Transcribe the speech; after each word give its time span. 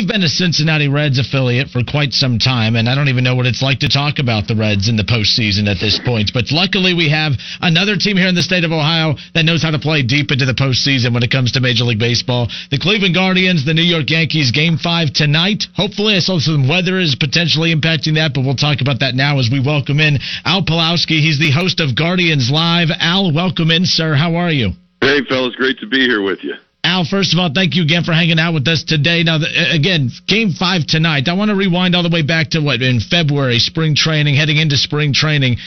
We've 0.00 0.08
been 0.08 0.22
a 0.22 0.32
Cincinnati 0.32 0.88
Reds 0.88 1.18
affiliate 1.18 1.68
for 1.68 1.84
quite 1.84 2.14
some 2.14 2.38
time, 2.38 2.74
and 2.74 2.88
I 2.88 2.94
don't 2.94 3.10
even 3.10 3.22
know 3.22 3.34
what 3.34 3.44
it's 3.44 3.60
like 3.60 3.80
to 3.80 3.88
talk 3.90 4.18
about 4.18 4.48
the 4.48 4.56
Reds 4.56 4.88
in 4.88 4.96
the 4.96 5.04
postseason 5.04 5.68
at 5.68 5.76
this 5.78 6.00
point. 6.00 6.32
But 6.32 6.50
luckily, 6.50 6.94
we 6.94 7.10
have 7.10 7.32
another 7.60 7.98
team 7.98 8.16
here 8.16 8.26
in 8.26 8.34
the 8.34 8.40
state 8.40 8.64
of 8.64 8.72
Ohio 8.72 9.16
that 9.34 9.44
knows 9.44 9.62
how 9.62 9.70
to 9.70 9.78
play 9.78 10.00
deep 10.00 10.32
into 10.32 10.46
the 10.46 10.56
postseason 10.56 11.12
when 11.12 11.22
it 11.22 11.30
comes 11.30 11.52
to 11.52 11.60
Major 11.60 11.84
League 11.84 11.98
Baseball. 11.98 12.48
The 12.70 12.78
Cleveland 12.78 13.14
Guardians, 13.14 13.66
the 13.66 13.74
New 13.74 13.84
York 13.84 14.08
Yankees, 14.08 14.52
game 14.52 14.78
five 14.78 15.12
tonight. 15.12 15.64
Hopefully, 15.76 16.16
I 16.16 16.20
saw 16.20 16.38
some 16.38 16.66
weather 16.66 16.98
is 16.98 17.14
potentially 17.14 17.68
impacting 17.68 18.14
that, 18.14 18.32
but 18.32 18.40
we'll 18.40 18.56
talk 18.56 18.80
about 18.80 19.00
that 19.00 19.14
now 19.14 19.38
as 19.38 19.50
we 19.52 19.60
welcome 19.60 20.00
in 20.00 20.16
Al 20.46 20.64
Pawlowski. 20.64 21.20
He's 21.20 21.38
the 21.38 21.52
host 21.52 21.78
of 21.78 21.94
Guardians 21.94 22.48
Live. 22.50 22.88
Al, 23.00 23.34
welcome 23.34 23.70
in, 23.70 23.84
sir. 23.84 24.14
How 24.14 24.36
are 24.36 24.50
you? 24.50 24.72
Hey, 25.02 25.20
fellas, 25.28 25.54
great 25.56 25.78
to 25.80 25.86
be 25.86 26.00
here 26.08 26.22
with 26.22 26.42
you. 26.42 26.54
Al, 26.82 27.04
first 27.04 27.32
of 27.32 27.38
all, 27.38 27.50
thank 27.52 27.76
you 27.76 27.82
again 27.82 28.04
for 28.04 28.12
hanging 28.12 28.38
out 28.38 28.54
with 28.54 28.66
us 28.66 28.82
today. 28.84 29.22
Now, 29.22 29.38
again, 29.70 30.10
game 30.26 30.52
five 30.52 30.86
tonight. 30.86 31.28
I 31.28 31.34
want 31.34 31.50
to 31.50 31.54
rewind 31.54 31.94
all 31.94 32.02
the 32.02 32.08
way 32.08 32.22
back 32.22 32.50
to 32.50 32.60
what, 32.60 32.80
in 32.80 33.00
February, 33.00 33.58
spring 33.58 33.94
training, 33.94 34.34
heading 34.34 34.56
into 34.56 34.76
spring 34.76 35.12
training. 35.12 35.58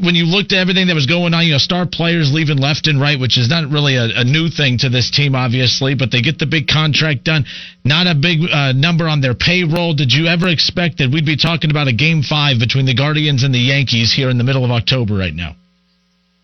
When 0.00 0.14
you 0.14 0.24
looked 0.24 0.52
at 0.52 0.60
everything 0.60 0.86
that 0.86 0.94
was 0.94 1.06
going 1.06 1.34
on, 1.34 1.44
you 1.44 1.52
know, 1.52 1.58
star 1.58 1.86
players 1.90 2.32
leaving 2.32 2.56
left 2.56 2.86
and 2.86 3.00
right, 3.00 3.18
which 3.18 3.36
is 3.36 3.50
not 3.50 3.68
really 3.68 3.96
a, 3.96 4.22
a 4.22 4.24
new 4.24 4.48
thing 4.48 4.78
to 4.78 4.88
this 4.88 5.10
team, 5.10 5.34
obviously, 5.34 5.94
but 5.94 6.10
they 6.10 6.22
get 6.22 6.38
the 6.38 6.46
big 6.46 6.68
contract 6.68 7.24
done. 7.24 7.44
Not 7.84 8.06
a 8.06 8.14
big 8.14 8.38
uh, 8.50 8.72
number 8.72 9.08
on 9.08 9.20
their 9.20 9.34
payroll. 9.34 9.92
Did 9.92 10.12
you 10.12 10.28
ever 10.28 10.48
expect 10.48 10.98
that 10.98 11.10
we'd 11.12 11.26
be 11.26 11.36
talking 11.36 11.70
about 11.70 11.88
a 11.88 11.92
game 11.92 12.22
five 12.22 12.58
between 12.58 12.86
the 12.86 12.94
Guardians 12.94 13.42
and 13.42 13.52
the 13.52 13.58
Yankees 13.58 14.12
here 14.14 14.30
in 14.30 14.38
the 14.38 14.44
middle 14.44 14.64
of 14.64 14.70
October 14.70 15.14
right 15.14 15.34
now? 15.34 15.56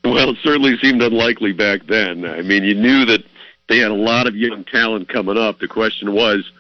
Well, 0.05 0.31
it 0.31 0.37
certainly 0.43 0.77
seemed 0.79 1.01
unlikely 1.01 1.53
back 1.53 1.87
then. 1.87 2.25
I 2.25 2.43
mean, 2.43 2.65
you 2.65 2.75
knew 2.75 3.07
that 3.07 3.23
they 3.71 3.79
had 3.79 3.93
a 3.93 3.95
lot 3.95 4.27
of 4.27 4.35
young 4.35 4.65
talent 4.65 5.09
coming 5.09 5.39
up. 5.39 5.61
The 5.61 5.69
question 5.69 6.13
was, 6.13 6.51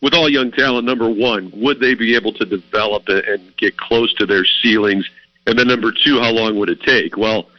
with 0.00 0.14
all 0.14 0.28
young 0.30 0.52
talent, 0.52 0.86
number 0.86 1.10
one, 1.10 1.50
would 1.56 1.80
they 1.80 1.94
be 1.94 2.14
able 2.14 2.32
to 2.34 2.44
develop 2.46 3.08
and 3.08 3.54
get 3.56 3.76
close 3.76 4.14
to 4.14 4.24
their 4.24 4.44
ceilings? 4.62 5.04
And 5.48 5.58
then 5.58 5.66
number 5.66 5.90
two, 5.92 6.20
how 6.20 6.30
long 6.30 6.56
would 6.60 6.68
it 6.68 6.80
take? 6.80 7.16
Well, 7.16 7.50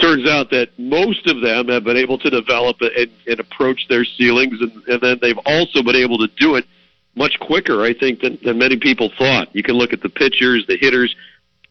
turns 0.00 0.28
out 0.28 0.50
that 0.50 0.70
most 0.78 1.28
of 1.28 1.40
them 1.40 1.68
have 1.68 1.84
been 1.84 1.96
able 1.96 2.18
to 2.18 2.28
develop 2.28 2.78
and, 2.80 3.08
and 3.28 3.38
approach 3.38 3.86
their 3.88 4.04
ceilings, 4.04 4.60
and, 4.60 4.72
and 4.88 5.00
then 5.00 5.18
they've 5.22 5.38
also 5.46 5.80
been 5.80 5.96
able 5.96 6.18
to 6.18 6.26
do 6.36 6.56
it 6.56 6.64
much 7.14 7.38
quicker, 7.38 7.84
I 7.84 7.94
think, 7.94 8.20
than, 8.20 8.36
than 8.42 8.58
many 8.58 8.76
people 8.76 9.12
thought. 9.16 9.54
You 9.54 9.62
can 9.62 9.76
look 9.76 9.92
at 9.92 10.02
the 10.02 10.08
pitchers, 10.08 10.66
the 10.66 10.76
hitters. 10.76 11.14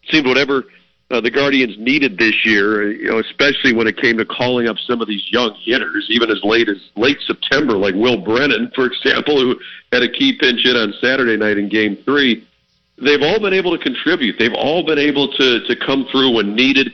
Seemed 0.09 0.27
whatever 0.27 0.63
uh, 1.11 1.19
the 1.19 1.31
Guardians 1.31 1.75
needed 1.79 2.19
this 2.19 2.45
year, 2.45 2.91
you 2.91 3.09
know, 3.09 3.17
especially 3.17 3.73
when 3.73 3.87
it 3.87 3.97
came 3.97 4.17
to 4.17 4.25
calling 4.25 4.67
up 4.67 4.77
some 4.77 5.01
of 5.01 5.07
these 5.07 5.25
young 5.31 5.55
hitters, 5.63 6.05
even 6.09 6.29
as 6.29 6.39
late 6.43 6.69
as 6.69 6.77
late 6.95 7.17
September, 7.25 7.73
like 7.73 7.95
Will 7.95 8.17
Brennan, 8.17 8.71
for 8.75 8.85
example, 8.85 9.39
who 9.39 9.59
had 9.91 10.03
a 10.03 10.11
key 10.11 10.37
pinch 10.39 10.61
hit 10.63 10.75
on 10.75 10.93
Saturday 11.01 11.35
night 11.35 11.57
in 11.57 11.67
Game 11.67 11.97
Three. 12.05 12.45
They've 13.01 13.21
all 13.21 13.39
been 13.39 13.53
able 13.53 13.75
to 13.75 13.83
contribute. 13.83 14.37
They've 14.37 14.53
all 14.53 14.85
been 14.85 14.99
able 14.99 15.31
to 15.33 15.65
to 15.65 15.75
come 15.75 16.05
through 16.11 16.35
when 16.35 16.53
needed. 16.55 16.91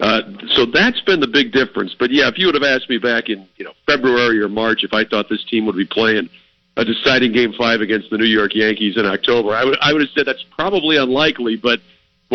Uh, 0.00 0.22
so 0.48 0.66
that's 0.66 1.00
been 1.02 1.20
the 1.20 1.28
big 1.28 1.52
difference. 1.52 1.94
But 1.98 2.10
yeah, 2.10 2.28
if 2.28 2.36
you 2.36 2.46
would 2.46 2.56
have 2.56 2.64
asked 2.64 2.90
me 2.90 2.98
back 2.98 3.30
in 3.30 3.48
you 3.56 3.64
know 3.64 3.72
February 3.86 4.40
or 4.40 4.48
March 4.48 4.84
if 4.84 4.92
I 4.92 5.04
thought 5.04 5.30
this 5.30 5.44
team 5.44 5.64
would 5.64 5.76
be 5.76 5.86
playing 5.86 6.28
a 6.76 6.84
deciding 6.84 7.32
Game 7.32 7.54
Five 7.56 7.80
against 7.80 8.10
the 8.10 8.18
New 8.18 8.26
York 8.26 8.54
Yankees 8.54 8.98
in 8.98 9.06
October, 9.06 9.54
I 9.54 9.64
would 9.64 9.78
I 9.80 9.92
would 9.94 10.02
have 10.02 10.10
said 10.10 10.26
that's 10.26 10.44
probably 10.54 10.98
unlikely, 10.98 11.56
but 11.56 11.80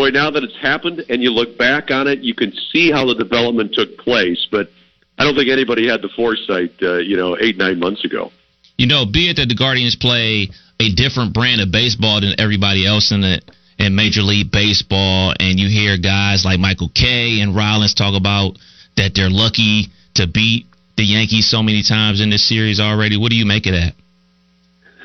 boy, 0.00 0.08
now 0.08 0.30
that 0.30 0.42
it's 0.42 0.56
happened 0.56 1.04
and 1.10 1.22
you 1.22 1.30
look 1.30 1.58
back 1.58 1.90
on 1.90 2.08
it, 2.08 2.20
you 2.20 2.34
can 2.34 2.52
see 2.72 2.90
how 2.90 3.04
the 3.04 3.14
development 3.14 3.74
took 3.74 3.98
place. 3.98 4.48
But 4.50 4.70
I 5.18 5.24
don't 5.24 5.36
think 5.36 5.50
anybody 5.50 5.86
had 5.86 6.00
the 6.00 6.08
foresight, 6.08 6.72
uh, 6.80 6.98
you 6.98 7.16
know, 7.16 7.36
eight 7.38 7.58
nine 7.58 7.78
months 7.78 8.02
ago. 8.04 8.32
You 8.78 8.86
know, 8.86 9.04
be 9.04 9.28
it 9.28 9.36
that 9.36 9.50
the 9.50 9.54
Guardians 9.54 9.96
play 9.96 10.48
a 10.80 10.94
different 10.94 11.34
brand 11.34 11.60
of 11.60 11.70
baseball 11.70 12.22
than 12.22 12.32
everybody 12.40 12.86
else 12.86 13.12
in 13.12 13.22
it 13.24 13.44
in 13.78 13.94
Major 13.94 14.22
League 14.22 14.50
Baseball, 14.50 15.34
and 15.38 15.60
you 15.60 15.68
hear 15.68 15.98
guys 15.98 16.44
like 16.44 16.58
Michael 16.58 16.90
Kay 16.94 17.40
and 17.40 17.54
Rollins 17.54 17.92
talk 17.92 18.16
about 18.16 18.56
that 18.96 19.12
they're 19.14 19.28
lucky 19.28 19.88
to 20.14 20.26
beat 20.26 20.66
the 20.96 21.04
Yankees 21.04 21.48
so 21.48 21.62
many 21.62 21.82
times 21.82 22.22
in 22.22 22.30
this 22.30 22.48
series 22.48 22.80
already. 22.80 23.18
What 23.18 23.30
do 23.30 23.36
you 23.36 23.44
make 23.44 23.66
of 23.66 23.72
that? 23.72 23.92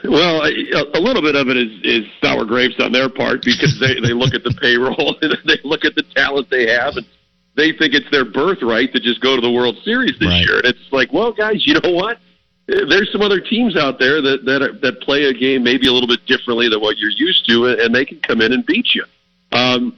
Well, 0.03 0.43
a, 0.43 0.97
a 0.97 1.01
little 1.01 1.21
bit 1.21 1.35
of 1.35 1.47
it 1.47 1.57
is, 1.57 1.71
is 1.83 2.05
sour 2.21 2.45
grapes 2.45 2.75
on 2.79 2.91
their 2.91 3.09
part 3.09 3.43
because 3.43 3.79
they, 3.79 3.95
they 3.99 4.13
look 4.13 4.33
at 4.33 4.43
the 4.43 4.53
payroll 4.61 5.17
and 5.21 5.37
they 5.45 5.59
look 5.63 5.85
at 5.85 5.95
the 5.95 6.03
talent 6.15 6.49
they 6.49 6.67
have 6.67 6.97
and 6.97 7.05
they 7.55 7.71
think 7.71 7.93
it's 7.93 8.09
their 8.11 8.25
birthright 8.25 8.93
to 8.93 8.99
just 8.99 9.21
go 9.21 9.35
to 9.35 9.41
the 9.41 9.51
World 9.51 9.77
Series 9.83 10.17
this 10.19 10.27
right. 10.27 10.41
year. 10.41 10.57
And 10.57 10.65
it's 10.65 10.91
like, 10.91 11.13
well, 11.13 11.31
guys, 11.31 11.65
you 11.65 11.79
know 11.79 11.91
what? 11.91 12.19
There's 12.67 13.11
some 13.11 13.21
other 13.21 13.39
teams 13.39 13.77
out 13.77 13.99
there 13.99 14.21
that 14.23 14.43
that 14.45 14.61
are, 14.63 14.73
that 14.79 14.99
play 15.01 15.25
a 15.25 15.33
game 15.33 15.63
maybe 15.63 15.85
a 15.85 15.91
little 15.91 16.07
bit 16.07 16.25
differently 16.25 16.67
than 16.67 16.81
what 16.81 16.97
you're 16.97 17.11
used 17.11 17.47
to, 17.47 17.67
and 17.67 17.93
they 17.93 18.05
can 18.05 18.19
come 18.21 18.41
in 18.41 18.53
and 18.53 18.65
beat 18.65 18.87
you. 18.95 19.05
Um, 19.51 19.95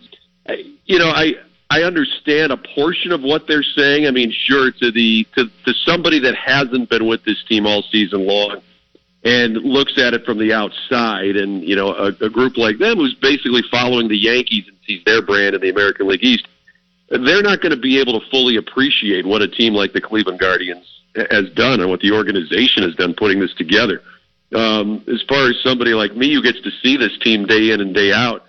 you 0.84 1.00
know, 1.00 1.08
I 1.08 1.36
I 1.70 1.84
understand 1.84 2.52
a 2.52 2.58
portion 2.58 3.14
of 3.14 3.22
what 3.22 3.48
they're 3.48 3.64
saying. 3.64 4.06
I 4.06 4.12
mean, 4.12 4.34
sure, 4.34 4.72
to 4.72 4.92
the 4.92 5.26
to, 5.36 5.46
to 5.66 5.74
somebody 5.86 6.20
that 6.20 6.36
hasn't 6.36 6.90
been 6.90 7.08
with 7.08 7.24
this 7.24 7.42
team 7.48 7.66
all 7.66 7.84
season 7.84 8.28
long 8.28 8.62
and 9.28 9.58
looks 9.58 9.98
at 9.98 10.14
it 10.14 10.24
from 10.24 10.38
the 10.38 10.54
outside, 10.54 11.36
and 11.36 11.62
you 11.62 11.76
know, 11.76 11.94
a, 11.94 12.08
a 12.24 12.30
group 12.30 12.58
like 12.58 12.78
them 12.78 12.98
who's 12.98 13.14
basically 13.16 13.62
following 13.70 14.08
the 14.08 14.18
Yankees 14.18 14.64
and 14.68 14.78
sees 14.88 15.04
their 15.06 15.22
brand 15.22 15.54
in 15.54 15.60
the 15.60 15.70
American 15.70 16.08
League 16.08 16.24
East, 16.24 16.48
they're 17.10 17.42
not 17.42 17.60
going 17.60 17.74
to 17.74 17.80
be 17.80 18.00
able 18.00 18.18
to 18.18 18.26
fully 18.30 18.56
appreciate 18.56 19.26
what 19.26 19.42
a 19.42 19.48
team 19.48 19.74
like 19.74 19.92
the 19.92 20.00
Cleveland 20.00 20.40
Guardians 20.40 20.86
has 21.30 21.50
done 21.56 21.82
and 21.82 21.90
what 21.90 22.00
the 22.00 22.14
organization 22.14 22.84
has 22.84 22.96
done 22.96 23.14
putting 23.14 23.40
this 23.40 23.54
together. 23.56 24.02
Um, 24.56 25.04
as 25.12 25.22
far 25.28 25.50
as 25.50 25.58
somebody 25.62 25.94
like 25.94 26.16
me 26.16 26.34
who 26.34 26.42
gets 26.42 26.62
to 26.62 26.72
see 26.82 26.96
this 26.96 27.18
team 27.22 27.46
day 27.46 27.72
in 27.72 27.82
and 27.82 27.94
day 27.94 28.14
out, 28.14 28.46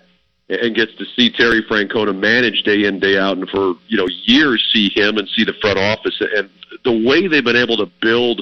and 0.47 0.73
gets 0.73 0.95
to 0.95 1.05
see 1.15 1.29
Terry 1.29 1.61
Francona 1.69 2.17
manage 2.17 2.63
day 2.63 2.85
in 2.85 2.99
day 2.99 3.17
out, 3.17 3.37
and 3.37 3.49
for 3.49 3.75
you 3.87 3.97
know 3.97 4.07
years 4.23 4.65
see 4.73 4.89
him 4.95 5.17
and 5.17 5.27
see 5.35 5.43
the 5.43 5.53
front 5.61 5.77
office 5.77 6.19
and 6.21 6.49
the 6.85 7.05
way 7.05 7.27
they've 7.27 7.43
been 7.43 7.57
able 7.57 7.77
to 7.77 7.91
build 8.01 8.41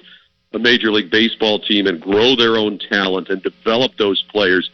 a 0.58 0.60
Major 0.60 0.92
League 0.92 1.12
Baseball 1.12 1.60
team 1.60 1.88
and 1.88 2.02
grow 2.02 2.36
their 2.36 2.58
own 2.58 2.80
talent 2.80 3.30
and 3.30 3.42
develop 3.42 3.96
those 3.98 4.22
players. 4.24 4.70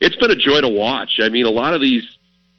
It's 0.00 0.16
been 0.16 0.30
a 0.30 0.36
joy 0.36 0.60
to 0.60 0.68
watch. 0.68 1.18
I 1.20 1.28
mean, 1.28 1.44
a 1.44 1.50
lot 1.50 1.74
of 1.74 1.80
these 1.80 2.04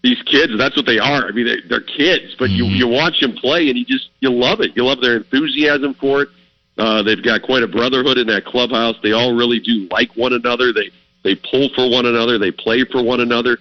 these 0.04 0.22
kids, 0.24 0.54
that's 0.56 0.76
what 0.76 0.86
they 0.86 1.00
are. 1.00 1.26
I 1.28 1.32
mean, 1.32 1.48
they, 1.48 1.68
they're 1.68 1.82
kids, 1.82 2.36
but 2.38 2.50
mm-hmm. 2.50 2.66
you 2.70 2.86
you 2.86 2.88
watch 2.88 3.20
them 3.20 3.34
play 3.34 3.70
and 3.70 3.78
you 3.78 3.86
just 3.86 4.10
you 4.20 4.30
love 4.30 4.62
it. 4.62 4.76
You 4.76 4.86
love 4.86 5.02
their 5.02 5.18
enthusiasm 5.18 5.96
for 5.96 6.24
it. 6.24 6.30
Uh, 6.78 7.02
they've 7.02 7.24
got 7.24 7.42
quite 7.42 7.64
a 7.64 7.68
brotherhood 7.68 8.18
in 8.18 8.28
that 8.28 8.46
clubhouse. 8.46 8.96
They 9.02 9.14
all 9.14 9.34
really 9.34 9.60
do 9.60 9.88
like 9.90 10.16
one 10.16 10.34
another. 10.34 10.72
They 10.74 10.92
they 11.24 11.36
pull 11.36 11.70
for 11.74 11.90
one 11.90 12.06
another. 12.06 12.38
They 12.38 12.52
play 12.52 12.84
for 12.86 13.02
one 13.02 13.22
another. 13.22 13.58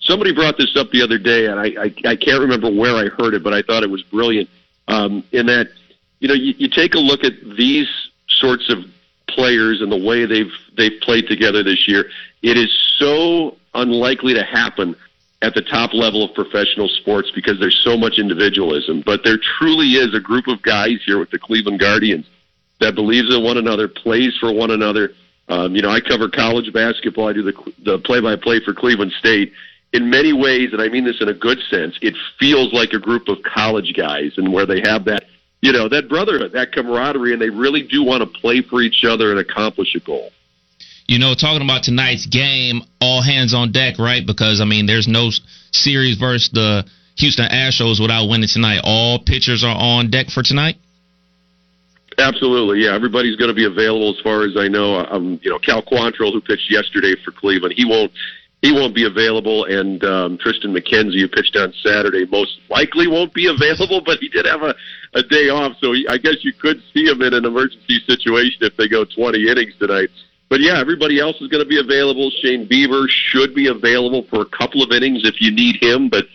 Somebody 0.00 0.34
brought 0.34 0.58
this 0.58 0.76
up 0.76 0.90
the 0.90 1.02
other 1.02 1.18
day, 1.18 1.46
and 1.46 1.58
I 1.58 1.84
I, 1.84 2.12
I 2.12 2.16
can't 2.16 2.40
remember 2.40 2.70
where 2.70 2.94
I 2.94 3.06
heard 3.06 3.34
it, 3.34 3.42
but 3.42 3.54
I 3.54 3.62
thought 3.62 3.82
it 3.82 3.90
was 3.90 4.02
brilliant. 4.02 4.50
Um, 4.88 5.24
in 5.32 5.46
that, 5.46 5.68
you 6.20 6.28
know, 6.28 6.34
you, 6.34 6.54
you 6.58 6.68
take 6.68 6.94
a 6.94 6.98
look 6.98 7.24
at 7.24 7.32
these 7.56 7.88
sorts 8.28 8.70
of 8.70 8.78
players 9.28 9.80
and 9.80 9.90
the 9.90 9.96
way 9.96 10.26
they've 10.26 10.52
they've 10.76 11.00
played 11.02 11.26
together 11.28 11.62
this 11.62 11.86
year, 11.88 12.10
it 12.42 12.56
is 12.56 12.72
so 12.98 13.56
unlikely 13.74 14.34
to 14.34 14.42
happen 14.42 14.96
at 15.42 15.54
the 15.54 15.62
top 15.62 15.92
level 15.92 16.24
of 16.24 16.34
professional 16.34 16.88
sports 16.88 17.30
because 17.34 17.60
there's 17.60 17.78
so 17.84 17.96
much 17.96 18.18
individualism. 18.18 19.02
But 19.04 19.22
there 19.22 19.38
truly 19.58 19.92
is 19.92 20.14
a 20.14 20.20
group 20.20 20.46
of 20.48 20.62
guys 20.62 20.98
here 21.04 21.18
with 21.18 21.30
the 21.30 21.38
Cleveland 21.38 21.80
Guardians 21.80 22.26
that 22.80 22.94
believes 22.94 23.34
in 23.34 23.42
one 23.42 23.58
another, 23.58 23.88
plays 23.88 24.36
for 24.38 24.52
one 24.52 24.70
another. 24.70 25.12
Um, 25.48 25.76
you 25.76 25.82
know, 25.82 25.90
I 25.90 26.00
cover 26.00 26.28
college 26.28 26.72
basketball. 26.72 27.28
I 27.28 27.32
do 27.32 27.42
the 27.42 27.72
the 27.84 27.98
play-by-play 27.98 28.60
for 28.64 28.74
Cleveland 28.74 29.12
State. 29.18 29.52
In 29.92 30.10
many 30.10 30.32
ways, 30.32 30.72
and 30.72 30.82
I 30.82 30.88
mean 30.88 31.04
this 31.04 31.20
in 31.20 31.28
a 31.28 31.34
good 31.34 31.58
sense, 31.70 31.96
it 32.02 32.14
feels 32.38 32.72
like 32.72 32.92
a 32.92 32.98
group 32.98 33.28
of 33.28 33.38
college 33.42 33.94
guys, 33.96 34.32
and 34.36 34.52
where 34.52 34.66
they 34.66 34.80
have 34.84 35.04
that 35.04 35.24
you 35.66 35.72
know, 35.72 35.88
that 35.88 36.08
brotherhood, 36.08 36.52
that 36.52 36.70
camaraderie, 36.70 37.32
and 37.32 37.42
they 37.42 37.50
really 37.50 37.82
do 37.82 38.04
want 38.04 38.22
to 38.22 38.40
play 38.40 38.62
for 38.62 38.80
each 38.80 39.02
other 39.04 39.32
and 39.32 39.40
accomplish 39.40 39.96
a 39.96 40.00
goal. 40.00 40.30
You 41.08 41.18
know, 41.18 41.34
talking 41.34 41.60
about 41.60 41.82
tonight's 41.82 42.24
game, 42.26 42.82
all 43.00 43.20
hands 43.20 43.52
on 43.52 43.72
deck, 43.72 43.98
right? 43.98 44.24
Because 44.24 44.60
I 44.60 44.64
mean, 44.64 44.86
there's 44.86 45.08
no 45.08 45.30
series 45.72 46.18
versus 46.18 46.50
the 46.52 46.84
Houston 47.16 47.48
Astros 47.50 48.00
without 48.00 48.28
winning 48.28 48.48
tonight. 48.48 48.82
All 48.84 49.18
pitchers 49.18 49.64
are 49.64 49.74
on 49.76 50.08
deck 50.08 50.28
for 50.28 50.44
tonight. 50.44 50.76
Absolutely, 52.16 52.84
yeah. 52.84 52.94
Everybody's 52.94 53.34
going 53.34 53.50
to 53.50 53.54
be 53.54 53.66
available 53.66 54.14
as 54.14 54.20
far 54.22 54.44
as 54.44 54.56
I 54.56 54.68
know. 54.68 55.04
Um, 55.10 55.40
you 55.42 55.50
know, 55.50 55.58
Cal 55.58 55.82
Quantrill, 55.82 56.32
who 56.32 56.40
pitched 56.40 56.70
yesterday 56.70 57.14
for 57.24 57.32
Cleveland, 57.32 57.74
he 57.76 57.84
won't 57.84 58.12
he 58.66 58.72
won't 58.72 58.96
be 58.96 59.04
available, 59.04 59.64
and 59.64 60.02
um, 60.02 60.38
Triston 60.38 60.76
McKenzie, 60.76 61.20
who 61.20 61.28
pitched 61.28 61.56
on 61.56 61.72
Saturday, 61.84 62.26
most 62.26 62.58
likely 62.68 63.06
won't 63.06 63.32
be 63.32 63.46
available. 63.46 64.02
But 64.04 64.18
he 64.18 64.28
did 64.28 64.44
have 64.44 64.62
a 64.62 64.74
a 65.14 65.22
day 65.22 65.48
off, 65.48 65.76
so 65.80 65.92
he, 65.92 66.04
I 66.08 66.18
guess 66.18 66.42
you 66.42 66.52
could 66.52 66.82
see 66.92 67.04
him 67.04 67.22
in 67.22 67.32
an 67.32 67.44
emergency 67.44 68.00
situation 68.06 68.58
if 68.62 68.76
they 68.76 68.88
go 68.88 69.04
20 69.04 69.48
innings 69.48 69.72
tonight. 69.78 70.10
But 70.48 70.60
yeah, 70.60 70.80
everybody 70.80 71.20
else 71.20 71.40
is 71.40 71.48
going 71.48 71.62
to 71.62 71.68
be 71.68 71.78
available. 71.78 72.30
Shane 72.42 72.68
Bieber 72.68 73.06
should 73.08 73.54
be 73.54 73.68
available 73.68 74.26
for 74.28 74.42
a 74.42 74.46
couple 74.46 74.82
of 74.82 74.90
innings 74.90 75.22
if 75.24 75.40
you 75.40 75.52
need 75.52 75.76
him, 75.80 76.08
but 76.08 76.26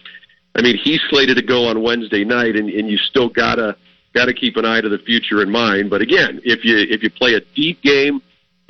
I 0.55 0.61
mean 0.61 0.77
he's 0.77 1.01
slated 1.09 1.35
to 1.35 1.43
go 1.43 1.65
on 1.65 1.83
Wednesday 1.83 2.23
night, 2.23 2.55
and, 2.55 2.69
and 2.69 2.89
you 2.89 2.97
still 2.97 3.27
gotta 3.27 3.75
got 4.13 4.25
to 4.25 4.33
keep 4.33 4.55
an 4.55 4.65
eye 4.65 4.79
to 4.79 4.89
the 4.89 4.99
future 4.99 5.41
in 5.41 5.51
mind. 5.51 5.89
But 5.89 6.01
again, 6.01 6.39
if 6.45 6.63
you 6.63 6.77
if 6.77 7.03
you 7.03 7.09
play 7.09 7.33
a 7.33 7.41
deep 7.55 7.81
game, 7.81 8.21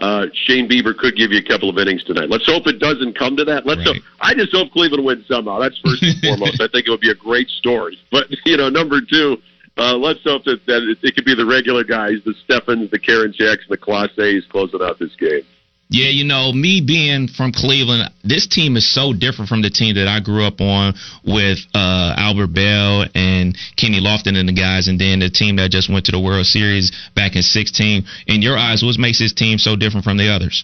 uh, 0.01 0.25
Shane 0.33 0.67
Bieber 0.67 0.97
could 0.97 1.15
give 1.15 1.31
you 1.31 1.39
a 1.39 1.43
couple 1.43 1.69
of 1.69 1.77
innings 1.77 2.03
tonight. 2.03 2.29
Let's 2.29 2.45
hope 2.45 2.65
it 2.65 2.79
doesn't 2.79 3.17
come 3.17 3.37
to 3.37 3.45
that. 3.45 3.65
Let's 3.65 3.85
right. 3.85 3.95
hope. 3.95 4.03
I 4.19 4.33
just 4.33 4.51
hope 4.51 4.71
Cleveland 4.71 5.05
wins 5.05 5.27
somehow. 5.27 5.59
That's 5.59 5.79
first 5.79 6.01
and 6.01 6.19
foremost. 6.21 6.59
I 6.59 6.67
think 6.67 6.87
it 6.87 6.89
would 6.89 7.01
be 7.01 7.11
a 7.11 7.15
great 7.15 7.47
story. 7.49 7.97
But 8.11 8.25
you 8.45 8.57
know, 8.57 8.69
number 8.69 8.99
two, 8.99 9.37
uh, 9.77 9.95
let's 9.95 10.19
hope 10.23 10.43
that, 10.45 10.65
that 10.65 10.81
it, 10.83 10.97
it 11.03 11.15
could 11.15 11.25
be 11.25 11.35
the 11.35 11.45
regular 11.45 11.83
guys, 11.83 12.17
the 12.25 12.33
Stephans, 12.43 12.89
the 12.91 12.99
Karinchaks, 12.99 13.67
the 13.69 13.77
Clases 13.77 14.43
closing 14.49 14.81
out 14.81 14.99
this 14.99 15.15
game. 15.15 15.43
Yeah, 15.91 16.07
you 16.07 16.23
know, 16.23 16.53
me 16.53 16.79
being 16.79 17.27
from 17.27 17.51
Cleveland, 17.51 18.09
this 18.23 18.47
team 18.47 18.77
is 18.77 18.87
so 18.87 19.11
different 19.11 19.49
from 19.49 19.61
the 19.61 19.69
team 19.69 19.95
that 19.95 20.07
I 20.07 20.21
grew 20.21 20.45
up 20.45 20.61
on 20.61 20.93
with 21.25 21.59
uh, 21.75 22.15
Albert 22.15 22.53
Belle 22.55 23.07
and 23.13 23.57
Kenny 23.75 23.99
Lofton 23.99 24.39
and 24.39 24.47
the 24.47 24.53
guys, 24.53 24.87
and 24.87 24.97
then 24.97 25.19
the 25.19 25.29
team 25.29 25.57
that 25.57 25.69
just 25.69 25.91
went 25.91 26.05
to 26.05 26.13
the 26.13 26.19
World 26.19 26.45
Series 26.45 26.93
back 27.13 27.35
in 27.35 27.41
16. 27.41 28.05
In 28.27 28.41
your 28.41 28.57
eyes, 28.57 28.81
what 28.81 28.97
makes 28.99 29.19
this 29.19 29.33
team 29.33 29.57
so 29.57 29.75
different 29.75 30.05
from 30.05 30.15
the 30.15 30.31
others? 30.31 30.63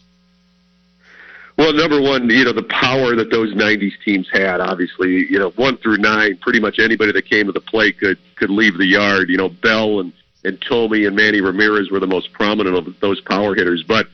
Well, 1.57 1.73
number 1.73 1.99
one, 1.99 2.29
you 2.29 2.45
know, 2.45 2.53
the 2.53 2.63
power 2.63 3.13
that 3.17 3.29
those 3.29 3.53
90s 3.53 3.99
teams 4.05 4.29
had, 4.31 4.61
obviously, 4.61 5.27
you 5.29 5.39
know, 5.39 5.49
one 5.57 5.75
through 5.75 5.97
nine, 5.97 6.37
pretty 6.37 6.61
much 6.61 6.79
anybody 6.79 7.11
that 7.11 7.29
came 7.29 7.47
to 7.47 7.51
the 7.51 7.59
plate 7.59 7.99
could, 7.99 8.17
could 8.37 8.49
leave 8.49 8.77
the 8.77 8.85
yard. 8.85 9.27
You 9.27 9.35
know, 9.35 9.49
Belle 9.49 9.99
and, 9.99 10.13
and 10.45 10.57
Thome 10.61 11.05
and 11.05 11.17
Manny 11.17 11.41
Ramirez 11.41 11.91
were 11.91 11.99
the 11.99 12.07
most 12.07 12.31
prominent 12.31 12.77
of 12.77 12.97
those 13.01 13.19
power 13.19 13.55
hitters. 13.55 13.83
But 13.85 14.07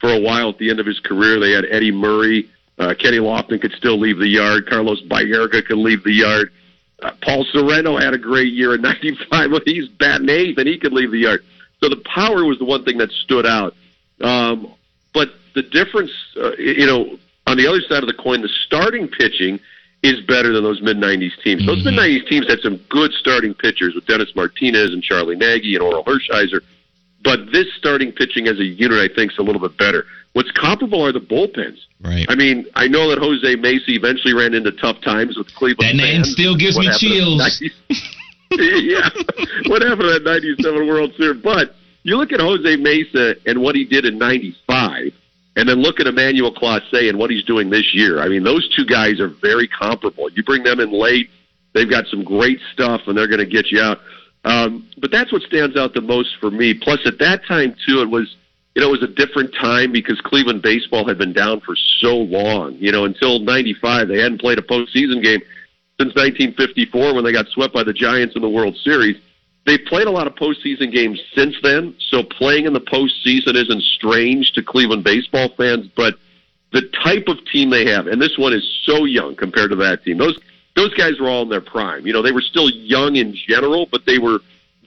for 0.00 0.12
a 0.12 0.18
while 0.18 0.48
at 0.48 0.58
the 0.58 0.70
end 0.70 0.80
of 0.80 0.86
his 0.86 0.98
career. 1.00 1.38
They 1.38 1.52
had 1.52 1.64
Eddie 1.70 1.92
Murray. 1.92 2.50
Uh, 2.78 2.94
Kenny 2.94 3.18
Lofton 3.18 3.60
could 3.60 3.72
still 3.72 3.98
leave 3.98 4.18
the 4.18 4.28
yard. 4.28 4.68
Carlos 4.68 5.02
Baerga 5.02 5.64
could 5.64 5.78
leave 5.78 6.02
the 6.02 6.12
yard. 6.12 6.50
Uh, 7.02 7.12
Paul 7.22 7.44
Sorrento 7.52 7.98
had 7.98 8.14
a 8.14 8.18
great 8.18 8.52
year 8.52 8.74
in 8.74 8.82
'95. 8.82 9.50
Well, 9.50 9.60
he's 9.64 9.88
batting 9.88 10.28
eighth, 10.28 10.58
and 10.58 10.66
he 10.66 10.78
could 10.78 10.92
leave 10.92 11.10
the 11.10 11.18
yard. 11.18 11.44
So 11.80 11.88
the 11.88 12.02
power 12.04 12.44
was 12.44 12.58
the 12.58 12.64
one 12.64 12.84
thing 12.84 12.98
that 12.98 13.10
stood 13.10 13.46
out. 13.46 13.74
Um, 14.20 14.74
but 15.14 15.28
the 15.54 15.62
difference, 15.62 16.12
uh, 16.36 16.52
you 16.56 16.86
know, 16.86 17.18
on 17.46 17.56
the 17.56 17.66
other 17.66 17.80
side 17.80 18.02
of 18.02 18.06
the 18.06 18.14
coin, 18.14 18.42
the 18.42 18.50
starting 18.66 19.08
pitching 19.08 19.60
is 20.02 20.20
better 20.22 20.52
than 20.52 20.62
those 20.62 20.80
mid 20.80 20.96
'90s 20.96 21.32
teams. 21.42 21.62
Mm-hmm. 21.62 21.66
Those 21.66 21.84
mid 21.84 21.94
'90s 21.94 22.28
teams 22.28 22.48
had 22.48 22.60
some 22.60 22.76
good 22.88 23.12
starting 23.12 23.54
pitchers 23.54 23.94
with 23.94 24.06
Dennis 24.06 24.34
Martinez 24.34 24.92
and 24.92 25.02
Charlie 25.02 25.36
Nagy 25.36 25.74
and 25.74 25.84
Orel 25.84 26.04
Hershiser. 26.04 26.60
But 27.22 27.52
this 27.52 27.66
starting 27.76 28.12
pitching 28.12 28.46
as 28.48 28.58
a 28.58 28.64
unit, 28.64 28.98
I 28.98 29.14
think, 29.14 29.32
is 29.32 29.38
a 29.38 29.42
little 29.42 29.60
bit 29.60 29.76
better. 29.76 30.04
What's 30.32 30.50
comparable 30.52 31.04
are 31.04 31.12
the 31.12 31.20
bullpens. 31.20 31.78
Right. 32.00 32.24
I 32.28 32.34
mean, 32.34 32.66
I 32.74 32.86
know 32.86 33.10
that 33.10 33.18
Jose 33.18 33.56
Mesa 33.56 33.90
eventually 33.90 34.32
ran 34.32 34.54
into 34.54 34.70
tough 34.72 35.00
times 35.02 35.36
with 35.36 35.52
Cleveland. 35.54 35.98
That 35.98 36.02
name 36.02 36.24
still 36.24 36.56
gives 36.56 36.78
me 36.78 36.88
chills. 36.96 37.62
yeah. 38.50 39.10
what 39.66 39.82
happened 39.82 40.06
to 40.08 40.18
that 40.18 40.22
97 40.24 40.86
World 40.86 41.12
Series? 41.16 41.42
But 41.42 41.74
you 42.04 42.16
look 42.16 42.32
at 42.32 42.40
Jose 42.40 42.76
Mesa 42.76 43.34
and 43.44 43.60
what 43.60 43.74
he 43.74 43.84
did 43.84 44.04
in 44.04 44.18
95, 44.18 45.12
and 45.56 45.68
then 45.68 45.82
look 45.82 46.00
at 46.00 46.06
Emmanuel 46.06 46.54
Clase 46.54 47.08
and 47.08 47.18
what 47.18 47.30
he's 47.30 47.44
doing 47.44 47.68
this 47.68 47.92
year. 47.92 48.20
I 48.20 48.28
mean, 48.28 48.44
those 48.44 48.68
two 48.74 48.86
guys 48.86 49.20
are 49.20 49.28
very 49.28 49.68
comparable. 49.68 50.30
You 50.30 50.42
bring 50.42 50.62
them 50.62 50.80
in 50.80 50.92
late, 50.92 51.28
they've 51.74 51.90
got 51.90 52.06
some 52.06 52.24
great 52.24 52.60
stuff, 52.72 53.02
and 53.06 53.18
they're 53.18 53.28
going 53.28 53.40
to 53.40 53.46
get 53.46 53.70
you 53.70 53.80
out. 53.80 53.98
Um, 54.44 54.88
but 54.98 55.10
that's 55.10 55.32
what 55.32 55.42
stands 55.42 55.76
out 55.76 55.94
the 55.94 56.00
most 56.00 56.36
for 56.40 56.50
me. 56.50 56.74
Plus, 56.74 57.00
at 57.06 57.18
that 57.18 57.44
time 57.46 57.74
too, 57.86 58.00
it 58.00 58.08
was 58.08 58.36
you 58.74 58.82
know 58.82 58.88
it 58.88 59.00
was 59.00 59.02
a 59.02 59.12
different 59.12 59.54
time 59.54 59.92
because 59.92 60.20
Cleveland 60.22 60.62
baseball 60.62 61.06
had 61.06 61.18
been 61.18 61.32
down 61.32 61.60
for 61.60 61.76
so 62.00 62.16
long. 62.16 62.76
You 62.76 62.92
know, 62.92 63.04
until 63.04 63.40
'95, 63.40 64.08
they 64.08 64.18
hadn't 64.18 64.40
played 64.40 64.58
a 64.58 64.62
postseason 64.62 65.22
game 65.22 65.40
since 66.00 66.14
1954 66.14 67.14
when 67.14 67.24
they 67.24 67.32
got 67.32 67.48
swept 67.48 67.74
by 67.74 67.84
the 67.84 67.92
Giants 67.92 68.34
in 68.34 68.42
the 68.42 68.48
World 68.48 68.76
Series. 68.82 69.16
They've 69.66 69.84
played 69.86 70.06
a 70.06 70.10
lot 70.10 70.26
of 70.26 70.34
postseason 70.36 70.90
games 70.90 71.20
since 71.34 71.54
then, 71.62 71.94
so 72.08 72.22
playing 72.22 72.64
in 72.64 72.72
the 72.72 72.80
postseason 72.80 73.54
isn't 73.54 73.82
strange 73.82 74.52
to 74.52 74.62
Cleveland 74.62 75.04
baseball 75.04 75.50
fans. 75.56 75.86
But 75.94 76.14
the 76.72 76.82
type 77.04 77.28
of 77.28 77.36
team 77.52 77.68
they 77.68 77.84
have, 77.86 78.06
and 78.06 78.20
this 78.22 78.38
one 78.38 78.54
is 78.54 78.64
so 78.84 79.04
young 79.04 79.36
compared 79.36 79.70
to 79.70 79.76
that 79.76 80.02
team. 80.02 80.16
Those 80.16 80.38
those 80.76 80.94
guys 80.94 81.18
were 81.20 81.28
all 81.28 81.42
in 81.42 81.48
their 81.48 81.60
prime. 81.60 82.06
You 82.06 82.12
know, 82.12 82.22
they 82.22 82.32
were 82.32 82.42
still 82.42 82.70
young 82.70 83.16
in 83.16 83.34
general, 83.48 83.86
but 83.90 84.06
they 84.06 84.18
were 84.18 84.38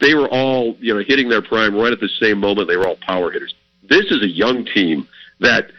they 0.01 0.13
were 0.13 0.27
all 0.30 0.75
you 0.80 0.94
know 0.94 1.03
hitting 1.06 1.30
their 1.30 1.41
prime 1.41 1.75
right 1.75 1.94
at 1.94 2.00
the 2.00 2.09
same 2.19 2.39
moment. 2.39 2.68
They 2.68 2.77
were 2.77 2.88
all 2.88 2.97
power 3.06 3.31
hitters. 3.31 3.53
This 3.89 4.06
is 4.12 4.21
a 4.21 4.30
young 4.30 4.65
team 4.65 5.07
that. 5.39 5.71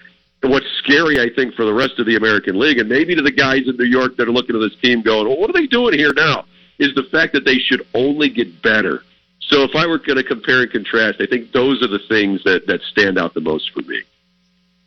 What's 0.46 0.66
scary, 0.76 1.18
I 1.20 1.34
think, 1.34 1.54
for 1.54 1.64
the 1.64 1.72
rest 1.72 1.98
of 1.98 2.04
the 2.04 2.16
American 2.16 2.58
League, 2.58 2.76
and 2.76 2.86
maybe 2.86 3.14
to 3.14 3.22
the 3.22 3.32
guys 3.32 3.62
in 3.66 3.78
New 3.78 3.86
York 3.86 4.18
that 4.18 4.28
are 4.28 4.30
looking 4.30 4.54
at 4.54 4.58
this 4.58 4.78
team 4.82 5.00
going, 5.00 5.26
well, 5.26 5.38
what 5.38 5.48
are 5.48 5.54
they 5.54 5.66
doing 5.66 5.98
here 5.98 6.12
now? 6.12 6.44
Is 6.78 6.94
the 6.94 7.04
fact 7.04 7.32
that 7.32 7.46
they 7.46 7.56
should 7.56 7.86
only 7.94 8.28
get 8.28 8.60
better. 8.60 9.04
So 9.40 9.62
if 9.62 9.74
I 9.74 9.86
were 9.86 9.96
going 9.96 10.18
to 10.18 10.22
compare 10.22 10.60
and 10.60 10.70
contrast, 10.70 11.22
I 11.22 11.26
think 11.26 11.52
those 11.52 11.82
are 11.82 11.86
the 11.86 12.00
things 12.10 12.44
that, 12.44 12.66
that 12.66 12.82
stand 12.82 13.18
out 13.18 13.32
the 13.32 13.40
most 13.40 13.72
for 13.72 13.80
me. 13.88 14.02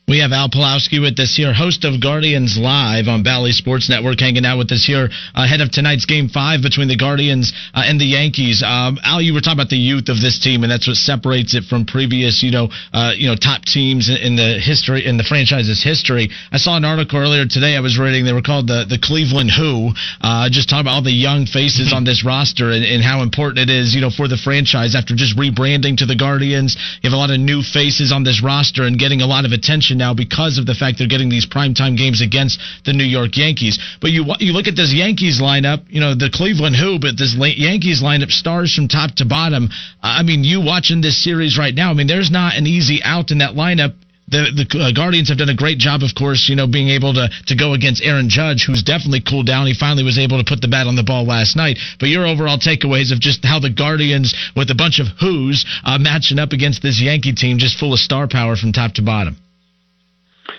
We 0.09 0.19
have 0.19 0.31
Al 0.31 0.48
Pawlowski 0.48 1.01
with 1.01 1.19
us 1.19 1.36
here, 1.36 1.51
host 1.51 1.83
of 1.83 2.00
Guardians 2.00 2.56
Live 2.57 3.09
on 3.09 3.24
Bally 3.24 3.51
Sports 3.51 3.89
Network, 3.89 4.21
hanging 4.21 4.45
out 4.45 4.57
with 4.57 4.71
us 4.71 4.86
here 4.88 5.09
ahead 5.36 5.59
of 5.59 5.69
tonight's 5.69 6.06
Game 6.06 6.30
Five 6.30 6.62
between 6.63 6.88
the 6.88 6.95
Guardians 6.95 7.51
uh, 7.75 7.83
and 7.83 8.00
the 8.00 8.07
Yankees. 8.07 8.63
Um, 8.63 8.98
Al, 9.04 9.19
you 9.19 9.33
were 9.33 9.44
talking 9.44 9.59
about 9.59 9.68
the 9.68 9.75
youth 9.75 10.07
of 10.07 10.24
this 10.24 10.39
team, 10.39 10.63
and 10.63 10.71
that's 10.71 10.88
what 10.88 10.95
separates 10.95 11.56
it 11.56 11.65
from 11.65 11.83
previous, 11.83 12.42
you 12.42 12.51
know, 12.51 12.71
uh, 12.94 13.12
you 13.19 13.27
know, 13.27 13.36
top 13.36 13.68
teams 13.68 14.07
in 14.07 14.39
the 14.39 14.56
history 14.63 15.04
in 15.04 15.18
the 15.18 15.27
franchise's 15.27 15.83
history. 15.83 16.31
I 16.54 16.57
saw 16.57 16.77
an 16.77 16.86
article 16.86 17.19
earlier 17.19 17.44
today. 17.44 17.75
I 17.75 17.81
was 17.81 18.00
reading. 18.00 18.24
They 18.24 18.31
were 18.31 18.39
called 18.42 18.71
the 18.71 18.88
the 18.88 19.04
Cleveland 19.04 19.51
Who. 19.51 19.92
Uh, 20.24 20.48
just 20.48 20.71
talking 20.71 20.88
about 20.88 21.04
all 21.04 21.04
the 21.04 21.12
young 21.12 21.44
faces 21.51 21.92
on 21.92 22.07
this 22.07 22.24
roster 22.24 22.71
and, 22.71 22.86
and 22.88 23.04
how 23.04 23.27
important 23.27 23.59
it 23.59 23.69
is, 23.69 23.92
you 23.92 24.00
know, 24.00 24.09
for 24.09 24.31
the 24.31 24.39
franchise 24.39 24.95
after 24.95 25.19
just 25.19 25.36
rebranding 25.36 26.00
to 26.00 26.06
the 26.06 26.15
Guardians. 26.15 26.80
You 27.04 27.12
have 27.12 27.13
a 27.13 27.19
lot 27.19 27.30
of 27.30 27.44
new 27.44 27.59
faces 27.59 28.15
on 28.15 28.24
this 28.24 28.39
roster 28.39 28.88
and 28.88 28.98
getting 28.98 29.19
a 29.19 29.27
lot 29.27 29.44
of 29.44 29.51
attention 29.51 29.96
now 29.97 30.13
because 30.13 30.57
of 30.57 30.65
the 30.65 30.73
fact 30.73 30.97
they're 30.97 31.07
getting 31.07 31.29
these 31.29 31.45
primetime 31.45 31.97
games 31.97 32.21
against 32.21 32.59
the 32.85 32.94
New 32.94 33.04
York 33.06 33.35
Yankees. 33.35 33.80
But 34.01 34.11
you 34.11 34.25
you 34.39 34.54
look 34.54 34.68
at 34.68 34.75
this 34.75 34.94
Yankees 34.94 35.42
lineup, 35.42 35.85
you 35.89 35.99
know, 35.99 36.16
the 36.16 36.30
Cleveland 36.31 36.75
Who, 36.75 36.99
but 36.99 37.18
this 37.18 37.35
Yankees 37.35 38.01
lineup 38.01 38.31
stars 38.31 38.73
from 38.73 38.87
top 38.87 39.16
to 39.16 39.25
bottom. 39.25 39.69
I 40.01 40.23
mean, 40.23 40.44
you 40.44 40.61
watching 40.61 41.01
this 41.01 41.21
series 41.21 41.57
right 41.57 41.73
now, 41.73 41.92
I 41.92 41.94
mean, 41.94 42.07
there's 42.07 42.31
not 42.31 42.56
an 42.56 42.68
easy 42.68 43.01
out 43.04 43.31
in 43.31 43.39
that 43.39 43.56
lineup 43.56 43.95
the 44.27 44.51
the 44.51 44.80
uh, 44.80 44.92
Guardians 44.92 45.30
have 45.30 45.37
done 45.37 45.49
a 45.49 45.56
great 45.56 45.77
job, 45.77 46.04
of 46.04 46.11
course, 46.13 46.49
you 46.49 46.56
know, 46.56 46.68
being 46.68 46.89
able 46.89 47.13
to 47.13 47.30
to 47.47 47.56
go 47.56 47.73
against 47.73 48.04
Aaron 48.04 48.27
Judge, 48.27 48.66
who's 48.68 48.83
definitely 48.83 49.21
cooled 49.21 49.47
down. 49.47 49.68
He 49.68 49.73
finally 49.73 50.04
was 50.04 50.19
able 50.19 50.37
to 50.37 50.44
put 50.44 50.59
the 50.59 50.68
bat 50.68 50.87
on 50.87 50.95
the 50.95 51.04
ball 51.04 51.25
last 51.25 51.56
night. 51.56 51.80
But 51.99 52.09
your 52.09 52.27
overall 52.27 52.59
takeaways 52.59 53.11
of 53.11 53.19
just 53.19 53.45
how 53.45 53.59
the 53.59 53.69
Guardians, 53.69 54.35
with 54.56 54.69
a 54.69 54.75
bunch 54.75 54.99
of 54.99 55.07
who's, 55.19 55.66
uh, 55.83 55.97
matching 55.97 56.39
up 56.39 56.51
against 56.51 56.81
this 56.81 56.99
Yankee 56.99 57.33
team, 57.33 57.57
just 57.57 57.80
full 57.80 57.94
of 57.94 57.99
star 57.99 58.27
power 58.27 58.56
from 58.56 58.73
top 58.73 58.94
to 58.95 59.01
bottom. 59.01 59.37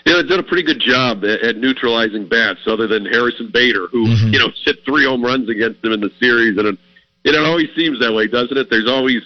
Yeah, 0.04 0.14
they've 0.16 0.28
done 0.28 0.40
a 0.40 0.44
pretty 0.44 0.62
good 0.62 0.80
job 0.80 1.24
at, 1.24 1.40
at 1.42 1.56
neutralizing 1.56 2.28
bats, 2.28 2.60
other 2.66 2.86
than 2.86 3.04
Harrison 3.06 3.50
Bader, 3.52 3.88
who 3.88 4.06
mm-hmm. 4.06 4.32
you 4.32 4.38
know 4.38 4.48
hit 4.64 4.84
three 4.84 5.04
home 5.04 5.22
runs 5.22 5.48
against 5.48 5.82
them 5.82 5.92
in 5.92 6.00
the 6.00 6.10
series, 6.20 6.58
and 6.58 6.66
it, 6.66 6.78
it 7.24 7.36
always 7.36 7.68
seems 7.76 8.00
that 8.00 8.12
way, 8.12 8.26
doesn't 8.26 8.56
it? 8.56 8.70
There's 8.70 8.88
always 8.88 9.22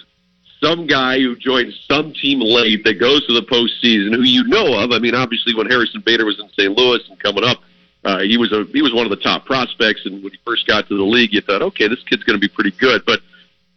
some 0.61 0.87
guy 0.87 1.19
who 1.19 1.35
joins 1.35 1.77
some 1.89 2.13
team 2.13 2.39
late 2.39 2.83
that 2.85 2.99
goes 2.99 3.25
to 3.27 3.33
the 3.33 3.43
postseason 3.43 4.15
who 4.15 4.23
you 4.23 4.43
know 4.45 4.79
of. 4.79 4.91
I 4.91 4.99
mean, 4.99 5.15
obviously, 5.15 5.53
when 5.53 5.67
Harrison 5.67 6.01
Bader 6.05 6.25
was 6.25 6.39
in 6.39 6.49
St. 6.49 6.75
Louis 6.77 7.01
and 7.09 7.19
coming 7.19 7.43
up, 7.43 7.59
uh, 8.05 8.19
he 8.19 8.37
was 8.37 8.51
a 8.51 8.65
he 8.73 8.81
was 8.81 8.93
one 8.93 9.05
of 9.05 9.09
the 9.09 9.23
top 9.23 9.45
prospects, 9.45 10.01
and 10.05 10.23
when 10.23 10.31
he 10.31 10.39
first 10.45 10.67
got 10.67 10.87
to 10.87 10.97
the 10.97 11.03
league, 11.03 11.33
you 11.33 11.41
thought, 11.41 11.61
okay, 11.61 11.87
this 11.87 12.03
kid's 12.03 12.23
going 12.23 12.39
to 12.39 12.41
be 12.41 12.53
pretty 12.53 12.71
good, 12.71 13.03
but 13.05 13.19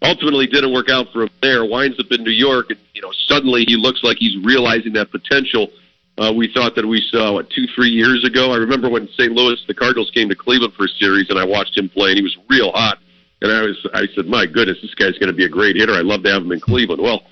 ultimately 0.02 0.46
didn't 0.46 0.72
work 0.72 0.88
out 0.88 1.06
for 1.12 1.22
him 1.22 1.30
there. 1.42 1.64
Winds 1.64 1.98
up 2.00 2.10
in 2.10 2.22
New 2.22 2.30
York, 2.30 2.70
and 2.70 2.78
you 2.94 3.02
know, 3.02 3.12
suddenly 3.26 3.64
he 3.66 3.76
looks 3.76 4.02
like 4.02 4.16
he's 4.18 4.36
realizing 4.44 4.92
that 4.94 5.10
potential 5.10 5.68
uh, 6.18 6.32
we 6.34 6.50
thought 6.52 6.74
that 6.74 6.86
we 6.86 7.00
saw 7.10 7.32
what 7.34 7.50
two, 7.50 7.66
three 7.74 7.90
years 7.90 8.24
ago. 8.24 8.52
I 8.52 8.56
remember 8.56 8.88
when 8.88 9.08
St. 9.08 9.32
Louis, 9.32 9.62
the 9.66 9.74
Cardinals 9.74 10.10
came 10.12 10.28
to 10.28 10.34
Cleveland 10.34 10.74
for 10.74 10.84
a 10.84 10.88
series, 10.88 11.28
and 11.28 11.38
I 11.38 11.44
watched 11.44 11.76
him 11.76 11.88
play, 11.88 12.10
and 12.10 12.16
he 12.16 12.22
was 12.22 12.36
real 12.48 12.72
hot. 12.72 12.98
And 13.42 13.52
I 13.52 13.62
was, 13.62 13.86
I 13.92 14.06
said, 14.14 14.26
my 14.26 14.46
goodness, 14.46 14.78
this 14.80 14.94
guy's 14.94 15.18
going 15.18 15.28
to 15.28 15.34
be 15.34 15.44
a 15.44 15.48
great 15.48 15.76
hitter. 15.76 15.92
I'd 15.92 16.06
love 16.06 16.22
to 16.22 16.32
have 16.32 16.42
him 16.42 16.52
in 16.52 16.60
Cleveland. 16.60 17.02
Well, 17.02 17.24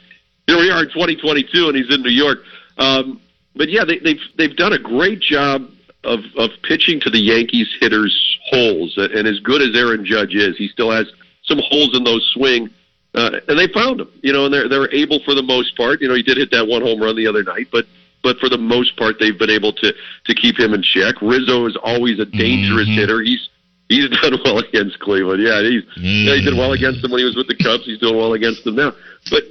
here 0.46 0.58
we 0.58 0.70
are 0.70 0.82
in 0.82 0.88
2022, 0.90 1.68
and 1.68 1.76
he's 1.76 1.92
in 1.94 2.02
New 2.02 2.10
York. 2.10 2.40
Um, 2.76 3.20
but 3.56 3.70
yeah, 3.70 3.84
they, 3.84 3.98
they've 4.00 4.20
they've 4.36 4.56
done 4.56 4.72
a 4.74 4.78
great 4.78 5.20
job 5.20 5.70
of 6.02 6.20
of 6.36 6.50
pitching 6.62 7.00
to 7.00 7.10
the 7.10 7.20
Yankees 7.20 7.68
hitters' 7.80 8.38
holes. 8.50 8.94
And 8.96 9.26
as 9.26 9.40
good 9.40 9.62
as 9.62 9.74
Aaron 9.74 10.04
Judge 10.04 10.34
is, 10.34 10.58
he 10.58 10.68
still 10.68 10.90
has 10.90 11.06
some 11.44 11.60
holes 11.70 11.96
in 11.96 12.04
those 12.04 12.28
swing 12.34 12.68
uh, 13.14 13.38
and 13.48 13.58
they 13.58 13.68
found 13.68 14.00
him. 14.00 14.10
You 14.22 14.32
know, 14.32 14.46
and 14.46 14.54
they're 14.54 14.68
they're 14.68 14.92
able 14.92 15.20
for 15.24 15.34
the 15.34 15.42
most 15.42 15.76
part. 15.76 16.00
You 16.00 16.08
know, 16.08 16.14
he 16.14 16.22
did 16.22 16.36
hit 16.36 16.50
that 16.50 16.66
one 16.66 16.82
home 16.82 17.00
run 17.00 17.16
the 17.16 17.26
other 17.26 17.42
night, 17.42 17.68
but 17.70 17.86
but 18.24 18.38
for 18.38 18.48
the 18.48 18.58
most 18.58 18.96
part, 18.96 19.16
they've 19.20 19.38
been 19.38 19.50
able 19.50 19.72
to 19.74 19.94
to 20.24 20.34
keep 20.34 20.58
him 20.58 20.74
in 20.74 20.82
check. 20.82 21.14
Rizzo 21.22 21.66
is 21.66 21.76
always 21.84 22.18
a 22.18 22.24
dangerous 22.24 22.88
Mhm. 22.88 22.94
hitter. 22.96 23.20
He's 23.20 23.48
he's 23.88 24.08
done 24.22 24.40
well 24.44 24.58
against 24.58 24.98
Cleveland. 24.98 25.40
Yeah, 25.42 25.62
he's 25.62 25.82
yeah, 25.96 26.34
he 26.34 26.42
did 26.42 26.56
well 26.56 26.72
against 26.72 27.02
them 27.02 27.12
when 27.12 27.20
he 27.20 27.24
was 27.24 27.36
with 27.36 27.46
the 27.46 27.54
Cubs. 27.54 27.84
He's 27.84 27.98
doing 28.00 28.16
well 28.16 28.32
against 28.32 28.64
them 28.64 28.74
now. 28.74 28.92
But 29.30 29.44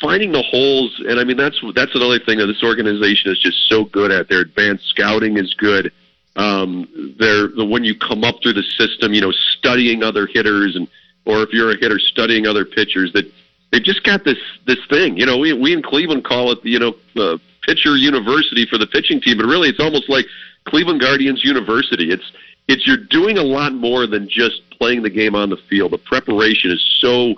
finding 0.00 0.32
the 0.32 0.42
holes, 0.42 1.00
and 1.08 1.20
I 1.20 1.24
mean 1.24 1.36
that's 1.36 1.60
that's 1.76 1.94
another 1.94 2.18
thing 2.18 2.38
that 2.38 2.46
this 2.46 2.62
organization 2.64 3.30
is 3.30 3.38
just 3.38 3.68
so 3.68 3.84
good 3.84 4.10
at. 4.10 4.28
Their 4.28 4.40
advanced 4.40 4.88
scouting 4.88 5.36
is 5.36 5.54
good. 5.54 5.92
Um, 6.36 7.14
they're 7.18 7.48
the 7.48 7.64
when 7.64 7.84
you 7.84 7.94
come 7.94 8.24
up 8.24 8.42
through 8.42 8.54
the 8.54 8.62
system, 8.76 9.14
you 9.14 9.20
know, 9.20 9.32
studying 9.58 10.02
other 10.02 10.26
hitters, 10.26 10.74
and 10.76 10.86
or 11.24 11.42
if 11.42 11.50
you're 11.52 11.70
a 11.72 11.76
hitter, 11.78 11.98
studying 11.98 12.46
other 12.46 12.64
pitchers. 12.66 13.12
That 13.14 13.24
they've 13.72 13.82
just 13.82 14.02
got 14.04 14.24
this 14.24 14.38
this 14.66 14.78
thing. 14.90 15.16
You 15.16 15.24
know, 15.24 15.38
we 15.38 15.52
we 15.54 15.72
in 15.72 15.82
Cleveland 15.82 16.24
call 16.24 16.52
it 16.52 16.58
you 16.62 16.78
know 16.78 16.94
uh, 17.16 17.38
pitcher 17.66 17.96
university 17.96 18.64
for 18.66 18.78
the 18.78 18.86
pitching 18.86 19.20
team, 19.20 19.36
but 19.36 19.46
really 19.46 19.68
it's 19.68 19.80
almost 19.80 20.08
like 20.08 20.24
Cleveland 20.64 21.00
Guardians 21.00 21.44
University. 21.44 22.10
It's 22.10 22.32
it's 22.68 22.86
you're 22.86 22.96
doing 22.96 23.38
a 23.38 23.42
lot 23.42 23.74
more 23.74 24.06
than 24.06 24.28
just 24.28 24.62
playing 24.70 25.02
the 25.02 25.10
game 25.10 25.34
on 25.34 25.50
the 25.50 25.56
field. 25.56 25.92
The 25.92 25.98
preparation 25.98 26.70
is 26.70 26.82
so 27.00 27.34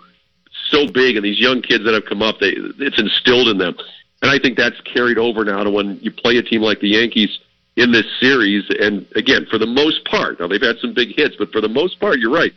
so 0.70 0.86
big, 0.86 1.16
and 1.16 1.24
these 1.24 1.40
young 1.40 1.62
kids 1.62 1.84
that 1.84 1.94
have 1.94 2.04
come 2.04 2.22
up, 2.22 2.40
they 2.40 2.54
it's 2.56 2.98
instilled 2.98 3.48
in 3.48 3.58
them, 3.58 3.76
and 4.22 4.30
I 4.30 4.38
think 4.38 4.56
that's 4.56 4.80
carried 4.82 5.18
over 5.18 5.44
now 5.44 5.64
to 5.64 5.70
when 5.70 5.98
you 6.00 6.10
play 6.10 6.36
a 6.36 6.42
team 6.42 6.62
like 6.62 6.80
the 6.80 6.88
Yankees 6.88 7.38
in 7.76 7.92
this 7.92 8.06
series. 8.20 8.64
And 8.80 9.06
again, 9.14 9.46
for 9.48 9.58
the 9.58 9.66
most 9.66 10.04
part, 10.04 10.40
now 10.40 10.48
they've 10.48 10.60
had 10.60 10.78
some 10.78 10.92
big 10.92 11.14
hits, 11.16 11.36
but 11.38 11.52
for 11.52 11.60
the 11.60 11.68
most 11.68 12.00
part, 12.00 12.18
you're 12.18 12.32
right. 12.32 12.52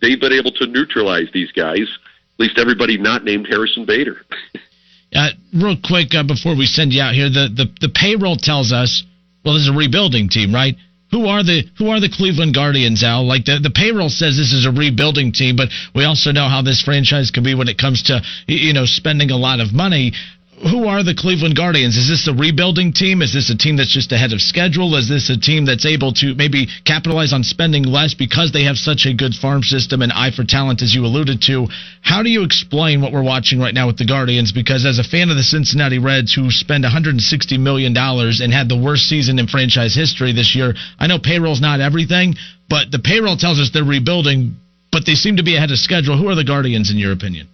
They've 0.00 0.20
been 0.20 0.32
able 0.32 0.52
to 0.52 0.66
neutralize 0.66 1.28
these 1.32 1.52
guys. 1.52 1.88
At 2.34 2.40
least 2.40 2.58
everybody 2.58 2.96
not 2.96 3.24
named 3.24 3.48
Harrison 3.48 3.84
Bader. 3.84 4.22
Uh, 5.14 5.30
real 5.52 5.76
quick 5.82 6.14
uh, 6.14 6.22
before 6.22 6.56
we 6.56 6.66
send 6.66 6.92
you 6.92 7.02
out 7.02 7.14
here, 7.14 7.28
the, 7.28 7.48
the 7.50 7.66
the 7.80 7.92
payroll 7.92 8.36
tells 8.36 8.72
us, 8.72 9.02
well, 9.44 9.54
this 9.54 9.64
is 9.64 9.68
a 9.68 9.72
rebuilding 9.72 10.28
team, 10.28 10.54
right? 10.54 10.74
Who 11.10 11.26
are 11.26 11.42
the 11.42 11.64
who 11.76 11.90
are 11.90 11.98
the 11.98 12.08
Cleveland 12.08 12.54
Guardians, 12.54 13.02
Al? 13.02 13.26
Like 13.26 13.44
the 13.44 13.58
the 13.60 13.74
payroll 13.74 14.08
says 14.08 14.36
this 14.36 14.52
is 14.52 14.66
a 14.66 14.70
rebuilding 14.70 15.32
team, 15.32 15.56
but 15.56 15.68
we 15.94 16.04
also 16.04 16.30
know 16.30 16.48
how 16.48 16.62
this 16.62 16.82
franchise 16.82 17.32
can 17.32 17.42
be 17.42 17.54
when 17.54 17.66
it 17.66 17.78
comes 17.78 18.04
to 18.04 18.22
you 18.46 18.72
know 18.72 18.86
spending 18.86 19.30
a 19.30 19.36
lot 19.36 19.58
of 19.58 19.72
money. 19.72 20.12
Who 20.60 20.84
are 20.88 21.02
the 21.02 21.14
Cleveland 21.14 21.56
Guardians? 21.56 21.96
Is 21.96 22.08
this 22.08 22.28
a 22.28 22.36
rebuilding 22.36 22.92
team? 22.92 23.22
Is 23.22 23.32
this 23.32 23.48
a 23.48 23.56
team 23.56 23.76
that's 23.76 23.94
just 23.94 24.12
ahead 24.12 24.34
of 24.34 24.42
schedule? 24.42 24.94
Is 24.94 25.08
this 25.08 25.30
a 25.30 25.40
team 25.40 25.64
that's 25.64 25.86
able 25.86 26.12
to 26.20 26.34
maybe 26.34 26.68
capitalize 26.84 27.32
on 27.32 27.44
spending 27.44 27.84
less 27.84 28.12
because 28.12 28.52
they 28.52 28.64
have 28.64 28.76
such 28.76 29.06
a 29.06 29.14
good 29.14 29.32
farm 29.32 29.62
system 29.62 30.02
and 30.02 30.12
eye 30.12 30.32
for 30.36 30.44
talent, 30.44 30.82
as 30.82 30.94
you 30.94 31.06
alluded 31.06 31.40
to? 31.48 31.66
How 32.02 32.22
do 32.22 32.28
you 32.28 32.44
explain 32.44 33.00
what 33.00 33.10
we're 33.10 33.24
watching 33.24 33.58
right 33.58 33.72
now 33.72 33.86
with 33.86 33.96
the 33.96 34.04
Guardians? 34.04 34.52
Because 34.52 34.84
as 34.84 34.98
a 34.98 35.04
fan 35.04 35.30
of 35.30 35.36
the 35.36 35.42
Cincinnati 35.42 35.98
Reds, 35.98 36.34
who 36.34 36.50
spend 36.50 36.84
160 36.84 37.56
million 37.56 37.94
dollars 37.94 38.40
and 38.40 38.52
had 38.52 38.68
the 38.68 38.76
worst 38.76 39.08
season 39.08 39.38
in 39.38 39.46
franchise 39.46 39.94
history 39.94 40.32
this 40.32 40.54
year, 40.54 40.74
I 40.98 41.06
know 41.06 41.18
payroll's 41.18 41.62
not 41.62 41.80
everything, 41.80 42.34
but 42.68 42.90
the 42.90 42.98
payroll 42.98 43.38
tells 43.38 43.58
us 43.58 43.70
they're 43.72 43.82
rebuilding, 43.82 44.56
but 44.92 45.06
they 45.06 45.14
seem 45.14 45.36
to 45.36 45.42
be 45.42 45.56
ahead 45.56 45.70
of 45.70 45.78
schedule. 45.78 46.18
Who 46.18 46.28
are 46.28 46.36
the 46.36 46.44
Guardians 46.44 46.90
in 46.90 46.98
your 46.98 47.12
opinion? 47.12 47.48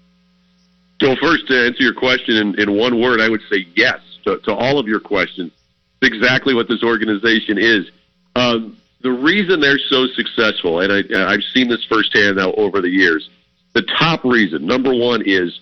So 1.01 1.15
first, 1.17 1.47
to 1.49 1.67
answer 1.67 1.83
your 1.83 1.95
question 1.95 2.37
in, 2.37 2.61
in 2.61 2.77
one 2.77 3.01
word, 3.01 3.21
I 3.21 3.29
would 3.29 3.43
say 3.51 3.67
yes 3.75 4.01
to, 4.25 4.39
to 4.41 4.55
all 4.55 4.79
of 4.79 4.87
your 4.87 5.01
questions. 5.01 5.53
It's 6.01 6.15
exactly 6.15 6.55
what 6.55 6.69
this 6.69 6.83
organization 6.83 7.59
is. 7.59 7.91
Um, 8.35 8.79
the 9.03 9.11
reason 9.11 9.61
they're 9.61 9.79
so 9.79 10.07
successful, 10.15 10.81
and 10.81 10.93
I, 10.93 11.33
I've 11.33 11.43
seen 11.55 11.69
this 11.69 11.85
firsthand 11.85 12.37
now 12.37 12.53
over 12.53 12.81
the 12.81 12.89
years, 12.89 13.29
the 13.75 13.83
top 13.99 14.25
reason, 14.25 14.67
number 14.67 14.95
one, 14.95 15.23
is 15.27 15.61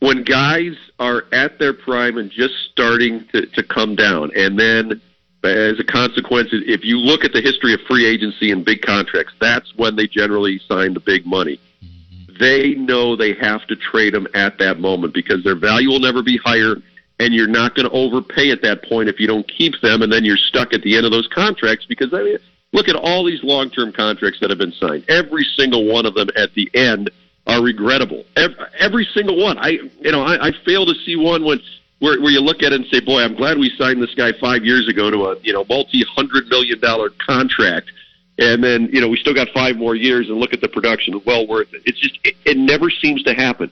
when 0.00 0.24
guys 0.24 0.72
are 0.98 1.24
at 1.32 1.58
their 1.58 1.74
prime 1.74 2.16
and 2.16 2.30
just 2.30 2.54
starting 2.72 3.26
to, 3.32 3.46
to 3.46 3.62
come 3.62 3.96
down, 3.96 4.30
and 4.34 4.58
then 4.58 5.00
as 5.44 5.78
a 5.78 5.84
consequence, 5.84 6.48
if 6.52 6.84
you 6.84 6.96
look 6.96 7.24
at 7.24 7.32
the 7.32 7.40
history 7.40 7.74
of 7.74 7.80
free 7.88 8.06
agency 8.06 8.50
and 8.50 8.64
big 8.64 8.82
contracts, 8.82 9.32
that's 9.40 9.74
when 9.76 9.96
they 9.96 10.06
generally 10.06 10.60
sign 10.68 10.94
the 10.94 11.00
big 11.00 11.26
money 11.26 11.58
they 12.40 12.74
know 12.74 13.14
they 13.14 13.34
have 13.34 13.64
to 13.68 13.76
trade 13.76 14.14
them 14.14 14.26
at 14.34 14.58
that 14.58 14.80
moment 14.80 15.14
because 15.14 15.44
their 15.44 15.54
value 15.54 15.88
will 15.88 16.00
never 16.00 16.22
be 16.22 16.38
higher 16.38 16.76
and 17.20 17.34
you're 17.34 17.46
not 17.46 17.74
going 17.74 17.86
to 17.86 17.94
overpay 17.94 18.50
at 18.50 18.62
that 18.62 18.82
point 18.84 19.08
if 19.08 19.20
you 19.20 19.26
don't 19.26 19.46
keep 19.46 19.74
them 19.82 20.02
and 20.02 20.10
then 20.10 20.24
you're 20.24 20.38
stuck 20.38 20.72
at 20.72 20.82
the 20.82 20.96
end 20.96 21.04
of 21.04 21.12
those 21.12 21.28
contracts 21.28 21.84
because 21.86 22.12
I 22.14 22.22
mean, 22.22 22.38
look 22.72 22.88
at 22.88 22.96
all 22.96 23.24
these 23.24 23.44
long-term 23.44 23.92
contracts 23.92 24.40
that 24.40 24.48
have 24.50 24.58
been 24.58 24.72
signed. 24.72 25.04
Every 25.08 25.44
single 25.56 25.84
one 25.84 26.06
of 26.06 26.14
them 26.14 26.30
at 26.34 26.52
the 26.54 26.70
end 26.74 27.10
are 27.46 27.62
regrettable. 27.62 28.24
Every, 28.36 28.56
every 28.78 29.08
single 29.12 29.36
one. 29.36 29.58
I 29.58 29.78
you 30.00 30.10
know 30.10 30.22
i, 30.22 30.48
I 30.48 30.52
fail 30.64 30.86
to 30.86 30.94
see 31.04 31.16
one 31.16 31.44
when 31.44 31.60
where, 31.98 32.18
where 32.20 32.30
you 32.30 32.40
look 32.40 32.62
at 32.62 32.72
it 32.72 32.80
and 32.80 32.86
say 32.90 33.00
boy 33.00 33.22
i'm 33.22 33.34
glad 33.34 33.58
we 33.58 33.70
signed 33.76 34.02
this 34.02 34.14
guy 34.14 34.32
five 34.40 34.64
years 34.64 34.88
ago 34.88 35.10
to 35.10 35.26
a 35.26 35.40
you 35.40 35.52
know 35.52 35.64
multi-hundred 35.68 36.48
million 36.48 36.80
dollar 36.80 37.10
contract 37.10 37.90
and 38.40 38.64
then 38.64 38.88
you 38.90 39.00
know 39.00 39.08
we 39.08 39.18
still 39.18 39.34
got 39.34 39.48
five 39.50 39.76
more 39.76 39.94
years 39.94 40.28
and 40.28 40.38
look 40.38 40.52
at 40.52 40.60
the 40.60 40.68
production 40.68 41.20
well 41.24 41.46
worth 41.46 41.72
it. 41.72 41.82
It's 41.84 42.00
just 42.00 42.18
it, 42.24 42.34
it 42.44 42.56
never 42.56 42.90
seems 42.90 43.22
to 43.24 43.34
happen. 43.34 43.70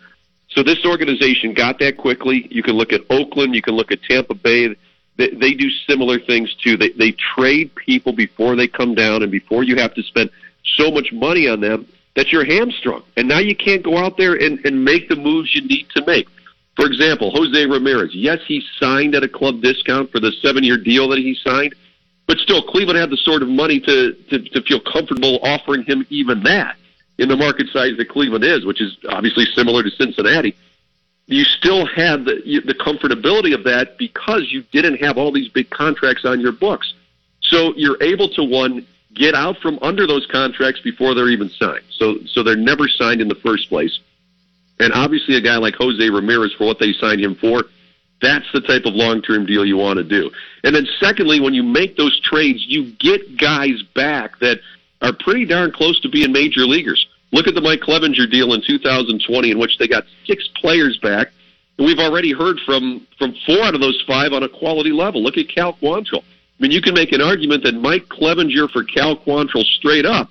So 0.51 0.63
this 0.63 0.85
organization 0.85 1.55
got 1.55 1.79
that 1.81 1.97
quickly. 1.97 2.47
You 2.51 2.63
can 2.63 2.75
look 2.75 2.93
at 2.93 3.01
oakland. 3.11 3.55
You 3.55 3.63
can 3.63 3.75
look 3.75 3.91
at 3.91 4.03
tampa 4.03 4.35
bay. 4.35 4.77
They, 5.17 5.31
they 5.31 5.55
do 5.55 5.69
similar 5.87 6.19
things 6.21 6.55
too. 6.63 6.77
They, 6.77 6.91
they 6.91 7.13
trade 7.35 7.75
people 7.75 8.13
before 8.13 8.57
they 8.57 8.69
come 8.69 8.95
down 8.95 9.23
and 9.23 9.33
before 9.33 9.65
you 9.65 9.77
have 9.77 9.95
to 9.95 10.03
spend 10.03 10.31
so 10.77 10.91
much 10.91 11.13
money 11.13 11.49
on 11.49 11.61
them 11.61 11.87
that 12.15 12.29
you're 12.29 12.45
hamstrung. 12.45 13.03
And 13.17 13.29
now 13.29 13.39
you 13.39 13.57
can't 13.57 13.83
go 13.83 13.97
out 13.97 14.17
there 14.17 14.35
and, 14.35 14.65
and 14.65 14.85
make 14.85 15.09
the 15.09 15.17
moves 15.17 15.55
you 15.55 15.63
need 15.67 15.87
to 15.97 16.05
make. 16.07 16.29
For 16.77 16.87
example 16.87 17.31
jose 17.33 17.67
ramirez. 17.67 18.15
Yes 18.15 18.39
he 18.47 18.63
signed 18.79 19.15
at 19.15 19.23
a 19.23 19.29
club 19.29 19.61
discount 19.61 20.11
for 20.11 20.21
the 20.21 20.33
seven 20.41 20.63
year 20.63 20.79
deal 20.79 21.09
that 21.09 21.19
he 21.19 21.37
signed 21.45 21.75
but 22.29 22.37
still, 22.39 22.63
Cleveland 22.63 22.99
had 22.99 23.09
the 23.09 23.17
sort 23.17 23.43
of 23.43 23.49
money 23.49 23.81
to, 23.81 24.13
to, 24.13 24.39
to 24.39 24.63
feel 24.63 24.81
comfortable 24.81 25.41
offering 25.43 25.83
him 25.85 26.07
even 26.11 26.43
that 26.43 26.77
in 27.17 27.27
the 27.29 27.37
market 27.37 27.69
size 27.73 27.97
that 27.97 28.11
Cleveland 28.11 28.45
is, 28.45 28.67
which 28.67 28.83
is 28.83 28.97
obviously 29.09 29.47
similar 29.55 29.83
to 29.83 29.91
Cincinnati. 29.91 30.55
You 31.27 31.45
still 31.45 31.87
had 31.87 32.27
the, 32.27 32.63
the 32.67 32.75
comfortability 32.75 33.55
of 33.55 33.65
that 33.65 33.97
because 33.97 34.53
you 34.53 34.63
didn't 34.73 34.99
have 34.99 35.17
all 35.17 35.33
these 35.33 35.49
big 35.49 35.71
contracts 35.71 36.27
on 36.27 36.39
your 36.39 36.53
books. 36.53 36.93
So 37.41 37.73
you're 37.77 38.01
able 38.03 38.29
to, 38.35 38.45
one, 38.45 38.87
get 39.15 39.35
out 39.35 39.57
from 39.59 39.79
under 39.81 40.07
those 40.07 40.27
contracts 40.27 40.83
before 40.83 41.15
they're 41.15 41.31
even 41.31 41.49
signed. 41.49 41.85
So, 41.91 42.19
so 42.27 42.43
they're 42.43 42.57
never 42.57 42.89
signed 42.89 43.23
in 43.23 43.29
the 43.29 43.37
first 43.37 43.71
place. 43.71 43.99
And 44.79 44.93
obviously, 44.93 45.37
a 45.37 45.41
guy 45.41 45.57
like 45.57 45.77
Jose 45.77 46.09
Ramirez, 46.11 46.53
for 46.53 46.67
what 46.67 46.79
they 46.79 46.93
signed 46.93 47.23
him 47.23 47.35
for, 47.37 47.65
that's 48.21 48.47
the 48.53 48.61
type 48.61 48.85
of 48.85 48.95
long 48.95 49.23
term 49.23 49.47
deal 49.47 49.65
you 49.65 49.77
want 49.77 49.99
to 49.99 50.05
do. 50.05 50.31
And 50.65 50.75
then, 50.75 50.87
secondly, 51.01 51.41
when 51.41 51.55
you 51.55 51.63
make 51.63 51.97
those 51.97 52.19
trades, 52.21 52.65
you 52.67 52.93
get 52.93 53.39
guys 53.39 53.83
back 53.95 54.39
that 54.41 54.59
are 55.03 55.13
pretty 55.13 55.45
darn 55.45 55.73
close 55.73 56.01
to 56.01 56.09
being 56.09 56.33
major 56.33 56.63
leaguers. 56.63 57.07
Look 57.31 57.47
at 57.47 57.55
the 57.55 57.61
Mike 57.61 57.81
Clevinger 57.81 58.31
deal 58.31 58.55
in 58.55 58.63
2020, 58.67 59.51
in 59.51 59.59
which 59.59 59.79
they 59.79 59.87
got 59.87 60.05
six 60.27 60.49
players 60.57 60.99
back. 60.99 61.29
And 61.77 61.87
we've 61.87 61.99
already 61.99 62.33
heard 62.33 62.59
from, 62.67 63.07
from 63.19 63.35
four 63.47 63.61
out 63.63 63.75
of 63.75 63.81
those 63.81 64.03
five 64.07 64.33
on 64.33 64.43
a 64.43 64.49
quality 64.49 64.91
level. 64.91 65.23
Look 65.23 65.37
at 65.37 65.49
Cal 65.49 65.75
Quantrill. 65.75 66.23
I 66.23 66.63
mean, 66.63 66.73
you 66.73 66.83
can 66.83 66.95
make 66.95 67.13
an 67.13 67.21
argument 67.21 67.63
that 67.65 67.75
Mike 67.75 68.07
Clevinger 68.09 68.69
for 68.71 68.83
Cal 68.83 69.17
Quantrill 69.17 69.65
straight 69.65 70.07
up 70.07 70.29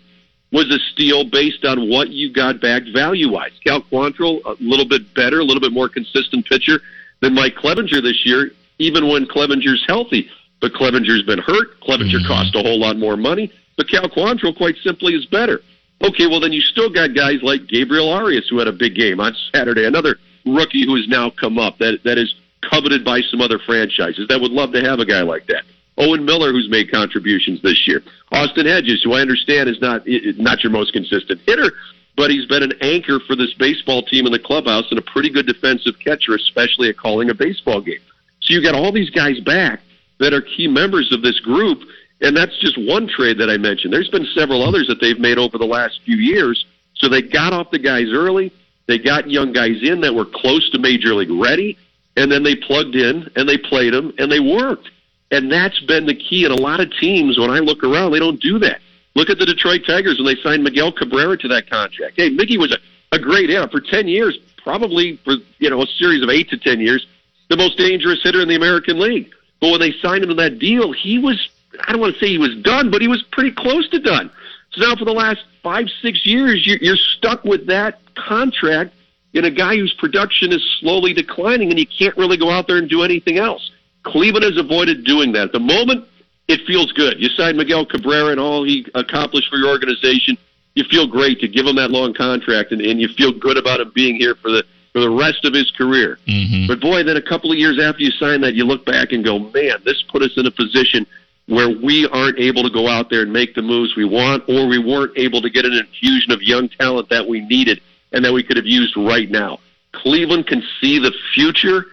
was 0.51 0.69
a 0.71 0.79
steal 0.91 1.23
based 1.23 1.63
on 1.63 1.89
what 1.89 2.09
you 2.09 2.33
got 2.33 2.59
back 2.59 2.83
value 2.93 3.31
wise. 3.31 3.51
Cal 3.65 3.81
Quantrill, 3.81 4.43
a 4.45 4.55
little 4.59 4.87
bit 4.87 5.13
better, 5.13 5.39
a 5.39 5.43
little 5.43 5.61
bit 5.61 5.71
more 5.71 5.87
consistent 5.87 6.45
pitcher 6.45 6.81
than 7.21 7.33
Mike 7.33 7.55
Clevinger 7.55 8.01
this 8.01 8.21
year, 8.25 8.51
even 8.79 9.07
when 9.07 9.25
Clevinger's 9.25 9.83
healthy. 9.87 10.29
But 10.59 10.73
Clevinger's 10.73 11.23
been 11.23 11.39
hurt. 11.39 11.79
Clevinger 11.81 12.17
mm-hmm. 12.17 12.27
cost 12.27 12.55
a 12.55 12.61
whole 12.61 12.79
lot 12.79 12.97
more 12.97 13.17
money. 13.17 13.51
But 13.75 13.89
Cal 13.89 14.09
Quantrill, 14.09 14.57
quite 14.57 14.75
simply, 14.83 15.13
is 15.13 15.25
better. 15.27 15.61
Okay, 16.03 16.27
well, 16.27 16.39
then 16.39 16.53
you 16.53 16.61
still 16.61 16.91
got 16.91 17.15
guys 17.15 17.41
like 17.41 17.67
Gabriel 17.67 18.09
Arias, 18.09 18.47
who 18.49 18.59
had 18.59 18.67
a 18.67 18.71
big 18.71 18.95
game 18.95 19.19
on 19.19 19.35
Saturday, 19.53 19.85
another 19.85 20.17
rookie 20.45 20.85
who 20.85 20.95
has 20.95 21.07
now 21.07 21.29
come 21.29 21.57
up 21.57 21.77
that, 21.79 21.99
that 22.03 22.17
is 22.17 22.33
coveted 22.61 23.03
by 23.03 23.21
some 23.21 23.41
other 23.41 23.59
franchises 23.59 24.27
that 24.29 24.41
would 24.41 24.51
love 24.51 24.71
to 24.73 24.81
have 24.81 24.99
a 24.99 25.05
guy 25.05 25.21
like 25.21 25.45
that. 25.47 25.63
Owen 25.97 26.25
Miller, 26.25 26.51
who's 26.51 26.69
made 26.69 26.91
contributions 26.91 27.61
this 27.61 27.87
year. 27.87 28.03
Austin 28.31 28.67
Hedges, 28.67 29.01
who 29.03 29.13
I 29.13 29.21
understand 29.21 29.69
is 29.69 29.81
not 29.81 30.03
not 30.05 30.63
your 30.63 30.71
most 30.71 30.93
consistent 30.93 31.41
hitter, 31.47 31.71
but 32.17 32.31
he's 32.31 32.45
been 32.47 32.63
an 32.63 32.73
anchor 32.81 33.19
for 33.25 33.35
this 33.35 33.53
baseball 33.53 34.01
team 34.01 34.25
in 34.25 34.31
the 34.31 34.39
clubhouse 34.39 34.85
and 34.89 34.99
a 34.99 35.03
pretty 35.03 35.29
good 35.29 35.45
defensive 35.45 35.93
catcher, 36.03 36.35
especially 36.35 36.89
at 36.89 36.97
calling 36.97 37.29
a 37.29 37.33
baseball 37.33 37.79
game. 37.79 38.01
So 38.41 38.53
you 38.53 38.61
got 38.61 38.75
all 38.75 38.91
these 38.91 39.11
guys 39.11 39.39
back 39.39 39.81
that 40.19 40.33
are 40.33 40.41
key 40.41 40.67
members 40.67 41.13
of 41.13 41.21
this 41.21 41.39
group, 41.39 41.83
and 42.21 42.35
that's 42.35 42.57
just 42.59 42.75
one 42.77 43.07
trade 43.07 43.37
that 43.37 43.51
I 43.51 43.57
mentioned. 43.57 43.93
There's 43.93 44.09
been 44.09 44.27
several 44.35 44.63
others 44.63 44.87
that 44.87 44.99
they've 44.99 45.19
made 45.19 45.37
over 45.37 45.59
the 45.59 45.65
last 45.65 45.99
few 46.05 46.17
years. 46.17 46.65
So 46.95 47.07
they 47.07 47.21
got 47.21 47.53
off 47.53 47.69
the 47.69 47.79
guys 47.79 48.07
early. 48.11 48.51
They 48.87 48.97
got 48.97 49.29
young 49.29 49.53
guys 49.53 49.77
in 49.83 50.01
that 50.01 50.15
were 50.15 50.25
close 50.25 50.67
to 50.71 50.79
major 50.79 51.13
league 51.13 51.29
ready, 51.29 51.77
and 52.15 52.31
then 52.31 52.41
they 52.41 52.55
plugged 52.55 52.95
in 52.95 53.29
and 53.35 53.47
they 53.47 53.57
played 53.57 53.93
them 53.93 54.11
and 54.17 54.31
they 54.31 54.39
worked. 54.39 54.89
And 55.29 55.51
that's 55.51 55.79
been 55.81 56.07
the 56.07 56.15
key. 56.15 56.45
And 56.45 56.57
a 56.57 56.61
lot 56.61 56.79
of 56.79 56.91
teams, 56.99 57.37
when 57.37 57.51
I 57.51 57.59
look 57.59 57.83
around, 57.83 58.11
they 58.11 58.19
don't 58.19 58.41
do 58.41 58.57
that. 58.59 58.79
Look 59.17 59.31
at 59.31 59.39
the 59.39 59.47
Detroit 59.47 59.81
Tigers 59.87 60.19
when 60.19 60.27
they 60.27 60.39
signed 60.43 60.63
Miguel 60.63 60.91
Cabrera 60.91 61.35
to 61.39 61.47
that 61.47 61.67
contract. 61.67 62.13
Hey, 62.17 62.29
Mickey 62.29 62.59
was 62.59 62.71
a, 62.71 63.15
a 63.15 63.17
great 63.17 63.49
hitter 63.49 63.67
for 63.67 63.81
10 63.81 64.07
years, 64.07 64.37
probably 64.57 65.17
for 65.25 65.37
you 65.57 65.71
know 65.71 65.81
a 65.81 65.87
series 65.87 66.21
of 66.21 66.29
eight 66.29 66.51
to 66.51 66.57
ten 66.57 66.79
years, 66.79 67.07
the 67.49 67.57
most 67.57 67.79
dangerous 67.79 68.21
hitter 68.21 68.41
in 68.41 68.47
the 68.47 68.53
American 68.53 68.99
League. 68.99 69.31
But 69.59 69.71
when 69.71 69.79
they 69.79 69.91
signed 70.03 70.21
him 70.21 70.29
to 70.29 70.35
that 70.35 70.59
deal, 70.59 70.91
he 70.91 71.17
was 71.17 71.49
I 71.87 71.93
don't 71.93 71.99
want 71.99 72.13
to 72.13 72.19
say 72.19 72.27
he 72.27 72.37
was 72.37 72.55
done, 72.57 72.91
but 72.91 73.01
he 73.01 73.07
was 73.07 73.23
pretty 73.31 73.51
close 73.51 73.89
to 73.89 73.97
done. 73.97 74.29
So 74.73 74.85
now 74.85 74.95
for 74.95 75.05
the 75.05 75.13
last 75.13 75.43
five, 75.63 75.87
six 75.99 76.23
years, 76.23 76.67
you're, 76.67 76.77
you're 76.77 76.95
stuck 76.95 77.43
with 77.43 77.65
that 77.65 77.99
contract 78.13 78.93
in 79.33 79.45
a 79.45 79.51
guy 79.51 79.77
whose 79.77 79.93
production 79.95 80.53
is 80.53 80.63
slowly 80.79 81.13
declining, 81.13 81.71
and 81.71 81.79
you 81.79 81.87
can't 81.87 82.15
really 82.17 82.37
go 82.37 82.51
out 82.51 82.67
there 82.67 82.77
and 82.77 82.87
do 82.87 83.01
anything 83.01 83.39
else. 83.39 83.71
Cleveland 84.03 84.45
has 84.45 84.57
avoided 84.57 85.05
doing 85.05 85.31
that. 85.31 85.45
At 85.45 85.51
the 85.53 85.59
moment, 85.59 86.07
it 86.47 86.65
feels 86.65 86.91
good. 86.93 87.19
You 87.19 87.29
signed 87.29 87.57
Miguel 87.57 87.85
Cabrera 87.85 88.31
and 88.31 88.39
all 88.39 88.63
he 88.63 88.85
accomplished 88.95 89.49
for 89.49 89.57
your 89.57 89.69
organization. 89.69 90.37
You 90.75 90.83
feel 90.85 91.07
great 91.07 91.39
to 91.41 91.47
give 91.47 91.65
him 91.65 91.75
that 91.77 91.91
long 91.91 92.13
contract, 92.13 92.71
and, 92.71 92.81
and 92.81 93.01
you 93.01 93.07
feel 93.09 93.31
good 93.31 93.57
about 93.57 93.79
him 93.79 93.91
being 93.93 94.15
here 94.15 94.35
for 94.35 94.51
the 94.51 94.63
for 94.93 95.01
the 95.01 95.09
rest 95.09 95.45
of 95.45 95.53
his 95.53 95.69
career. 95.71 96.17
Mm-hmm. 96.27 96.67
But 96.67 96.79
boy, 96.79 97.03
then 97.03 97.17
a 97.17 97.21
couple 97.21 97.51
of 97.51 97.57
years 97.57 97.79
after 97.79 98.01
you 98.01 98.09
sign 98.11 98.41
that, 98.41 98.55
you 98.55 98.65
look 98.65 98.83
back 98.85 99.11
and 99.11 99.23
go, 99.23 99.37
man, 99.37 99.81
this 99.85 100.01
put 100.03 100.23
us 100.23 100.31
in 100.37 100.45
a 100.47 100.51
position 100.51 101.05
where 101.47 101.69
we 101.69 102.07
aren't 102.07 102.39
able 102.39 102.63
to 102.63 102.69
go 102.69 102.87
out 102.87 103.09
there 103.09 103.21
and 103.21 103.31
make 103.31 103.53
the 103.53 103.61
moves 103.61 103.95
we 103.95 104.05
want, 104.05 104.43
or 104.49 104.67
we 104.67 104.79
weren't 104.79 105.15
able 105.17 105.41
to 105.41 105.49
get 105.49 105.65
an 105.65 105.73
infusion 105.73 106.31
of 106.31 106.41
young 106.41 106.67
talent 106.69 107.09
that 107.09 107.27
we 107.27 107.41
needed 107.41 107.79
and 108.11 108.23
that 108.25 108.33
we 108.33 108.43
could 108.43 108.57
have 108.57 108.65
used 108.65 108.95
right 108.97 109.29
now. 109.29 109.59
Cleveland 109.93 110.47
can 110.47 110.63
see 110.81 110.99
the 110.99 111.13
future. 111.33 111.85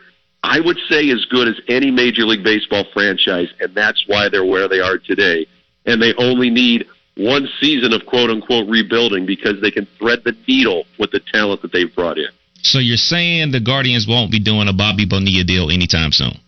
I 0.45 0.61
would 0.61 0.79
say 0.91 1.09
as 1.11 1.25
good 1.25 1.49
as 1.49 1.59
any 1.69 1.91
Major 1.91 2.27
League 2.27 2.45
Baseball 2.45 2.85
franchise, 2.93 3.49
and 3.61 3.75
that's 3.75 4.05
why 4.07 4.29
they're 4.29 4.45
where 4.45 4.69
they 4.69 4.79
are 4.79 4.99
today. 4.99 5.47
And 5.87 6.03
they 6.03 6.13
only 6.19 6.51
need 6.51 6.87
one 7.17 7.49
season 7.61 7.95
of 7.95 8.05
quote 8.05 8.29
unquote 8.29 8.69
rebuilding 8.69 9.25
because 9.25 9.63
they 9.63 9.71
can 9.71 9.87
thread 9.99 10.23
the 10.23 10.37
needle 10.47 10.85
with 10.99 11.13
the 11.13 11.21
talent 11.33 11.63
that 11.63 11.73
they've 11.73 11.93
brought 11.95 12.19
in. 12.19 12.29
So 12.63 12.79
you're 12.79 12.99
saying 12.99 13.53
the 13.53 13.61
Guardians 13.61 14.07
won't 14.07 14.31
be 14.31 14.39
doing 14.39 14.69
a 14.69 14.75
Bobby 14.75 15.07
Bonilla 15.07 15.45
deal 15.45 15.71
anytime 15.71 16.13
soon? 16.13 16.39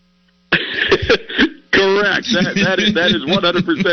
correct. 1.77 2.27
That, 2.33 2.57
that 2.65 2.79
is 2.81 2.97
that 2.97 3.13
is 3.13 3.23
100% 3.23 3.37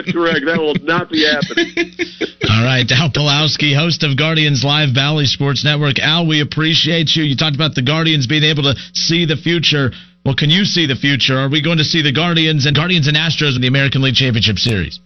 correct. 0.10 0.48
That 0.48 0.58
will 0.58 0.80
not 0.82 1.12
be 1.12 1.28
happening. 1.28 1.70
All 2.50 2.64
right, 2.64 2.88
Al 2.90 3.12
Pawlowski, 3.12 3.76
host 3.76 4.04
of 4.04 4.18
Guardians 4.18 4.64
Live 4.64 4.96
Bally 4.96 5.26
Sports 5.26 5.64
Network. 5.64 6.00
Al, 6.00 6.26
we 6.26 6.42
appreciate 6.42 7.16
you. 7.16 7.24
You 7.24 7.36
talked 7.36 7.56
about 7.56 7.76
the 7.76 7.84
Guardians 7.84 8.28
being 8.28 8.44
able 8.44 8.64
to 8.64 8.76
see 8.94 9.26
the 9.26 9.38
future. 9.38 9.92
Well, 10.26 10.36
can 10.36 10.50
you 10.50 10.64
see 10.64 10.88
the 10.88 10.96
future? 10.96 11.38
Are 11.38 11.50
we 11.50 11.62
going 11.62 11.78
to 11.78 11.84
see 11.84 12.02
the 12.02 12.14
Guardians 12.14 12.66
and 12.66 12.76
Guardians 12.76 13.08
and 13.08 13.18
Astros 13.18 13.56
in 13.56 13.62
the 13.62 13.68
American 13.68 14.02
League 14.02 14.16
Championship 14.16 14.58
Series? 14.58 15.00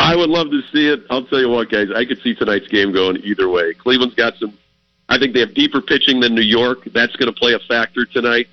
I 0.00 0.16
would 0.16 0.30
love 0.30 0.50
to 0.50 0.62
see 0.72 0.88
it. 0.88 1.04
I'll 1.10 1.26
tell 1.26 1.40
you 1.40 1.50
what, 1.50 1.70
guys. 1.70 1.88
I 1.94 2.06
could 2.06 2.18
see 2.22 2.34
tonight's 2.34 2.68
game 2.68 2.92
going 2.92 3.18
either 3.18 3.48
way. 3.48 3.74
Cleveland's 3.74 4.14
got 4.14 4.34
some. 4.40 4.56
I 5.08 5.18
think 5.18 5.34
they 5.34 5.40
have 5.40 5.54
deeper 5.54 5.82
pitching 5.82 6.20
than 6.20 6.34
New 6.34 6.40
York. 6.40 6.78
That's 6.94 7.14
going 7.16 7.32
to 7.32 7.38
play 7.38 7.52
a 7.52 7.58
factor 7.68 8.06
tonight. 8.06 8.46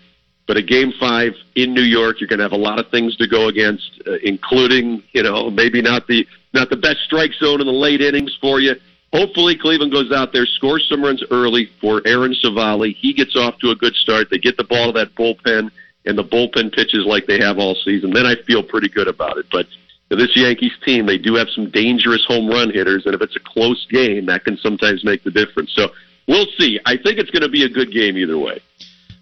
But 0.47 0.57
a 0.57 0.63
game 0.63 0.93
five 0.99 1.33
in 1.55 1.73
New 1.73 1.81
York, 1.81 2.19
you're 2.19 2.27
going 2.29 2.39
to 2.39 2.45
have 2.45 2.53
a 2.53 2.57
lot 2.57 2.79
of 2.79 2.89
things 2.89 3.15
to 3.17 3.27
go 3.27 3.47
against, 3.49 4.01
uh, 4.07 4.13
including 4.23 5.03
you 5.11 5.23
know 5.23 5.49
maybe 5.49 5.81
not 5.81 6.07
the 6.07 6.25
not 6.53 6.69
the 6.69 6.77
best 6.77 6.99
strike 7.05 7.33
zone 7.33 7.59
in 7.61 7.67
the 7.67 7.73
late 7.73 8.01
innings 8.01 8.35
for 8.39 8.59
you. 8.59 8.75
Hopefully, 9.13 9.57
Cleveland 9.57 9.91
goes 9.91 10.11
out 10.11 10.33
there, 10.33 10.45
scores 10.45 10.85
some 10.89 11.01
runs 11.01 11.23
early 11.31 11.69
for 11.79 12.01
Aaron 12.05 12.33
Civale. 12.33 12.93
He 12.93 13.13
gets 13.13 13.35
off 13.35 13.57
to 13.59 13.71
a 13.71 13.75
good 13.75 13.95
start. 13.95 14.29
They 14.29 14.37
get 14.37 14.57
the 14.57 14.65
ball 14.65 14.91
to 14.91 14.99
that 14.99 15.15
bullpen, 15.15 15.71
and 16.05 16.17
the 16.17 16.23
bullpen 16.23 16.73
pitches 16.73 17.05
like 17.05 17.25
they 17.25 17.39
have 17.39 17.57
all 17.57 17.75
season. 17.85 18.11
Then 18.11 18.25
I 18.25 18.35
feel 18.45 18.63
pretty 18.63 18.89
good 18.89 19.07
about 19.07 19.37
it. 19.37 19.45
But 19.51 19.67
this 20.09 20.35
Yankees 20.35 20.73
team, 20.85 21.05
they 21.05 21.17
do 21.17 21.35
have 21.35 21.47
some 21.49 21.69
dangerous 21.69 22.25
home 22.25 22.47
run 22.47 22.71
hitters, 22.73 23.05
and 23.05 23.13
if 23.13 23.21
it's 23.21 23.35
a 23.35 23.41
close 23.41 23.85
game, 23.91 24.25
that 24.27 24.43
can 24.45 24.57
sometimes 24.57 25.03
make 25.03 25.23
the 25.23 25.31
difference. 25.31 25.73
So 25.73 25.89
we'll 26.27 26.47
see. 26.57 26.79
I 26.85 26.97
think 26.97 27.17
it's 27.17 27.31
going 27.31 27.43
to 27.43 27.49
be 27.49 27.63
a 27.63 27.69
good 27.69 27.91
game 27.91 28.17
either 28.17 28.37
way. 28.37 28.61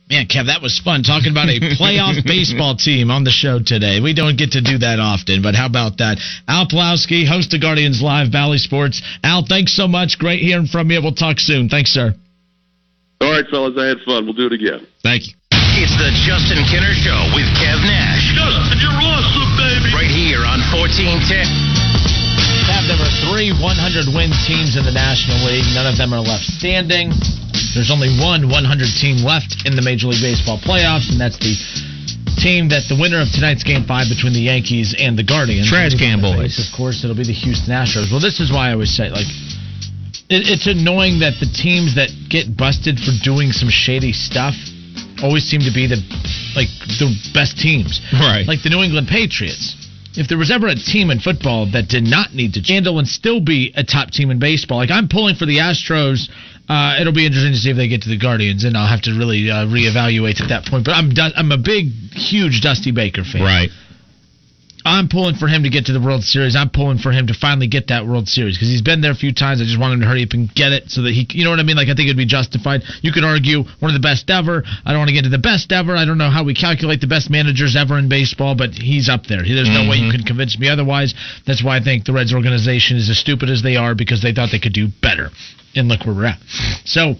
Man, 0.06 0.30
Kev, 0.30 0.54
that 0.54 0.62
was 0.62 0.78
fun 0.78 1.02
talking 1.02 1.34
about 1.34 1.50
a 1.50 1.58
playoff 1.82 2.22
baseball 2.30 2.78
team 2.78 3.10
on 3.10 3.26
the 3.26 3.34
show 3.34 3.58
today. 3.58 3.98
We 4.02 4.14
don't 4.14 4.38
get 4.38 4.54
to 4.54 4.62
do 4.62 4.78
that 4.86 5.02
often, 5.02 5.42
but 5.42 5.58
how 5.58 5.66
about 5.66 5.98
that? 5.98 6.22
Al 6.48 6.70
Pawlowski, 6.70 7.26
host 7.26 7.50
of 7.58 7.62
Guardians 7.62 8.06
Live 8.06 8.32
Bally 8.32 8.62
Sports. 8.62 9.02
Al, 9.26 9.50
thanks 9.50 9.74
so 9.74 9.88
much. 9.90 10.22
Great 10.22 10.46
hearing 10.46 10.70
from 10.70 10.92
you. 10.94 11.01
We'll 11.01 11.18
talk 11.18 11.42
soon. 11.42 11.70
Thanks, 11.70 11.90
sir. 11.90 12.14
All 13.20 13.32
right, 13.32 13.50
fellas, 13.50 13.74
I 13.82 13.90
had 13.90 13.98
fun. 14.06 14.29
We'll 14.29 14.38
do 14.38 14.46
it 14.46 14.53
again. 14.53 14.86
Thank 15.01 15.25
you. 15.25 15.34
It's 15.82 15.98
the 15.98 16.14
Justin 16.22 16.62
Kinner 16.70 16.94
Show 16.94 17.18
with 17.34 17.50
Kev 17.58 17.82
Nash. 17.82 18.29
Justin, 18.38 18.77
you're 18.77 19.01
awesome, 19.01 19.51
baby. 19.58 19.90
Right 19.90 20.14
here 20.14 20.46
on 20.46 20.62
1410. 20.70 21.95
There 22.86 23.02
are 23.02 23.18
three 23.34 23.50
100 23.50 24.14
win 24.14 24.30
teams 24.46 24.78
in 24.78 24.86
the 24.86 24.94
National 24.94 25.42
League. 25.42 25.66
None 25.74 25.90
of 25.90 25.98
them 25.98 26.14
are 26.14 26.22
left 26.22 26.46
standing. 26.46 27.10
There's 27.74 27.90
only 27.90 28.14
one 28.22 28.46
100 28.46 28.54
team 29.02 29.26
left 29.26 29.66
in 29.66 29.74
the 29.74 29.82
Major 29.82 30.14
League 30.14 30.22
Baseball 30.22 30.62
playoffs, 30.62 31.10
and 31.10 31.18
that's 31.18 31.42
the 31.42 31.58
team 32.38 32.70
that 32.70 32.86
the 32.86 32.94
winner 32.94 33.18
of 33.18 33.34
tonight's 33.34 33.66
Game 33.66 33.90
Five 33.90 34.06
between 34.14 34.38
the 34.38 34.46
Yankees 34.46 34.94
and 34.94 35.18
the 35.18 35.26
Guardians. 35.26 35.66
Trash 35.66 35.98
can 35.98 36.22
boys. 36.22 36.62
Of 36.62 36.70
course, 36.78 37.02
it'll 37.02 37.18
be 37.18 37.26
the 37.26 37.34
Houston 37.34 37.74
Astros. 37.74 38.14
Well, 38.14 38.22
this 38.22 38.38
is 38.38 38.54
why 38.54 38.70
I 38.70 38.78
always 38.78 38.94
say 38.94 39.10
like. 39.10 39.26
It, 40.30 40.46
it's 40.46 40.70
annoying 40.70 41.26
that 41.26 41.42
the 41.42 41.50
teams 41.50 41.98
that 41.98 42.14
get 42.30 42.54
busted 42.54 43.02
for 43.02 43.14
doing 43.26 43.50
some 43.50 43.70
shady 43.70 44.14
stuff 44.14 44.54
always 45.26 45.46
seem 45.46 45.62
to 45.66 45.74
be 45.74 45.90
the 45.90 45.98
like 46.54 46.70
the 47.02 47.10
best 47.34 47.58
teams. 47.58 47.98
Right. 48.14 48.46
Like 48.46 48.62
the 48.62 48.70
New 48.70 48.86
England 48.86 49.10
Patriots. 49.10 49.74
If 50.18 50.28
there 50.28 50.38
was 50.38 50.51
ever 50.51 50.68
a 50.68 50.75
team 50.75 51.10
in 51.12 51.20
football 51.20 51.66
that 51.72 51.88
did 51.88 52.04
not 52.04 52.34
need 52.34 52.54
to 52.54 52.62
handle 52.62 53.00
and 53.00 53.08
still 53.08 53.40
be 53.42 53.74
a 53.75 53.84
top 53.84 54.12
team 54.12 54.32
in 54.32 54.40
baseball, 54.40 54.78
like 54.78 54.92
I'm 54.92 55.08
pulling 55.08 55.36
for 55.36 55.46
the 55.46 55.58
Astros. 55.58 56.30
Uh, 56.68 56.98
it'll 57.00 57.14
be 57.14 57.28
interesting 57.28 57.54
to 57.54 57.60
see 57.60 57.70
if 57.70 57.78
they 57.78 57.88
get 57.88 58.01
to 58.01 58.10
the 58.10 58.18
Guardians, 58.18 58.64
and 58.64 58.75
I'll 58.75 58.88
have 58.88 59.04
to 59.04 59.12
really 59.12 59.51
uh, 59.51 59.68
reevaluate 59.68 60.42
at 60.42 60.50
that 60.50 60.66
point. 60.66 60.84
But 60.84 60.96
I'm 60.96 61.12
I'm 61.36 61.51
a 61.51 61.60
big, 61.60 61.92
huge 62.14 62.62
Dusty 62.62 62.92
Baker 62.92 63.24
fan. 63.24 63.44
Right. 63.44 63.70
I'm 64.86 65.10
pulling 65.10 65.36
for 65.36 65.48
him 65.48 65.64
to 65.64 65.70
get 65.70 65.88
to 65.88 65.94
the 65.94 66.00
World 66.00 66.24
Series. 66.24 66.56
I'm 66.56 66.70
pulling 66.70 67.00
for 67.00 67.12
him 67.12 67.26
to 67.28 67.34
finally 67.34 67.66
get 67.66 67.88
that 67.88 68.06
World 68.06 68.30
Series 68.30 68.56
because 68.56 68.70
he's 68.70 68.84
been 68.84 69.02
there 69.02 69.12
a 69.12 69.18
few 69.18 69.34
times. 69.34 69.60
I 69.60 69.66
just 69.66 69.80
want 69.80 69.96
him 69.96 70.02
to 70.02 70.06
hurry 70.06 70.22
up 70.22 70.34
and 70.34 70.54
get 70.54 70.74
it 70.74 70.92
so 70.92 71.02
that 71.02 71.12
he, 71.12 71.26
you 71.32 71.44
know 71.44 71.50
what 71.50 71.60
I 71.60 71.64
mean? 71.64 71.76
Like 71.76 71.90
I 71.90 71.98
think 71.98 72.06
it'd 72.06 72.22
be 72.22 72.30
justified. 72.30 72.84
You 73.02 73.12
could 73.12 73.24
argue 73.24 73.66
one 73.82 73.90
of 73.90 73.98
the 73.98 74.06
best 74.06 74.30
ever. 74.30 74.64
I 74.86 74.92
don't 74.94 75.00
want 75.02 75.10
to 75.10 75.16
get 75.18 75.24
to 75.24 75.34
the 75.34 75.42
best 75.42 75.72
ever. 75.72 75.98
I 75.98 76.06
don't 76.06 76.20
know 76.20 76.30
how 76.30 76.46
we 76.46 76.54
calculate 76.54 77.02
the 77.02 77.10
best 77.10 77.32
managers 77.32 77.76
ever 77.76 77.98
in 77.98 78.10
baseball, 78.10 78.54
but 78.54 78.78
he's 78.78 79.10
up 79.10 79.26
there. 79.26 79.42
There's 79.42 79.74
no 79.74 79.90
way 79.90 79.98
you 79.98 80.14
mm-hmm. 80.14 80.22
can 80.22 80.24
convince 80.24 80.60
me 80.60 80.70
otherwise. 80.70 81.16
That's 81.48 81.64
why 81.64 81.78
I 81.78 81.84
think 81.84 82.06
the 82.06 82.14
Reds 82.14 82.34
organization 82.34 82.98
is 82.98 83.10
as 83.10 83.18
stupid 83.18 83.50
as 83.50 83.64
they 83.64 83.78
are 83.78 83.96
because 83.96 84.22
they 84.22 84.34
thought 84.34 84.50
they 84.52 84.62
could 84.62 84.74
do 84.74 84.88
better. 85.02 85.30
And 85.76 85.90
look 85.90 86.06
where 86.06 86.16
we're 86.16 86.30
at. 86.30 86.40
So 86.86 87.16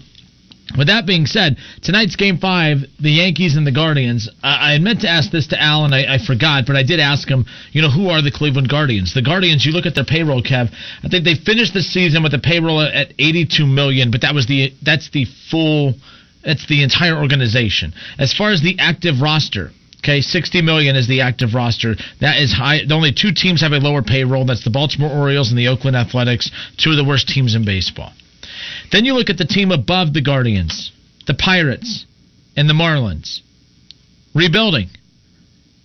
with 0.76 0.88
that 0.88 1.06
being 1.06 1.26
said, 1.26 1.56
tonight's 1.82 2.16
game 2.16 2.38
five, 2.38 2.78
the 3.00 3.10
Yankees 3.10 3.56
and 3.56 3.66
the 3.66 3.72
Guardians. 3.72 4.28
I, 4.42 4.74
I 4.74 4.78
meant 4.78 5.02
to 5.02 5.08
ask 5.08 5.30
this 5.30 5.46
to 5.48 5.62
Al, 5.62 5.84
and 5.84 5.94
I, 5.94 6.14
I 6.14 6.18
forgot, 6.18 6.66
but 6.66 6.74
I 6.74 6.82
did 6.82 6.98
ask 6.98 7.28
him. 7.28 7.46
You 7.72 7.82
know, 7.82 7.90
who 7.90 8.08
are 8.08 8.20
the 8.20 8.32
Cleveland 8.32 8.68
Guardians? 8.68 9.14
The 9.14 9.22
Guardians. 9.22 9.64
You 9.64 9.72
look 9.72 9.86
at 9.86 9.94
their 9.94 10.04
payroll, 10.04 10.42
Kev. 10.42 10.72
I 11.04 11.08
think 11.08 11.24
they 11.24 11.36
finished 11.36 11.72
the 11.72 11.82
season 11.82 12.22
with 12.22 12.34
a 12.34 12.38
payroll 12.38 12.80
at 12.80 13.12
82 13.18 13.64
million, 13.64 14.10
but 14.10 14.22
that 14.22 14.34
was 14.34 14.46
the 14.46 14.72
that's 14.82 15.10
the 15.10 15.26
full, 15.50 15.94
that's 16.44 16.66
the 16.66 16.82
entire 16.82 17.16
organization. 17.16 17.92
As 18.18 18.34
far 18.34 18.50
as 18.50 18.60
the 18.60 18.76
active 18.78 19.20
roster. 19.20 19.70
Okay, 20.04 20.20
60 20.20 20.62
million 20.62 20.94
is 20.94 21.08
the 21.08 21.22
active 21.22 21.54
roster. 21.54 21.96
That 22.20 22.38
is 22.38 22.52
high. 22.52 22.80
Only 22.90 23.12
two 23.12 23.32
teams 23.32 23.62
have 23.62 23.72
a 23.72 23.78
lower 23.78 24.02
payroll. 24.02 24.44
That's 24.44 24.62
the 24.62 24.70
Baltimore 24.70 25.10
Orioles 25.10 25.50
and 25.50 25.58
the 25.58 25.66
Oakland 25.66 25.96
Athletics, 25.96 26.48
two 26.76 26.90
of 26.90 26.96
the 26.96 27.04
worst 27.04 27.28
teams 27.28 27.56
in 27.56 27.64
baseball. 27.64 28.12
Then 28.92 29.04
you 29.04 29.14
look 29.14 29.30
at 29.30 29.38
the 29.38 29.44
team 29.44 29.70
above 29.70 30.12
the 30.12 30.22
Guardians, 30.22 30.92
the 31.26 31.34
Pirates, 31.34 32.06
and 32.56 32.68
the 32.68 32.74
Marlins. 32.74 33.40
Rebuilding. 34.34 34.88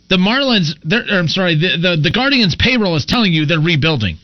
The 0.09 0.17
Marlins, 0.17 0.75
I'm 1.09 1.27
sorry, 1.27 1.55
the, 1.55 1.77
the, 1.77 2.01
the 2.03 2.11
Guardians' 2.11 2.55
payroll 2.55 2.95
is 2.95 3.05
telling 3.05 3.31
you 3.31 3.45
they're 3.45 3.61
rebuilding, 3.61 4.17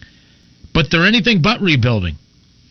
but 0.73 0.87
they're 0.91 1.05
anything 1.05 1.41
but 1.41 1.61
rebuilding. 1.61 2.17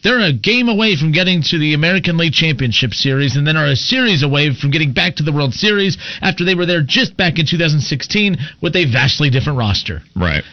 They're 0.04 0.20
a 0.20 0.32
game 0.32 0.68
away 0.68 0.96
from 0.96 1.12
getting 1.12 1.42
to 1.42 1.58
the 1.58 1.74
American 1.74 2.16
League 2.16 2.34
Championship 2.34 2.92
Series 2.92 3.34
and 3.34 3.46
then 3.46 3.56
are 3.56 3.66
a 3.66 3.74
series 3.74 4.22
away 4.22 4.54
from 4.54 4.70
getting 4.70 4.92
back 4.92 5.16
to 5.16 5.24
the 5.24 5.32
World 5.32 5.54
Series 5.54 5.98
after 6.20 6.44
they 6.44 6.54
were 6.54 6.66
there 6.66 6.82
just 6.82 7.16
back 7.16 7.38
in 7.38 7.46
2016 7.46 8.36
with 8.62 8.76
a 8.76 8.84
vastly 8.84 9.30
different 9.30 9.58
roster. 9.58 10.02
Right. 10.14 10.44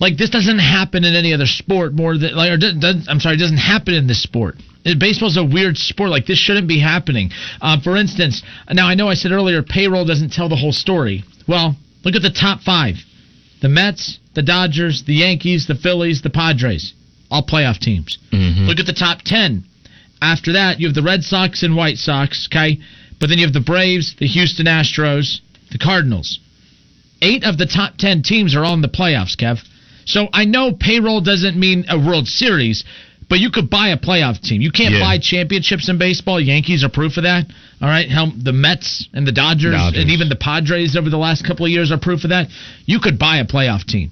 Like 0.00 0.16
this 0.16 0.30
doesn't 0.30 0.58
happen 0.58 1.04
in 1.04 1.14
any 1.14 1.34
other 1.34 1.46
sport 1.46 1.92
more 1.92 2.16
than 2.16 2.34
like 2.34 2.50
or 2.50 2.58
I'm 3.08 3.20
sorry, 3.20 3.34
it 3.34 3.40
doesn't 3.40 3.58
happen 3.58 3.92
in 3.92 4.06
this 4.06 4.22
sport. 4.22 4.56
Baseball's 4.98 5.36
a 5.36 5.44
weird 5.44 5.76
sport. 5.78 6.10
Like 6.10 6.26
this 6.26 6.38
shouldn't 6.38 6.68
be 6.68 6.78
happening. 6.78 7.30
Uh, 7.60 7.80
for 7.80 7.96
instance, 7.96 8.42
now 8.70 8.86
I 8.86 8.94
know 8.94 9.08
I 9.08 9.14
said 9.14 9.32
earlier 9.32 9.62
payroll 9.62 10.04
doesn't 10.04 10.32
tell 10.32 10.48
the 10.48 10.56
whole 10.56 10.72
story. 10.72 11.24
Well, 11.48 11.76
look 12.04 12.14
at 12.14 12.22
the 12.22 12.30
top 12.30 12.60
five: 12.60 12.96
the 13.62 13.68
Mets, 13.68 14.18
the 14.34 14.42
Dodgers, 14.42 15.04
the 15.04 15.14
Yankees, 15.14 15.66
the 15.66 15.74
Phillies, 15.74 16.22
the 16.22 16.30
Padres, 16.30 16.92
all 17.30 17.42
playoff 17.42 17.78
teams. 17.78 18.18
Look 18.66 18.78
at 18.78 18.86
the 18.86 18.92
top 18.92 19.22
ten. 19.22 19.64
After 20.20 20.52
that, 20.52 20.80
you 20.80 20.86
have 20.86 20.94
the 20.94 21.02
Red 21.02 21.22
Sox 21.22 21.62
and 21.62 21.76
White 21.76 21.98
Sox. 21.98 22.48
Okay, 22.50 22.78
but 23.20 23.28
then 23.28 23.38
you 23.38 23.44
have 23.46 23.54
the 23.54 23.60
Braves, 23.60 24.14
the 24.18 24.26
Houston 24.26 24.66
Astros, 24.66 25.40
the 25.72 25.78
Cardinals. 25.78 26.40
Eight 27.22 27.44
of 27.44 27.56
the 27.56 27.66
top 27.66 27.96
ten 27.96 28.22
teams 28.22 28.54
are 28.54 28.64
all 28.64 28.74
in 28.74 28.82
the 28.82 28.88
playoffs, 28.88 29.36
Kev. 29.36 29.60
So 30.06 30.28
I 30.32 30.44
know 30.44 30.72
payroll 30.72 31.22
doesn't 31.22 31.58
mean 31.58 31.86
a 31.88 31.98
World 31.98 32.28
Series, 32.28 32.84
But 33.28 33.40
you 33.40 33.50
could 33.50 33.70
buy 33.70 33.88
a 33.88 33.96
playoff 33.96 34.40
team. 34.40 34.60
You 34.60 34.70
can't 34.70 34.94
Yeah. 34.94 35.00
buy 35.00 35.18
championships 35.18 35.88
in 35.88 35.98
baseball. 35.98 36.40
Yankees 36.40 36.84
are 36.84 36.88
proof 36.88 37.16
of 37.16 37.24
that. 37.24 37.46
All 37.80 37.88
right, 37.88 38.08
how 38.10 38.32
the 38.36 38.52
Mets 38.52 39.08
and 39.12 39.26
the 39.26 39.32
Dodgers, 39.32 39.74
Dodgers. 39.74 40.00
and 40.02 40.10
even 40.10 40.28
the 40.28 40.36
Padres 40.36 40.96
over 40.96 41.10
the 41.10 41.18
last 41.18 41.44
couple 41.44 41.66
of 41.66 41.72
years 41.72 41.90
are 41.90 41.98
proof 41.98 42.24
of 42.24 42.30
that. 42.30 42.48
You 42.86 43.00
could 43.00 43.18
buy 43.18 43.38
a 43.38 43.44
playoff 43.44 43.84
team. 43.84 44.10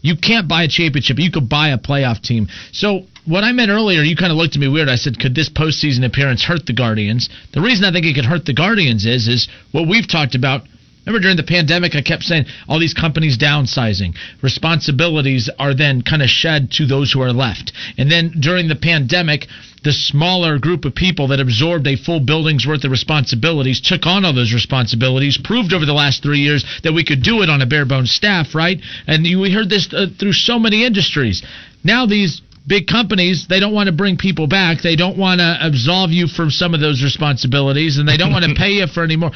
You 0.00 0.16
can't 0.16 0.48
buy 0.48 0.64
a 0.64 0.68
championship. 0.68 1.18
You 1.20 1.30
could 1.30 1.48
buy 1.48 1.68
a 1.68 1.78
playoff 1.78 2.20
team. 2.22 2.48
So 2.72 3.06
what 3.24 3.44
I 3.44 3.52
meant 3.52 3.70
earlier, 3.70 4.02
you 4.02 4.16
kind 4.16 4.32
of 4.32 4.38
looked 4.38 4.56
at 4.56 4.60
me 4.60 4.66
weird. 4.66 4.88
I 4.88 4.96
said, 4.96 5.18
could 5.20 5.34
this 5.34 5.48
postseason 5.48 6.04
appearance 6.04 6.42
hurt 6.42 6.66
the 6.66 6.72
Guardians? 6.72 7.28
The 7.52 7.60
reason 7.60 7.84
I 7.84 7.92
think 7.92 8.06
it 8.06 8.14
could 8.14 8.24
hurt 8.24 8.44
the 8.44 8.52
Guardians 8.52 9.06
is 9.06 9.28
is 9.28 9.46
what 9.70 9.86
we've 9.86 10.08
talked 10.08 10.34
about. 10.34 10.62
Remember 11.04 11.20
during 11.20 11.36
the 11.36 11.42
pandemic, 11.42 11.96
I 11.96 12.02
kept 12.02 12.22
saying 12.22 12.46
all 12.68 12.78
these 12.78 12.94
companies 12.94 13.36
downsizing. 13.36 14.14
Responsibilities 14.40 15.50
are 15.58 15.74
then 15.74 16.02
kind 16.02 16.22
of 16.22 16.28
shed 16.28 16.70
to 16.72 16.86
those 16.86 17.10
who 17.12 17.20
are 17.22 17.32
left. 17.32 17.72
And 17.98 18.10
then 18.10 18.34
during 18.38 18.68
the 18.68 18.76
pandemic, 18.76 19.48
the 19.82 19.92
smaller 19.92 20.60
group 20.60 20.84
of 20.84 20.94
people 20.94 21.28
that 21.28 21.40
absorbed 21.40 21.88
a 21.88 21.96
full 21.96 22.20
building's 22.20 22.66
worth 22.66 22.84
of 22.84 22.92
responsibilities 22.92 23.80
took 23.80 24.06
on 24.06 24.24
all 24.24 24.32
those 24.32 24.52
responsibilities, 24.54 25.38
proved 25.42 25.72
over 25.72 25.84
the 25.84 25.92
last 25.92 26.22
three 26.22 26.38
years 26.38 26.64
that 26.84 26.92
we 26.92 27.04
could 27.04 27.22
do 27.22 27.42
it 27.42 27.50
on 27.50 27.62
a 27.62 27.66
bare 27.66 27.84
bones 27.84 28.12
staff, 28.12 28.54
right? 28.54 28.78
And 29.08 29.24
we 29.24 29.52
heard 29.52 29.68
this 29.68 29.92
uh, 29.92 30.06
through 30.18 30.34
so 30.34 30.58
many 30.58 30.84
industries. 30.84 31.42
Now 31.82 32.06
these 32.06 32.42
big 32.64 32.86
companies 32.86 33.46
they 33.48 33.58
don't 33.58 33.74
want 33.74 33.88
to 33.88 33.92
bring 33.92 34.16
people 34.16 34.46
back 34.46 34.80
they 34.82 34.94
don't 34.94 35.18
want 35.18 35.40
to 35.40 35.58
absolve 35.60 36.12
you 36.12 36.28
from 36.28 36.48
some 36.48 36.74
of 36.74 36.80
those 36.80 37.02
responsibilities 37.02 37.98
and 37.98 38.08
they 38.08 38.16
don't 38.16 38.30
want 38.30 38.44
to 38.44 38.54
pay 38.56 38.70
you 38.70 38.86
for 38.86 39.02
any 39.02 39.16
more 39.16 39.32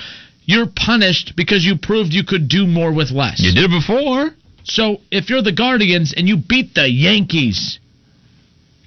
you're 0.47 0.67
punished 0.67 1.35
because 1.37 1.65
you 1.65 1.77
proved 1.77 2.13
you 2.15 2.25
could 2.25 2.49
do 2.49 2.67
more 2.67 2.93
with 2.93 3.11
less 3.11 3.41
You 3.41 3.53
did 3.53 3.65
it 3.65 3.71
before. 3.71 4.31
so 4.65 4.99
if 5.11 5.29
you're 5.29 5.43
the 5.43 5.53
guardians 5.53 6.15
and 6.17 6.27
you 6.27 6.37
beat 6.37 6.75
the 6.75 6.89
yankees 6.89 7.79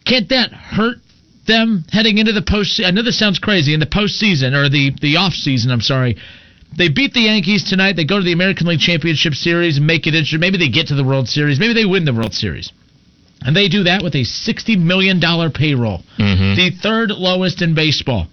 can't 0.06 0.30
that 0.30 0.52
hurt 0.52 0.98
them 1.46 1.84
heading 1.92 2.18
into 2.18 2.32
the 2.32 2.42
post 2.42 2.82
i 2.84 2.92
know 2.92 3.04
this 3.04 3.20
sounds 3.20 3.40
crazy 3.40 3.74
in 3.74 3.80
the 3.80 3.86
postseason 3.86 4.56
or 4.56 4.70
the 4.70 4.92
the 5.02 5.18
off 5.18 5.34
season 5.34 5.72
i'm 5.72 5.82
sorry 5.82 6.18
they 6.78 6.90
beat 6.90 7.14
the 7.14 7.22
Yankees 7.22 7.64
tonight. 7.64 7.96
They 7.96 8.06
go 8.06 8.20
to 8.20 8.24
the 8.24 8.32
American 8.32 8.68
League 8.68 8.80
Championship 8.80 9.34
Series 9.34 9.78
and 9.78 9.88
make 9.88 10.06
it 10.06 10.14
interesting. 10.14 10.40
Maybe 10.40 10.58
they 10.58 10.70
get 10.70 10.88
to 10.88 10.96
the 10.96 11.04
World 11.04 11.28
Series. 11.28 11.60
Maybe 11.60 11.74
they 11.74 11.86
win 11.86 12.06
the 12.06 12.14
World 12.14 12.34
Series. 12.34 12.72
And 13.42 13.56
they 13.56 13.70
do 13.70 13.84
that 13.84 14.04
with 14.04 14.16
a 14.16 14.24
$60 14.24 14.78
million 14.78 15.20
payroll, 15.52 16.04
mm-hmm. 16.20 16.56
the 16.56 16.72
third 16.82 17.10
lowest 17.10 17.62
in 17.62 17.74
baseball. 17.74 18.28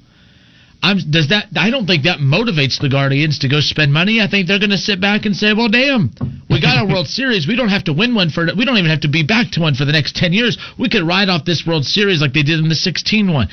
I'm, 0.87 0.99
does 1.11 1.29
that? 1.29 1.46
I 1.57 1.70
don't 1.70 1.87
think 1.87 2.05
that 2.05 2.18
motivates 2.18 2.81
the 2.81 2.88
Guardians 2.88 3.40
to 3.40 3.49
go 3.49 3.61
spend 3.61 3.92
money. 3.92 4.20
I 4.20 4.29
think 4.29 4.46
they're 4.46 4.59
going 4.62 4.70
to 4.70 4.79
sit 4.79 5.01
back 5.01 5.27
and 5.27 5.35
say, 5.35 5.53
"Well, 5.53 5.68
damn, 5.68 6.11
we 6.49 6.61
got 6.61 6.83
a 6.83 6.87
World 6.87 7.07
Series. 7.20 7.46
We 7.46 7.57
don't 7.57 7.68
have 7.75 7.85
to 7.85 7.92
win 7.92 8.14
one 8.14 8.31
for. 8.31 8.46
We 8.57 8.64
don't 8.64 8.79
even 8.79 8.90
have 8.90 9.01
to 9.03 9.09
be 9.11 9.22
back 9.25 9.51
to 9.53 9.61
one 9.61 9.75
for 9.75 9.85
the 9.85 9.92
next 9.92 10.14
ten 10.16 10.33
years. 10.33 10.57
We 10.79 10.88
could 10.88 11.03
ride 11.03 11.29
off 11.29 11.44
this 11.44 11.64
World 11.66 11.85
Series 11.85 12.20
like 12.22 12.33
they 12.33 12.42
did 12.44 12.59
in 12.61 12.68
the 12.68 12.75
16 12.77 13.33
one." 13.33 13.49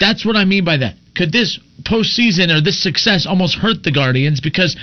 That's 0.00 0.24
what 0.24 0.34
I 0.36 0.46
mean 0.46 0.64
by 0.64 0.78
that. 0.78 0.94
Could 1.14 1.30
this 1.32 1.58
postseason 1.82 2.48
or 2.56 2.62
this 2.62 2.82
success 2.82 3.26
almost 3.26 3.56
hurt 3.56 3.82
the 3.82 3.92
Guardians 3.92 4.40
because 4.40 4.74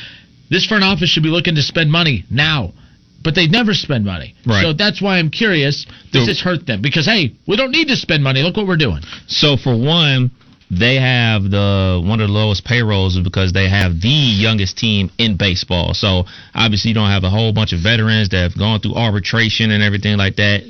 this 0.50 0.66
front 0.66 0.84
office 0.84 1.10
should 1.10 1.24
be 1.24 1.30
looking 1.30 1.56
to 1.56 1.64
spend 1.64 1.92
money 1.92 2.24
now, 2.30 2.74
but 3.24 3.34
they 3.34 3.48
never 3.48 3.74
spend 3.74 4.06
money. 4.06 4.36
Right. 4.46 4.62
So 4.62 4.74
that's 4.74 5.02
why 5.02 5.18
I'm 5.18 5.32
curious. 5.32 5.86
Does 6.12 6.26
The- 6.28 6.32
this 6.34 6.42
hurt 6.42 6.68
them? 6.68 6.82
Because 6.84 7.06
hey, 7.08 7.34
we 7.48 7.56
don't 7.58 7.72
need 7.72 7.88
to 7.88 7.96
spend 7.96 8.24
money. 8.24 8.44
Look 8.44 8.58
what 8.58 8.68
we're 8.68 8.78
doing. 8.78 9.02
So 9.28 9.58
for 9.58 9.76
one, 9.76 10.30
they 10.70 10.96
have 10.96 11.44
the 11.44 12.02
one 12.04 12.20
of 12.20 12.28
the 12.28 12.34
lowest 12.34 12.66
payrolls 12.66 13.18
because 13.20 13.54
they 13.54 13.70
have 13.70 14.02
the 14.02 14.10
youngest 14.10 14.78
team 14.78 15.10
in 15.18 15.38
baseball. 15.38 15.94
So 15.94 16.26
obviously 16.54 16.90
you 16.90 16.96
don't 16.96 17.10
have 17.10 17.24
a 17.24 17.30
whole 17.30 17.54
bunch 17.54 17.74
of 17.74 17.80
veterans 17.80 18.30
that 18.30 18.42
have 18.42 18.58
gone 18.58 18.80
through 18.82 18.96
arbitration 18.96 19.72
and 19.72 19.82
everything 19.82 20.18
like 20.18 20.36
that 20.38 20.64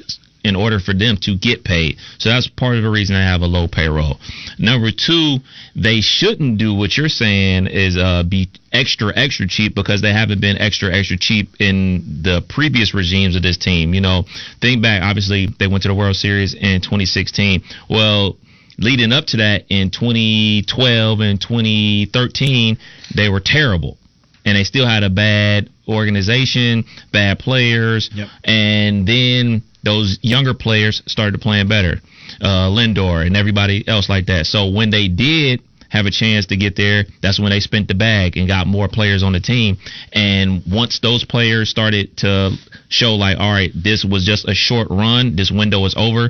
in 0.44 0.56
order 0.56 0.80
for 0.80 0.94
them 0.94 1.18
to 1.18 1.36
get 1.36 1.64
paid. 1.64 1.98
So 2.20 2.30
that's 2.30 2.48
part 2.48 2.78
of 2.78 2.84
the 2.84 2.90
reason 2.90 3.16
they 3.16 3.22
have 3.22 3.42
a 3.42 3.48
low 3.48 3.68
payroll. 3.68 4.18
Number 4.58 4.92
two, 4.92 5.38
they 5.76 6.00
shouldn't 6.00 6.58
do 6.58 6.74
what 6.74 6.96
you're 6.96 7.10
saying 7.10 7.68
is 7.68 7.98
uh, 7.98 8.24
be 8.24 8.50
extra 8.72 9.12
extra 9.16 9.48
cheap 9.48 9.76
because 9.76 10.02
they 10.02 10.14
haven't 10.14 10.40
been 10.40 10.58
extra 10.58 10.94
extra 10.94 11.18
cheap 11.18 11.50
in 11.60 12.22
the 12.24 12.42
previous 12.48 12.94
regimes 12.94 13.36
of 13.36 13.42
this 13.42 13.58
team. 13.58 13.94
You 13.94 14.02
know, 14.02 14.24
think 14.62 14.82
back. 14.82 15.02
Obviously, 15.04 15.48
they 15.60 15.68
went 15.68 15.84
to 15.84 15.90
the 15.90 15.96
World 15.96 16.16
Series 16.16 16.54
in 16.54 16.82
2016. 16.82 17.64
Well, 17.90 18.38
leading 18.78 19.12
up 19.12 19.26
to 19.28 19.38
that 19.38 19.66
in 19.70 19.90
2012 19.90 21.20
and 21.20 21.40
2013, 21.42 22.78
they 23.16 23.30
were 23.30 23.40
terrible. 23.40 23.98
And 24.46 24.58
they 24.58 24.64
still 24.64 24.88
had 24.88 25.04
a 25.04 25.10
bad 25.10 25.70
organization, 25.88 26.86
bad 27.12 27.40
players, 27.40 28.10
Yep. 28.14 28.30
and 28.44 29.08
then 29.08 29.64
those 29.84 30.20
younger 30.22 30.54
players 30.54 31.02
started 31.06 31.34
to 31.34 31.38
playing 31.40 31.68
better, 31.68 32.02
uh, 32.42 32.70
Lindor 32.70 33.26
and 33.26 33.36
everybody 33.36 33.86
else 33.88 34.10
like 34.10 34.26
that. 34.28 34.46
So 34.46 34.68
when 34.70 34.90
they 34.90 35.08
did 35.08 35.62
have 35.90 36.06
a 36.06 36.12
chance 36.12 36.48
to 36.48 36.58
get 36.58 36.76
there, 36.76 37.06
that's 37.22 37.40
when 37.40 37.50
they 37.50 37.62
spent 37.62 37.88
the 37.88 37.96
bag 37.96 38.36
and 38.38 38.48
got 38.48 38.68
more 38.68 38.88
players 38.90 39.24
on 39.24 39.32
the 39.32 39.40
team. 39.40 39.78
And 40.12 40.62
once 40.70 41.00
those 41.00 41.24
players 41.24 41.70
started 41.70 42.18
to 42.18 42.52
show 42.90 43.16
like, 43.16 43.38
all 43.40 43.52
right, 43.52 43.72
this 43.74 44.04
was 44.04 44.26
just 44.26 44.48
a 44.48 44.54
short 44.54 44.90
run, 44.90 45.36
this 45.38 45.50
window 45.52 45.86
is 45.86 45.96
over, 45.98 46.30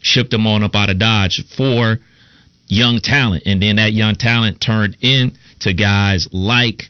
shipped 0.00 0.30
them 0.30 0.46
on 0.46 0.62
up 0.62 0.74
out 0.74 0.90
of 0.90 0.98
Dodge 0.98 1.44
for 1.56 1.98
young 2.68 3.00
talent, 3.00 3.44
and 3.46 3.62
then 3.62 3.76
that 3.76 3.92
young 3.92 4.14
talent 4.14 4.60
turned 4.60 4.96
into 5.00 5.72
guys 5.74 6.28
like 6.32 6.84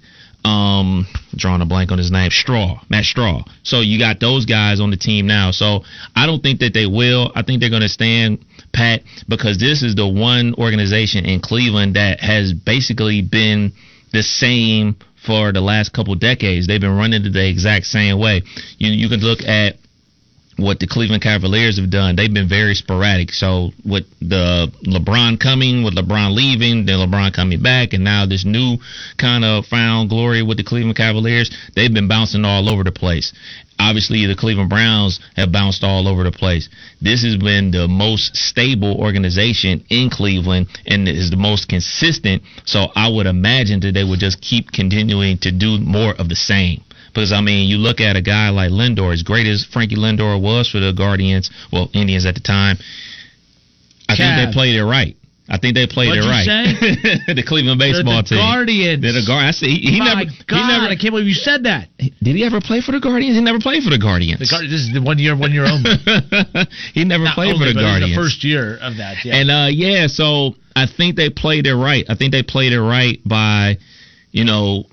um 0.45 1.07
drawing 1.35 1.61
a 1.61 1.67
blank 1.67 1.91
on 1.91 1.99
his 1.99 2.11
name 2.11 2.31
straw 2.31 2.81
matt 2.89 3.05
straw. 3.05 3.43
So 3.65 3.81
you 3.81 3.99
got 3.99 4.21
those 4.21 4.47
guys 4.47 4.81
on 4.81 4.91
the 4.91 4.97
team 4.97 5.27
now. 5.27 5.51
So 5.51 5.83
i 6.15 6.27
don't 6.27 6.43
think 6.43 6.61
that 6.61 6.73
they 6.75 6.87
will. 6.87 7.33
I 7.35 7.43
think 7.43 7.61
they're 7.61 7.71
going 7.71 7.83
to 7.83 7.89
stand 7.89 8.45
pat 8.73 9.03
because 9.29 9.59
this 9.59 9.83
is 9.83 9.95
the 9.97 10.07
one 10.07 10.55
organization 10.55 11.27
in 11.27 11.41
cleveland 11.41 11.97
that 11.97 12.21
has 12.21 12.53
basically 12.53 13.21
been 13.23 13.73
the 14.13 14.23
same 14.23 14.97
for 15.27 15.53
the 15.53 15.61
last 15.61 15.93
couple 15.93 16.15
decades. 16.15 16.67
They've 16.67 16.81
been 16.81 16.97
running 16.97 17.23
the 17.23 17.49
exact 17.49 17.87
same 17.87 18.19
way. 18.19 18.43
You 18.79 18.91
you 18.91 19.09
can 19.09 19.21
look 19.21 19.43
at 19.43 19.77
what 20.59 20.81
the 20.81 20.87
Cleveland 20.87 21.23
Cavaliers 21.23 21.79
have 21.79 21.89
done. 21.89 22.17
They've 22.17 22.33
been 22.33 22.49
very 22.49 22.75
sporadic. 22.75 23.33
So 23.33 23.71
with 23.85 24.07
the 24.21 24.73
LeBron 24.85 25.39
coming, 25.39 25.85
with 25.85 25.95
LeBron 25.95 26.35
leaving, 26.35 26.85
then 26.85 26.99
LeBron 26.99 27.33
coming 27.33 27.63
back, 27.63 27.93
and 27.93 28.03
now 28.03 28.27
this 28.27 28.45
new 28.45 28.77
kind 29.17 29.45
of 29.45 29.67
found 29.67 30.11
glory 30.11 30.43
with 30.43 30.57
the 30.57 30.65
Cleveland 30.65 30.97
Cavaliers, 30.97 31.51
they've 31.77 31.95
been 31.95 32.09
bouncing 32.09 32.45
all 32.45 32.69
over 32.69 32.83
the 32.83 32.93
place. 32.93 33.33
Obviously, 33.81 34.27
the 34.27 34.35
Cleveland 34.35 34.69
Browns 34.69 35.21
have 35.37 35.53
bounced 35.53 35.85
all 35.85 36.09
over 36.09 36.25
the 36.25 36.33
place. 36.33 36.69
This 37.01 37.23
has 37.23 37.37
been 37.37 37.71
the 37.71 37.87
most 37.87 38.37
stable 38.37 39.01
organization 39.01 39.85
in 39.89 40.11
Cleveland 40.11 40.67
and 40.85 41.09
is 41.09 41.31
the 41.31 41.37
most 41.37 41.69
consistent. 41.69 42.43
So 42.65 42.89
I 42.97 43.09
would 43.09 43.27
imagine 43.27 43.79
that 43.81 43.95
they 43.95 44.03
would 44.03 44.19
just 44.19 44.41
keep 44.41 44.73
continuing 44.73 45.39
to 45.39 45.53
do 45.53 45.79
more 45.79 46.13
of 46.19 46.29
the 46.29 46.35
same. 46.35 46.83
Because 47.09 47.33
I 47.33 47.41
mean, 47.41 47.69
you 47.69 47.79
look 47.79 48.01
at 48.01 48.17
a 48.17 48.23
guy 48.23 48.51
like 48.51 48.71
Lindor, 48.71 49.13
as 49.13 49.23
great 49.23 49.47
as 49.47 49.65
Frankie 49.65 49.97
Lindor 49.97 50.41
was 50.41 50.71
for 50.71 50.81
the 50.81 50.93
Guardians, 50.93 51.51
well, 51.73 51.91
Indians 51.93 52.27
at 52.27 52.35
the 52.35 52.41
time. 52.41 52.79
I 54.09 54.17
think 54.17 54.37
they 54.37 54.53
played 54.53 54.75
it 54.77 54.85
right. 54.85 55.17
I 55.51 55.57
think 55.57 55.75
they 55.75 55.87
played 55.87 56.09
What'd 56.09 56.25
it 56.25 56.27
you 56.27 56.31
right. 56.31 57.27
the 57.37 57.43
Cleveland 57.43 57.81
baseball 57.81 58.21
the 58.21 58.37
team. 58.37 58.39
Guardians. 58.39 59.01
They're 59.01 59.17
the 59.17 59.25
Guardians. 59.25 59.61
He, 59.61 59.81
he 59.81 59.99
My 59.99 60.21
never. 60.21 60.31
God, 60.45 60.61
he 60.61 60.69
never. 60.69 60.85
I 60.93 60.97
can't 60.97 61.13
believe 61.17 61.27
you 61.27 61.41
said 61.41 61.65
that. 61.65 61.89
Did 61.97 62.37
he 62.37 62.45
ever 62.45 62.61
play 62.61 62.83
for 62.83 62.93
the 62.93 63.01
Guardians? 63.01 63.37
He 63.37 63.41
never 63.41 63.59
played 63.59 63.83
for 63.83 63.89
the 63.89 63.99
Guardians. 63.99 64.41
The 64.41 64.49
Guardians. 64.49 64.73
This 64.77 64.85
is 64.85 64.93
the 64.93 65.01
one 65.01 65.17
year, 65.17 65.33
one 65.33 65.53
year 65.53 65.65
only. 65.65 65.89
he 66.93 67.09
never 67.09 67.25
Not 67.25 67.35
played 67.35 67.57
only, 67.57 67.65
for 67.65 67.73
the 67.73 67.81
Guardians. 67.81 68.13
The 68.13 68.21
first 68.21 68.45
year 68.45 68.77
of 68.77 69.01
that. 69.01 69.25
Yeah. 69.25 69.41
And 69.41 69.49
uh, 69.49 69.69
yeah, 69.73 70.07
so 70.13 70.53
I 70.77 70.85
think 70.85 71.17
they 71.17 71.31
played 71.33 71.67
it 71.67 71.75
right. 71.75 72.05
I 72.09 72.15
think 72.15 72.33
they 72.33 72.45
played 72.45 72.77
it 72.77 72.83
right 72.83 73.17
by, 73.25 73.79
you 74.31 74.45
know, 74.45 74.85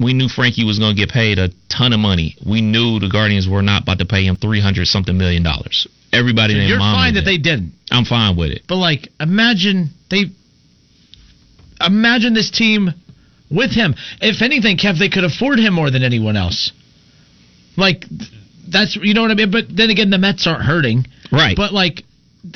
we 0.00 0.12
knew 0.12 0.28
Frankie 0.28 0.64
was 0.64 0.78
going 0.78 0.94
to 0.94 1.00
get 1.00 1.10
paid 1.10 1.38
a 1.38 1.50
ton 1.68 1.92
of 1.92 2.00
money. 2.00 2.36
We 2.46 2.60
knew 2.60 3.00
the 3.00 3.08
Guardians 3.08 3.48
were 3.48 3.62
not 3.62 3.82
about 3.82 3.98
to 3.98 4.04
pay 4.06 4.24
him 4.24 4.36
three 4.36 4.60
hundred 4.60 4.86
something 4.86 5.16
million 5.16 5.42
dollars. 5.42 5.86
Everybody, 6.12 6.54
their 6.54 6.64
You're 6.64 6.78
fine 6.78 7.14
that 7.14 7.20
did. 7.24 7.26
they 7.26 7.38
didn't. 7.38 7.72
I'm 7.90 8.04
fine 8.04 8.36
with 8.36 8.50
it. 8.50 8.62
But 8.68 8.76
like, 8.76 9.08
imagine 9.20 9.90
they, 10.10 10.26
imagine 11.80 12.32
this 12.32 12.50
team 12.50 12.90
with 13.50 13.72
him. 13.72 13.94
If 14.20 14.40
anything, 14.40 14.78
Kev, 14.78 14.98
they 14.98 15.08
could 15.08 15.24
afford 15.24 15.58
him 15.58 15.74
more 15.74 15.90
than 15.90 16.02
anyone 16.02 16.36
else. 16.36 16.72
Like, 17.76 18.04
that's 18.68 18.96
you 18.96 19.14
know 19.14 19.22
what 19.22 19.30
I 19.30 19.34
mean. 19.34 19.50
But 19.50 19.64
then 19.74 19.90
again, 19.90 20.10
the 20.10 20.18
Mets 20.18 20.46
aren't 20.46 20.62
hurting. 20.62 21.06
Right. 21.32 21.56
But 21.56 21.72
like, 21.72 22.04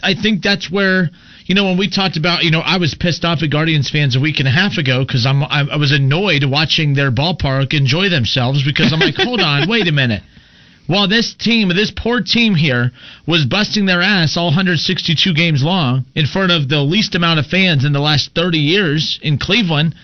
I 0.03 0.15
think 0.15 0.43
that's 0.43 0.71
where 0.71 1.11
you 1.47 1.55
know 1.55 1.65
when 1.65 1.79
we 1.79 1.89
talked 1.89 2.17
about 2.17 2.45
you 2.45 2.51
know 2.51 2.61
I 2.61 2.79
was 2.79 2.95
pissed 2.95 3.25
off 3.25 3.43
at 3.43 3.51
Guardians 3.51 3.91
fans 3.91 4.17
a 4.17 4.21
week 4.21 4.39
and 4.39 4.49
a 4.49 4.51
half 4.51 4.79
ago 4.79 5.05
because 5.05 5.27
I'm 5.27 5.43
I, 5.43 5.77
was 5.77 5.93
annoyed 5.93 6.45
watching 6.45 6.95
their 6.95 7.11
ballpark 7.11 7.75
enjoy 7.75 8.09
themselves 8.09 8.65
because 8.65 8.93
I'm 8.93 9.01
like, 9.01 9.17
hold 9.17 9.41
on, 9.41 9.69
wait 9.69 9.89
a 9.89 9.93
minute. 9.93 10.23
While 10.87 11.09
this 11.09 11.33
team, 11.35 11.69
this 11.69 11.93
poor 11.95 12.21
team 12.21 12.55
here, 12.55 12.91
was 13.27 13.47
busting 13.47 13.87
their 13.87 14.03
ass 14.03 14.37
all 14.37 14.47
162 14.47 15.33
games 15.33 15.63
long 15.63 16.05
in 16.15 16.27
front 16.27 16.51
of 16.51 16.69
the 16.69 16.81
least 16.81 17.15
amount 17.15 17.39
of 17.39 17.47
fans 17.47 17.85
in 17.85 17.93
the 17.93 18.01
last 18.01 18.35
30 18.35 18.59
years 18.59 19.19
in 19.23 19.39
Cleveland, 19.39 19.95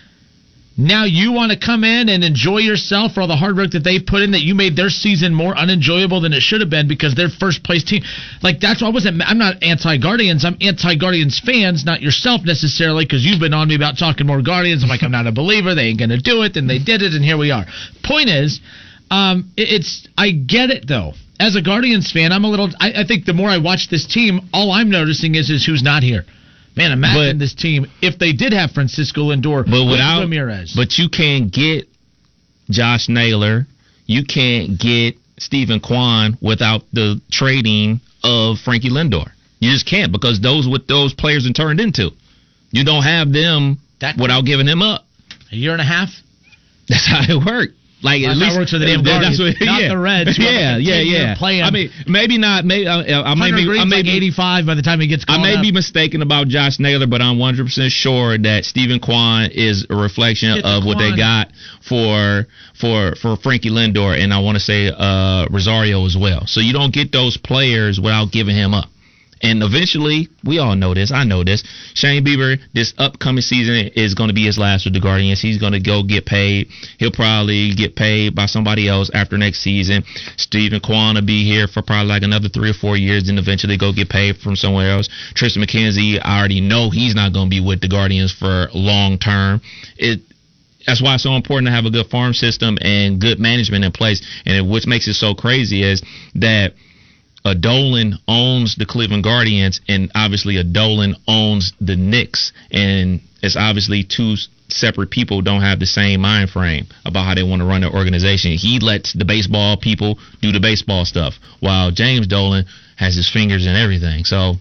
Now 0.80 1.06
you 1.06 1.32
want 1.32 1.50
to 1.50 1.58
come 1.58 1.82
in 1.82 2.08
and 2.08 2.22
enjoy 2.22 2.58
yourself 2.58 3.14
for 3.14 3.22
all 3.22 3.26
the 3.26 3.34
hard 3.34 3.56
work 3.56 3.72
that 3.72 3.82
they've 3.82 4.04
put 4.04 4.22
in 4.22 4.30
that 4.30 4.42
you 4.42 4.54
made 4.54 4.76
their 4.76 4.90
season 4.90 5.34
more 5.34 5.58
unenjoyable 5.58 6.20
than 6.20 6.32
it 6.32 6.40
should 6.40 6.60
have 6.60 6.70
been 6.70 6.86
because 6.86 7.16
they're 7.16 7.28
first 7.28 7.64
place 7.64 7.82
team. 7.82 8.04
Like 8.44 8.60
that's 8.60 8.80
why 8.80 8.86
I 8.86 8.92
wasn't. 8.92 9.20
I'm 9.26 9.38
not 9.38 9.60
anti 9.64 9.98
Guardians. 9.98 10.44
I'm 10.44 10.56
anti 10.60 10.94
Guardians 10.94 11.40
fans, 11.44 11.84
not 11.84 12.00
yourself 12.00 12.42
necessarily, 12.44 13.04
because 13.04 13.24
you've 13.26 13.40
been 13.40 13.54
on 13.54 13.66
me 13.66 13.74
about 13.74 13.98
talking 13.98 14.28
more 14.28 14.40
Guardians. 14.40 14.84
I'm 14.84 14.88
like 14.88 15.02
I'm 15.02 15.10
not 15.10 15.26
a 15.26 15.32
believer. 15.32 15.74
They 15.74 15.86
ain't 15.88 15.98
gonna 15.98 16.16
do 16.18 16.42
it, 16.42 16.56
and 16.56 16.70
they 16.70 16.78
did 16.78 17.02
it, 17.02 17.12
and 17.12 17.24
here 17.24 17.36
we 17.36 17.50
are. 17.50 17.66
Point 18.04 18.28
is, 18.28 18.60
um, 19.10 19.50
it- 19.56 19.72
it's 19.72 20.06
I 20.16 20.30
get 20.30 20.70
it 20.70 20.86
though. 20.86 21.14
As 21.40 21.56
a 21.56 21.62
Guardians 21.62 22.12
fan, 22.12 22.30
I'm 22.30 22.44
a 22.44 22.48
little. 22.48 22.70
I, 22.78 23.02
I 23.02 23.04
think 23.04 23.24
the 23.24 23.32
more 23.34 23.50
I 23.50 23.58
watch 23.58 23.88
this 23.88 24.06
team, 24.06 24.48
all 24.54 24.70
I'm 24.70 24.90
noticing 24.90 25.34
is 25.34 25.50
is 25.50 25.66
who's 25.66 25.82
not 25.82 26.04
here. 26.04 26.24
Man, 26.78 26.92
imagine 26.92 27.32
But- 27.32 27.38
this 27.40 27.54
team 27.54 27.86
if 28.00 28.18
they 28.18 28.32
did 28.32 28.52
have 28.52 28.70
Francisco 28.70 29.30
Lindor 29.30 29.68
But 29.68 29.84
without 29.84 30.20
Ramirez. 30.20 30.72
But 30.76 30.96
you 30.96 31.08
can't 31.08 31.50
get 31.50 31.88
Josh 32.70 33.08
Naylor. 33.08 33.66
You 34.06 34.24
can't 34.24 34.78
get 34.78 35.16
Steven 35.38 35.80
Kwan 35.80 36.38
without 36.40 36.84
the 36.92 37.20
trading 37.32 38.00
of 38.22 38.60
Frankie 38.60 38.90
Lindor. 38.90 39.26
You 39.58 39.72
just 39.72 39.86
can't 39.86 40.12
because 40.12 40.40
those 40.40 40.68
what 40.68 40.86
those 40.86 41.12
players 41.14 41.46
are 41.48 41.52
turned 41.52 41.80
into. 41.80 42.12
You 42.70 42.84
don't 42.84 43.02
have 43.02 43.32
them 43.32 43.78
That- 43.98 44.16
without 44.16 44.44
giving 44.44 44.66
them 44.66 44.80
up. 44.80 45.04
a 45.50 45.56
year 45.56 45.72
and 45.72 45.80
a 45.80 45.84
half. 45.84 46.10
That's 46.88 47.06
how 47.06 47.22
it 47.28 47.44
worked. 47.44 47.74
Like 48.00 48.22
at 48.22 48.36
least 48.36 48.56
works 48.56 48.70
for 48.70 48.78
the 48.78 48.86
damn 48.86 49.02
that's 49.02 49.36
Guardians, 49.36 49.40
what- 49.40 49.66
not 49.66 49.82
yeah. 49.82 49.88
the 49.88 49.98
Reds. 49.98 50.38
Yeah, 50.38 50.76
yeah, 50.78 51.00
yeah. 51.00 51.34
Playing. 51.36 51.62
I 51.62 51.70
mean, 51.70 51.90
maybe 52.06 52.38
not. 52.38 52.64
Maybe 52.64 52.86
I, 52.86 53.02
I 53.22 53.34
may 53.34 53.50
be. 53.50 53.66
I 53.78 53.84
may 53.84 53.96
like 53.96 54.04
be 54.04 54.16
85 54.16 54.66
by 54.66 54.74
the 54.76 54.82
time 54.82 55.00
he 55.00 55.08
gets 55.08 55.24
I 55.26 55.38
may 55.42 55.54
up. 55.56 55.62
be 55.62 55.72
mistaken 55.72 56.22
about 56.22 56.46
Josh 56.46 56.78
Naylor, 56.78 57.08
but 57.08 57.20
I'm 57.20 57.38
100% 57.38 57.90
sure 57.90 58.38
that 58.38 58.64
Steven 58.64 59.00
Kwan 59.00 59.50
is 59.52 59.86
a 59.90 59.96
reflection 59.96 60.54
Get 60.54 60.62
the 60.62 60.78
of 60.78 60.84
what 60.84 60.98
they 60.98 61.16
got 61.16 61.50
for 61.82 62.46
for 62.78 63.16
for 63.16 63.36
Frankie 63.36 63.70
Lindor, 63.70 64.16
and 64.16 64.32
I 64.32 64.38
want 64.40 64.56
to 64.56 64.60
say 64.62 64.92
uh, 64.94 65.46
Rosario 65.50 66.06
as 66.06 66.16
well. 66.16 66.46
So 66.46 66.60
you 66.60 66.72
don't 66.72 66.92
get 66.94 67.10
those 67.10 67.36
players 67.36 67.98
without 67.98 68.30
giving 68.30 68.54
him 68.54 68.74
up. 68.74 68.88
And 69.42 69.62
eventually, 69.62 70.28
we 70.44 70.58
all 70.58 70.74
know 70.74 70.94
this. 70.94 71.12
I 71.12 71.24
know 71.24 71.44
this. 71.44 71.62
Shane 71.94 72.24
Bieber, 72.24 72.58
this 72.74 72.92
upcoming 72.98 73.42
season 73.42 73.90
is 73.94 74.14
going 74.14 74.28
to 74.28 74.34
be 74.34 74.46
his 74.46 74.58
last 74.58 74.84
with 74.84 74.94
the 74.94 75.00
Guardians. 75.00 75.40
He's 75.40 75.58
going 75.58 75.72
to 75.72 75.80
go 75.80 76.02
get 76.02 76.26
paid. 76.26 76.68
He'll 76.98 77.12
probably 77.12 77.74
get 77.74 77.96
paid 77.96 78.34
by 78.34 78.46
somebody 78.46 78.88
else 78.88 79.10
after 79.14 79.38
next 79.38 79.60
season. 79.60 80.04
Steven 80.36 80.80
Kwan 80.80 81.14
will 81.14 81.22
be 81.22 81.44
here 81.44 81.68
for 81.68 81.82
probably 81.82 82.08
like 82.08 82.22
another 82.22 82.48
three 82.48 82.70
or 82.70 82.74
four 82.74 82.96
years, 82.96 83.28
and 83.28 83.38
eventually 83.38 83.76
go 83.76 83.92
get 83.92 84.08
paid 84.08 84.38
from 84.38 84.56
somewhere 84.56 84.90
else. 84.90 85.08
Triston 85.34 85.64
McKenzie, 85.64 86.20
I 86.22 86.38
already 86.38 86.60
know 86.60 86.90
he's 86.90 87.14
not 87.14 87.32
going 87.32 87.46
to 87.46 87.50
be 87.50 87.60
with 87.60 87.80
the 87.80 87.88
Guardians 87.88 88.32
for 88.32 88.68
long 88.74 89.18
term. 89.18 89.60
It 89.96 90.20
that's 90.86 91.02
why 91.02 91.14
it's 91.14 91.22
so 91.22 91.34
important 91.34 91.66
to 91.66 91.72
have 91.72 91.84
a 91.84 91.90
good 91.90 92.06
farm 92.06 92.32
system 92.32 92.78
and 92.80 93.20
good 93.20 93.38
management 93.38 93.84
in 93.84 93.92
place. 93.92 94.24
And 94.46 94.56
it, 94.56 94.64
what 94.64 94.86
makes 94.86 95.06
it 95.06 95.14
so 95.14 95.34
crazy 95.34 95.82
is 95.82 96.02
that 96.36 96.72
Dolan 97.54 98.18
owns 98.26 98.76
the 98.76 98.86
Cleveland 98.86 99.24
Guardians, 99.24 99.80
and 99.88 100.10
obviously 100.14 100.56
a 100.56 100.64
Dolan 100.64 101.16
owns 101.26 101.72
the 101.80 101.96
Knicks, 101.96 102.52
and 102.70 103.20
it's 103.42 103.56
obviously 103.56 104.04
two 104.04 104.36
separate 104.68 105.10
people 105.10 105.40
don't 105.40 105.62
have 105.62 105.80
the 105.80 105.86
same 105.86 106.20
mind 106.20 106.50
frame 106.50 106.86
about 107.04 107.24
how 107.24 107.34
they 107.34 107.42
want 107.42 107.60
to 107.60 107.66
run 107.66 107.80
their 107.80 107.92
organization. 107.92 108.52
He 108.52 108.78
lets 108.80 109.12
the 109.12 109.24
baseball 109.24 109.76
people 109.76 110.18
do 110.42 110.52
the 110.52 110.60
baseball 110.60 111.04
stuff, 111.04 111.34
while 111.60 111.90
James 111.90 112.26
Dolan 112.26 112.66
has 112.96 113.14
his 113.14 113.30
fingers 113.30 113.66
in 113.66 113.74
everything. 113.74 114.24
So 114.24 114.56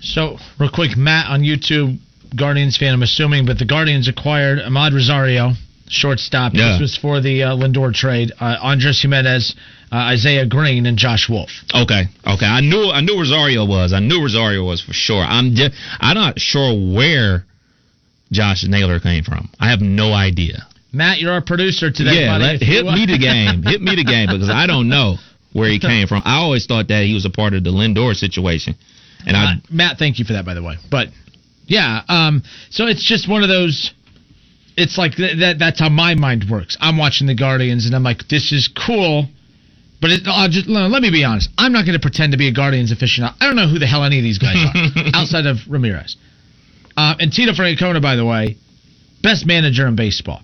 So, 0.00 0.38
real 0.58 0.70
quick, 0.70 0.96
Matt 0.96 1.30
on 1.30 1.42
YouTube, 1.42 1.98
Guardians 2.34 2.76
fan, 2.76 2.94
I'm 2.94 3.02
assuming, 3.02 3.46
but 3.46 3.58
the 3.58 3.64
Guardians 3.64 4.08
acquired 4.08 4.58
Amed 4.58 4.92
Rosario, 4.92 5.52
shortstop. 5.94 6.52
Yeah. 6.54 6.72
This 6.72 6.80
was 6.80 6.96
for 6.96 7.20
the 7.20 7.44
uh, 7.44 7.56
Lindor 7.56 7.92
trade. 7.94 8.32
Uh, 8.40 8.56
Andres 8.60 9.00
Gimenez, 9.00 9.54
uh, 9.92 9.96
Isaiah 9.96 10.46
Greene, 10.46 10.86
and 10.86 10.98
Josh 10.98 11.28
Wolf. 11.28 11.50
Okay, 11.74 12.04
okay. 12.26 12.46
I 12.46 12.60
knew 12.60 12.90
I 12.90 13.00
knew 13.00 13.16
Rosario 13.18 13.64
was. 13.64 13.92
I 13.92 14.00
knew 14.00 14.20
Rosario 14.22 14.64
was 14.64 14.80
for 14.82 14.92
sure. 14.92 15.22
I'm 15.22 15.54
just 15.54 15.74
I'm 16.00 16.14
not 16.14 16.38
sure 16.38 16.74
where 16.74 17.44
Josh 18.32 18.64
Naylor 18.64 19.00
came 19.00 19.24
from. 19.24 19.48
I 19.60 19.70
have 19.70 19.80
no 19.80 20.12
idea. 20.12 20.66
Matt, 20.92 21.18
you're 21.18 21.32
our 21.32 21.42
producer 21.42 21.90
today. 21.90 22.22
yeah, 22.22 22.38
buddy. 22.38 22.44
let, 22.44 22.62
hit 22.62 22.84
me 22.84 23.06
the 23.06 23.18
game. 23.18 23.62
hit 23.62 23.82
me 23.82 23.96
the 23.96 24.04
game 24.04 24.28
because 24.30 24.48
I 24.50 24.66
don't 24.66 24.88
know 24.88 25.16
where 25.52 25.68
he 25.68 25.78
came 25.78 26.06
from. 26.06 26.22
I 26.24 26.36
always 26.36 26.66
thought 26.66 26.88
that 26.88 27.04
he 27.04 27.14
was 27.14 27.24
a 27.24 27.30
part 27.30 27.54
of 27.54 27.64
the 27.64 27.70
Lindor 27.70 28.14
situation, 28.14 28.74
and 29.26 29.36
I 29.36 29.44
Uh, 29.44 29.56
Matt, 29.70 29.98
thank 29.98 30.18
you 30.18 30.24
for 30.24 30.34
that, 30.34 30.44
by 30.44 30.54
the 30.54 30.62
way. 30.62 30.76
But 30.90 31.08
yeah, 31.66 32.02
um, 32.08 32.42
so 32.70 32.86
it's 32.86 33.02
just 33.04 33.28
one 33.28 33.42
of 33.42 33.48
those. 33.48 33.92
It's 34.76 34.98
like 34.98 35.14
th- 35.16 35.38
that. 35.40 35.58
That's 35.58 35.78
how 35.80 35.88
my 35.88 36.14
mind 36.14 36.46
works. 36.50 36.76
I'm 36.80 36.96
watching 36.98 37.26
the 37.26 37.34
Guardians, 37.34 37.86
and 37.86 37.94
I'm 37.94 38.02
like, 38.02 38.28
this 38.28 38.52
is 38.52 38.68
cool. 38.68 39.26
But 40.00 40.10
it, 40.10 40.20
I'll 40.26 40.48
just 40.50 40.68
let 40.68 41.00
me 41.00 41.10
be 41.10 41.24
honest. 41.24 41.48
I'm 41.56 41.72
not 41.72 41.86
going 41.86 41.94
to 41.94 42.02
pretend 42.02 42.32
to 42.32 42.38
be 42.38 42.48
a 42.48 42.52
Guardians 42.52 42.92
aficionado. 42.92 43.34
I 43.40 43.46
don't 43.46 43.56
know 43.56 43.68
who 43.68 43.78
the 43.78 43.86
hell 43.86 44.04
any 44.04 44.18
of 44.18 44.24
these 44.24 44.38
guys 44.38 44.56
are 44.56 45.02
outside 45.14 45.46
of 45.46 45.58
Ramirez. 45.68 46.16
Uh, 46.96 47.14
and 47.18 47.32
Tito 47.32 47.52
Francona, 47.52 48.02
by 48.02 48.16
the 48.16 48.24
way, 48.24 48.56
best 49.22 49.46
manager 49.46 49.86
in 49.86 49.96
baseball. 49.96 50.42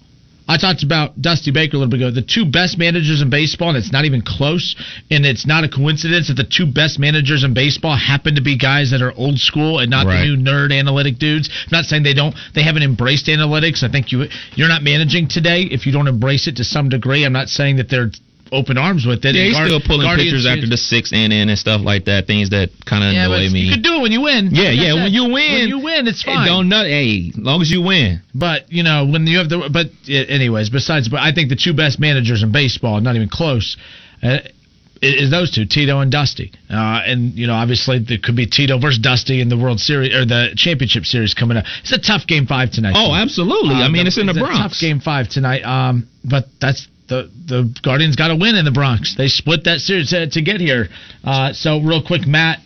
I 0.48 0.56
talked 0.56 0.82
about 0.82 1.20
Dusty 1.20 1.52
Baker 1.52 1.76
a 1.76 1.80
little 1.80 1.90
bit 1.90 2.00
ago. 2.00 2.10
The 2.10 2.22
two 2.22 2.44
best 2.44 2.76
managers 2.76 3.22
in 3.22 3.30
baseball, 3.30 3.68
and 3.68 3.78
it's 3.78 3.92
not 3.92 4.04
even 4.04 4.22
close. 4.22 4.74
And 5.10 5.24
it's 5.24 5.46
not 5.46 5.62
a 5.64 5.68
coincidence 5.68 6.28
that 6.28 6.34
the 6.34 6.44
two 6.44 6.66
best 6.66 6.98
managers 6.98 7.44
in 7.44 7.54
baseball 7.54 7.96
happen 7.96 8.34
to 8.34 8.40
be 8.42 8.56
guys 8.58 8.90
that 8.90 9.00
are 9.02 9.12
old 9.16 9.38
school 9.38 9.78
and 9.78 9.90
not 9.90 10.06
Right. 10.06 10.20
the 10.26 10.36
new 10.36 10.42
nerd 10.42 10.72
analytic 10.76 11.18
dudes. 11.18 11.48
I'm 11.48 11.68
not 11.70 11.84
saying 11.84 12.02
they 12.02 12.14
don't. 12.14 12.34
They 12.54 12.62
haven't 12.62 12.82
embraced 12.82 13.26
analytics. 13.26 13.82
I 13.82 13.88
think 13.88 14.12
you 14.12 14.26
you're 14.56 14.68
not 14.68 14.82
managing 14.82 15.28
today 15.28 15.62
if 15.62 15.86
you 15.86 15.92
don't 15.92 16.08
embrace 16.08 16.46
it 16.48 16.56
to 16.56 16.64
some 16.64 16.88
degree. 16.88 17.24
I'm 17.24 17.32
not 17.32 17.48
saying 17.48 17.76
that 17.76 17.88
they're 17.88 18.10
open 18.52 18.76
arms 18.78 19.06
with 19.06 19.24
it. 19.24 19.34
yeah, 19.34 19.44
he's 19.44 19.54
Guard- 19.54 19.68
still 19.68 19.80
pulling 19.80 20.06
Guardians 20.06 20.30
pictures 20.32 20.46
after 20.46 20.60
fans- 20.62 20.70
the 20.70 20.76
sixth 20.76 21.12
inning 21.12 21.48
and 21.50 21.58
stuff 21.58 21.80
like 21.82 22.04
that. 22.06 22.26
Things 22.26 22.50
that 22.50 22.70
kind 22.84 23.04
of 23.04 23.12
Yeah, 23.12 23.26
annoy 23.26 23.48
me. 23.50 23.60
you 23.60 23.72
can 23.72 23.82
do 23.82 23.94
it 23.96 24.00
when 24.02 24.12
you 24.12 24.20
win. 24.22 24.50
Yeah, 24.52 24.64
Like 24.70 24.78
yeah, 24.80 24.94
when 24.94 25.12
you 25.12 25.24
win, 25.24 25.52
when 25.52 25.68
you 25.68 25.78
win, 25.78 26.06
it's 26.08 26.22
Hey, 26.22 26.34
fine. 26.34 26.46
don't 26.46 26.68
know. 26.68 26.84
Hey, 26.84 27.32
long 27.36 27.62
as 27.62 27.70
you 27.70 27.82
win. 27.82 28.20
But 28.34 28.72
you 28.72 28.82
know 28.82 29.04
when 29.06 29.26
you 29.26 29.38
have 29.38 29.48
the 29.48 29.68
but 29.70 29.86
uh, 30.08 30.12
anyways, 30.12 30.70
besides, 30.70 31.08
but 31.08 31.20
I 31.20 31.32
think 31.32 31.48
the 31.48 31.56
two 31.56 31.72
best 31.74 31.98
managers 32.00 32.42
in 32.42 32.52
baseball, 32.52 33.00
not 33.00 33.16
even 33.16 33.28
close, 33.28 33.76
uh, 34.22 34.38
is 35.02 35.30
those 35.30 35.50
two, 35.50 35.64
Tito 35.64 36.00
and 36.00 36.12
Dusty. 36.12 36.52
Uh, 36.68 37.00
and 37.06 37.32
you 37.34 37.46
know, 37.46 37.54
obviously, 37.54 38.00
there 38.00 38.18
could 38.22 38.36
be 38.36 38.44
Tito 38.46 38.78
versus 38.78 38.98
Dusty 38.98 39.40
in 39.40 39.48
the 39.48 39.56
World 39.56 39.80
Series 39.80 40.14
or 40.14 40.26
the 40.26 40.50
Championship 40.56 41.06
Series 41.06 41.32
coming 41.32 41.56
up. 41.56 41.64
It's 41.82 41.92
a 41.92 41.98
tough 41.98 42.26
game 42.26 42.46
five 42.46 42.70
tonight. 42.70 42.92
Oh, 42.96 43.14
absolutely. 43.14 43.76
I 43.76 43.86
Um, 43.86 43.92
mean, 43.92 44.06
it's 44.06 44.18
in 44.18 44.26
the 44.26 44.32
a 44.32 44.34
Bronx. 44.34 44.58
tough 44.58 44.78
game 44.78 45.00
five 45.00 45.28
tonight. 45.30 45.62
Um, 45.64 46.06
but 46.22 46.48
that's 46.60 46.86
the 47.10 47.30
the 47.46 47.80
Guardians 47.82 48.16
got 48.16 48.28
to 48.28 48.36
win 48.36 48.54
in 48.56 48.64
the 48.64 48.70
Bronx. 48.70 49.14
They 49.16 49.28
split 49.28 49.64
that 49.64 49.80
series 49.80 50.10
to, 50.10 50.30
to 50.30 50.40
get 50.40 50.60
here. 50.60 50.88
Uh, 51.22 51.52
so 51.52 51.78
real 51.80 52.02
quick, 52.02 52.26
Matt. 52.26 52.60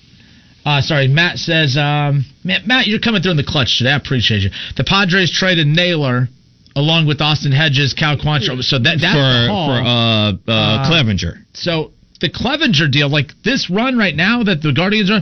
Uh, 0.64 0.80
sorry, 0.80 1.08
Matt 1.08 1.36
says, 1.38 1.76
um, 1.76 2.24
Matt, 2.42 2.66
Matt, 2.66 2.86
you're 2.86 2.98
coming 3.00 3.20
through 3.20 3.32
in 3.32 3.36
the 3.36 3.44
clutch 3.44 3.76
today. 3.76 3.90
I 3.90 3.96
appreciate 3.96 4.40
you. 4.40 4.50
The 4.78 4.84
Padres 4.84 5.30
traded 5.30 5.66
Naylor 5.66 6.28
along 6.76 7.06
with 7.06 7.20
Austin 7.20 7.52
Hedges, 7.52 7.92
Cal 7.92 8.16
Quantrill. 8.16 8.62
So 8.62 8.78
that 8.78 8.98
that's 9.00 9.14
for 9.14 9.52
haul. 9.52 9.68
for 9.68 9.72
uh, 9.82 10.52
uh, 10.52 10.52
Uh, 10.52 10.90
Clevinger. 10.90 11.44
So 11.52 11.92
the 12.20 12.30
Clevinger 12.30 12.90
deal, 12.90 13.10
like 13.10 13.32
this 13.44 13.68
run 13.68 13.98
right 13.98 14.16
now 14.16 14.42
that 14.44 14.62
the 14.62 14.72
Guardians 14.72 15.10
are, 15.10 15.20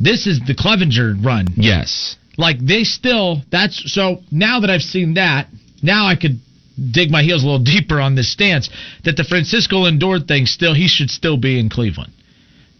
this 0.00 0.26
is 0.26 0.40
the 0.46 0.54
Clevinger 0.54 1.22
run. 1.24 1.48
Yes. 1.56 2.16
Like 2.38 2.58
they 2.58 2.84
still 2.84 3.42
that's 3.50 3.92
so 3.92 4.22
now 4.30 4.60
that 4.60 4.70
I've 4.70 4.82
seen 4.82 5.14
that, 5.14 5.48
now 5.82 6.06
I 6.06 6.16
could 6.16 6.40
dig 6.78 7.10
my 7.10 7.22
heels 7.22 7.42
a 7.42 7.46
little 7.46 7.64
deeper 7.64 8.00
on 8.00 8.14
this 8.14 8.30
stance 8.32 8.68
that 9.04 9.16
the 9.16 9.24
Francisco 9.24 9.84
Lindor 9.84 10.26
thing 10.26 10.46
still 10.46 10.74
he 10.74 10.88
should 10.88 11.10
still 11.10 11.36
be 11.36 11.58
in 11.58 11.68
Cleveland. 11.68 12.12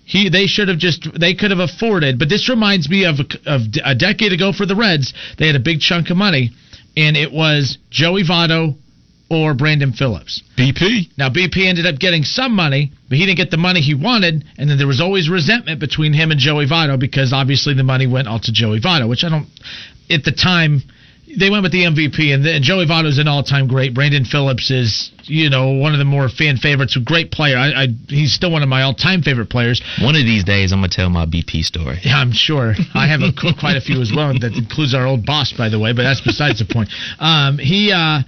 He 0.05 0.31
they 0.31 0.47
should 0.47 0.69
have 0.69 0.79
just 0.79 1.07
they 1.19 1.35
could 1.35 1.51
have 1.51 1.61
afforded, 1.61 2.19
but 2.19 2.31
this 2.31 2.49
reminds 2.49 2.89
me 2.89 3.05
of 3.05 3.21
a, 3.21 3.55
of 3.55 3.63
a 3.85 3.95
decade 3.95 4.33
ago 4.33 4.53
for 4.53 4.65
the 4.65 4.75
Reds. 4.75 5.13
They 5.37 5.47
had 5.47 5.57
a 5.57 5.61
big 5.61 5.81
chunk 5.81 6.09
of 6.09 6.17
money, 6.17 6.53
and 6.97 7.15
it 7.15 7.31
was 7.31 7.77
Joey 7.91 8.25
Votto 8.25 8.75
or 9.31 9.53
Brandon 9.53 9.93
Phillips. 9.93 10.43
BP. 10.57 11.11
Now 11.19 11.29
BP 11.29 11.67
ended 11.67 11.85
up 11.85 11.99
getting 11.99 12.25
some 12.25 12.55
money, 12.55 12.93
but 13.11 13.19
he 13.19 13.27
didn't 13.27 13.37
get 13.37 13.51
the 13.51 13.59
money 13.59 13.83
he 13.83 13.95
wanted, 13.95 14.45
and 14.57 14.71
then 14.71 14.79
there 14.79 14.87
was 14.87 15.03
always 15.03 15.29
resentment 15.29 15.79
between 15.79 16.15
him 16.15 16.31
and 16.31 16.41
Joey 16.41 16.67
Votto 16.67 16.99
because 16.99 17.35
obviously 17.35 17.75
the 17.75 17.83
money 17.83 18.07
went 18.07 18.29
all 18.29 18.41
to 18.41 18.53
Joey 18.53 18.81
Votto, 18.81 19.09
which 19.09 19.25
I 19.25 19.29
don't. 19.29 19.49
At 20.11 20.25
the 20.25 20.33
time, 20.33 20.83
they 21.37 21.51
went 21.51 21.63
with 21.63 21.73
the 21.73 21.85
MVP, 21.85 22.33
and, 22.33 22.47
and 22.47 22.65
Joey 22.65 22.87
Votto's 22.87 23.19
an 23.19 23.29
all-time 23.29 23.69
great. 23.69 23.93
Brandon 23.93 24.25
Phillips 24.25 24.71
is, 24.71 25.11
you 25.25 25.51
know, 25.51 25.73
one 25.73 25.93
of 25.93 25.99
the 25.99 26.05
more 26.05 26.29
fan 26.29 26.57
favorites, 26.57 26.97
a 26.97 27.01
great 27.01 27.31
player. 27.31 27.57
I, 27.57 27.85
I 27.85 27.87
he's 28.09 28.33
still 28.33 28.51
one 28.51 28.63
of 28.63 28.69
my 28.69 28.83
all-time 28.83 29.23
favorite 29.23 29.51
players. 29.51 29.83
One 30.01 30.15
of 30.15 30.23
these 30.23 30.45
days, 30.45 30.73
I'm 30.73 30.79
gonna 30.79 30.89
tell 30.89 31.11
my 31.11 31.27
BP 31.27 31.65
story. 31.65 31.99
Yeah, 32.03 32.19
I'm 32.19 32.33
sure. 32.33 32.75
I 32.95 33.07
have 33.09 33.21
a, 33.21 33.33
quite 33.61 33.77
a 33.77 33.81
few 33.81 34.01
as 34.01 34.13
well. 34.15 34.33
That 34.39 34.55
includes 34.57 34.95
our 34.95 35.07
old 35.07 35.27
boss, 35.27 35.53
by 35.53 35.69
the 35.69 35.79
way, 35.79 35.93
but 35.93 36.03
that's 36.03 36.21
besides 36.21 36.61
the 36.61 36.65
point. 36.65 36.89
Um, 37.19 37.59
he, 37.59 37.93
uh, 37.93 38.21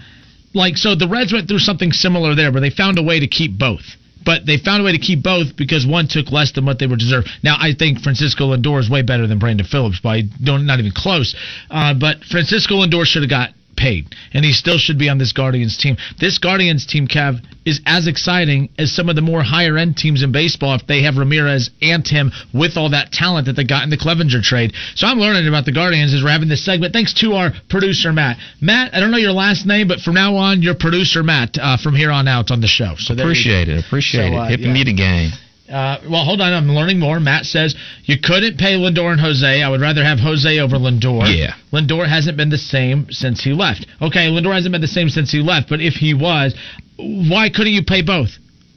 like, 0.53 0.77
so 0.77 0.95
the 0.95 1.09
Reds 1.09 1.33
went 1.33 1.49
through 1.49 1.61
something 1.61 1.93
similar 1.93 2.35
there, 2.35 2.53
where 2.53 2.61
they 2.61 2.71
found 2.71 2.99
a 2.99 3.03
way 3.03 3.21
to 3.21 3.29
keep 3.29 3.59
both. 3.59 3.97
But 4.25 4.47
they 4.47 4.59
found 4.59 4.83
a 4.83 4.85
way 4.85 4.93
to 4.93 4.99
keep 4.99 5.23
both 5.23 5.57
because 5.57 5.87
one 5.87 6.09
took 6.09 6.31
less 6.31 6.53
than 6.53 6.67
what 6.67 6.79
they 6.79 6.87
were 6.87 6.97
deserved. 6.97 7.29
Now 7.43 7.57
I 7.59 7.73
think 7.79 8.01
Francisco 8.01 8.55
Lindor 8.55 8.81
is 8.81 8.91
way 8.91 9.03
better 9.03 9.27
than 9.27 9.39
Brandon 9.39 9.67
Phillips 9.67 10.01
by 10.01 10.23
not 10.41 10.79
even 10.79 10.93
close. 10.95 11.35
Uh, 11.71 11.95
but 11.95 12.25
Francisco 12.25 12.75
Lindor 12.77 13.05
should 13.05 13.23
have 13.23 13.31
got 13.31 13.51
paid, 13.81 14.15
and 14.35 14.45
he 14.45 14.53
still 14.53 14.77
should 14.79 14.99
be 14.99 15.09
on 15.09 15.19
this 15.19 15.33
Guardians 15.33 15.79
team. 15.79 15.97
This 16.19 16.39
Guardians 16.39 16.87
team, 16.87 17.09
Kev, 17.09 17.41
is 17.65 17.81
as 17.87 18.07
exciting 18.07 18.69
as 18.79 18.95
some 18.95 19.09
of 19.09 19.17
the 19.17 19.23
more 19.23 19.43
higher 19.43 19.79
end 19.79 19.97
teams 19.97 20.23
in 20.23 20.33
baseball 20.33 20.75
if 20.75 20.87
they 20.87 21.03
have 21.03 21.17
Ramirez 21.17 21.71
and 21.81 22.07
him 22.07 22.31
with 22.53 22.77
all 22.77 22.91
that 22.91 23.13
talent 23.13 23.47
that 23.47 23.55
they 23.55 23.65
got 23.65 23.85
in 23.85 23.91
the 23.91 23.97
Clevinger 23.97 24.43
trade. 24.43 24.73
So 24.95 25.07
I'm 25.07 25.19
learning 25.19 25.49
about 25.49 25.65
the 25.65 25.73
Guardians 25.73 26.13
as 26.15 26.23
we're 26.23 26.31
having 26.31 26.49
this 26.49 26.65
segment. 26.65 26.93
Thanks 26.93 27.15
to 27.21 27.33
our 27.33 27.51
producer 27.69 28.13
Matt. 28.13 28.37
Matt, 28.61 28.95
I 28.95 29.01
don't 29.01 29.11
know 29.11 29.19
your 29.19 29.33
last 29.33 29.67
name, 29.67 29.89
but 29.89 30.01
from 30.01 30.15
now 30.15 30.37
on, 30.37 30.63
you're 30.63 30.75
producer 30.75 31.23
Matt 31.23 31.57
uh, 31.61 31.77
from 31.79 31.95
here 31.95 32.11
on 32.11 32.29
out 32.29 32.51
on 32.51 32.61
the 32.61 32.69
show. 32.69 32.95
So 32.99 33.15
there 33.15 33.25
you 33.25 33.35
go. 33.35 33.41
Appreciate 33.41 33.69
it. 33.69 33.85
Appreciate 33.85 34.31
So, 34.31 34.39
uh, 34.39 34.45
it. 34.45 34.51
Hipping 34.51 34.67
yeah. 34.67 34.73
me 34.73 34.85
the 34.85 34.95
game. 34.95 35.31
Uh, 35.71 36.01
well, 36.11 36.25
hold 36.25 36.41
on. 36.41 36.53
I'm 36.53 36.69
learning 36.69 36.99
more. 36.99 37.21
Matt 37.21 37.45
says 37.45 37.77
you 38.05 38.17
couldn't 38.21 38.59
pay 38.59 38.75
Lindor 38.75 39.13
and 39.13 39.21
Jose. 39.21 39.63
I 39.63 39.69
would 39.69 39.81
rather 39.81 40.05
have 40.05 40.19
Jose 40.19 40.59
over 40.59 40.77
Lindor. 40.77 41.27
Yeah. 41.35 41.55
Lindor 41.73 42.09
hasn't 42.09 42.37
been 42.37 42.51
the 42.51 42.59
same 42.59 43.07
since 43.11 43.43
he 43.43 43.53
left. 43.53 43.87
Okay, 44.03 44.27
Lindor 44.27 44.53
hasn't 44.53 44.73
been 44.73 44.81
the 44.81 44.89
same 44.89 45.09
since 45.09 45.31
he 45.31 45.41
left, 45.41 45.69
but 45.69 45.81
if 45.81 45.95
he 45.95 46.13
was, 46.13 46.55
why 46.97 47.51
couldn't 47.51 47.73
you 47.73 47.85
pay 47.85 48.03
both? 48.03 48.31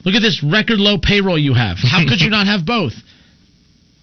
Look 0.04 0.14
at 0.14 0.22
this 0.22 0.42
record 0.44 0.78
low 0.78 0.98
payroll 0.98 1.38
you 1.38 1.54
have. 1.54 1.78
How 1.78 2.06
could 2.06 2.20
you 2.20 2.30
not 2.38 2.46
have 2.46 2.64
both? 2.64 2.94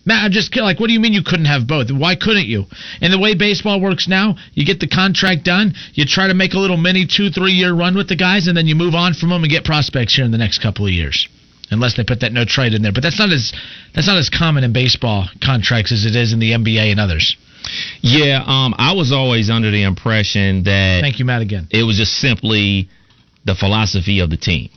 Matt, 0.03 0.25
I'm 0.25 0.31
just 0.31 0.53
like, 0.55 0.79
what 0.79 0.87
do 0.87 0.93
you 0.93 0.99
mean 0.99 1.13
you 1.13 1.23
couldn't 1.23 1.45
have 1.45 1.67
both? 1.67 1.91
Why 1.91 2.15
couldn't 2.15 2.47
you? 2.47 2.65
And 3.01 3.13
the 3.13 3.19
way 3.19 3.35
baseball 3.35 3.79
works 3.79 4.07
now, 4.07 4.35
you 4.53 4.65
get 4.65 4.79
the 4.79 4.87
contract 4.87 5.43
done, 5.45 5.75
you 5.93 6.05
try 6.05 6.27
to 6.27 6.33
make 6.33 6.53
a 6.53 6.57
little 6.57 6.77
mini 6.77 7.05
two, 7.05 7.29
three 7.29 7.53
year 7.53 7.71
run 7.71 7.95
with 7.95 8.09
the 8.09 8.15
guys, 8.15 8.47
and 8.47 8.57
then 8.57 8.65
you 8.65 8.73
move 8.73 8.95
on 8.95 9.13
from 9.13 9.29
them 9.29 9.43
and 9.43 9.51
get 9.51 9.63
prospects 9.63 10.15
here 10.15 10.25
in 10.25 10.31
the 10.31 10.39
next 10.39 10.57
couple 10.61 10.85
of 10.85 10.91
years 10.91 11.29
unless 11.71 11.95
they 11.97 12.03
put 12.03 12.19
that 12.19 12.31
no 12.33 12.45
trade 12.45 12.73
in 12.73 12.81
there. 12.81 12.91
But 12.91 13.03
that's 13.03 13.19
not 13.19 13.31
as 13.31 13.51
that's 13.95 14.07
not 14.07 14.17
as 14.17 14.29
common 14.29 14.63
in 14.63 14.73
baseball 14.73 15.27
contracts 15.43 15.91
as 15.91 16.05
it 16.05 16.15
is 16.15 16.33
in 16.33 16.39
the 16.39 16.51
NBA 16.51 16.91
and 16.91 16.99
others. 16.99 17.35
Yeah, 18.01 18.43
um, 18.45 18.73
I 18.77 18.93
was 18.93 19.11
always 19.11 19.49
under 19.49 19.71
the 19.71 19.83
impression 19.83 20.63
that 20.63 21.01
Thank 21.01 21.19
you, 21.19 21.25
Matt, 21.25 21.41
again. 21.41 21.67
it 21.69 21.83
was 21.83 21.97
just 21.97 22.13
simply 22.13 22.89
the 23.45 23.55
philosophy 23.55 24.19
of 24.19 24.29
the 24.29 24.37
team. 24.37 24.69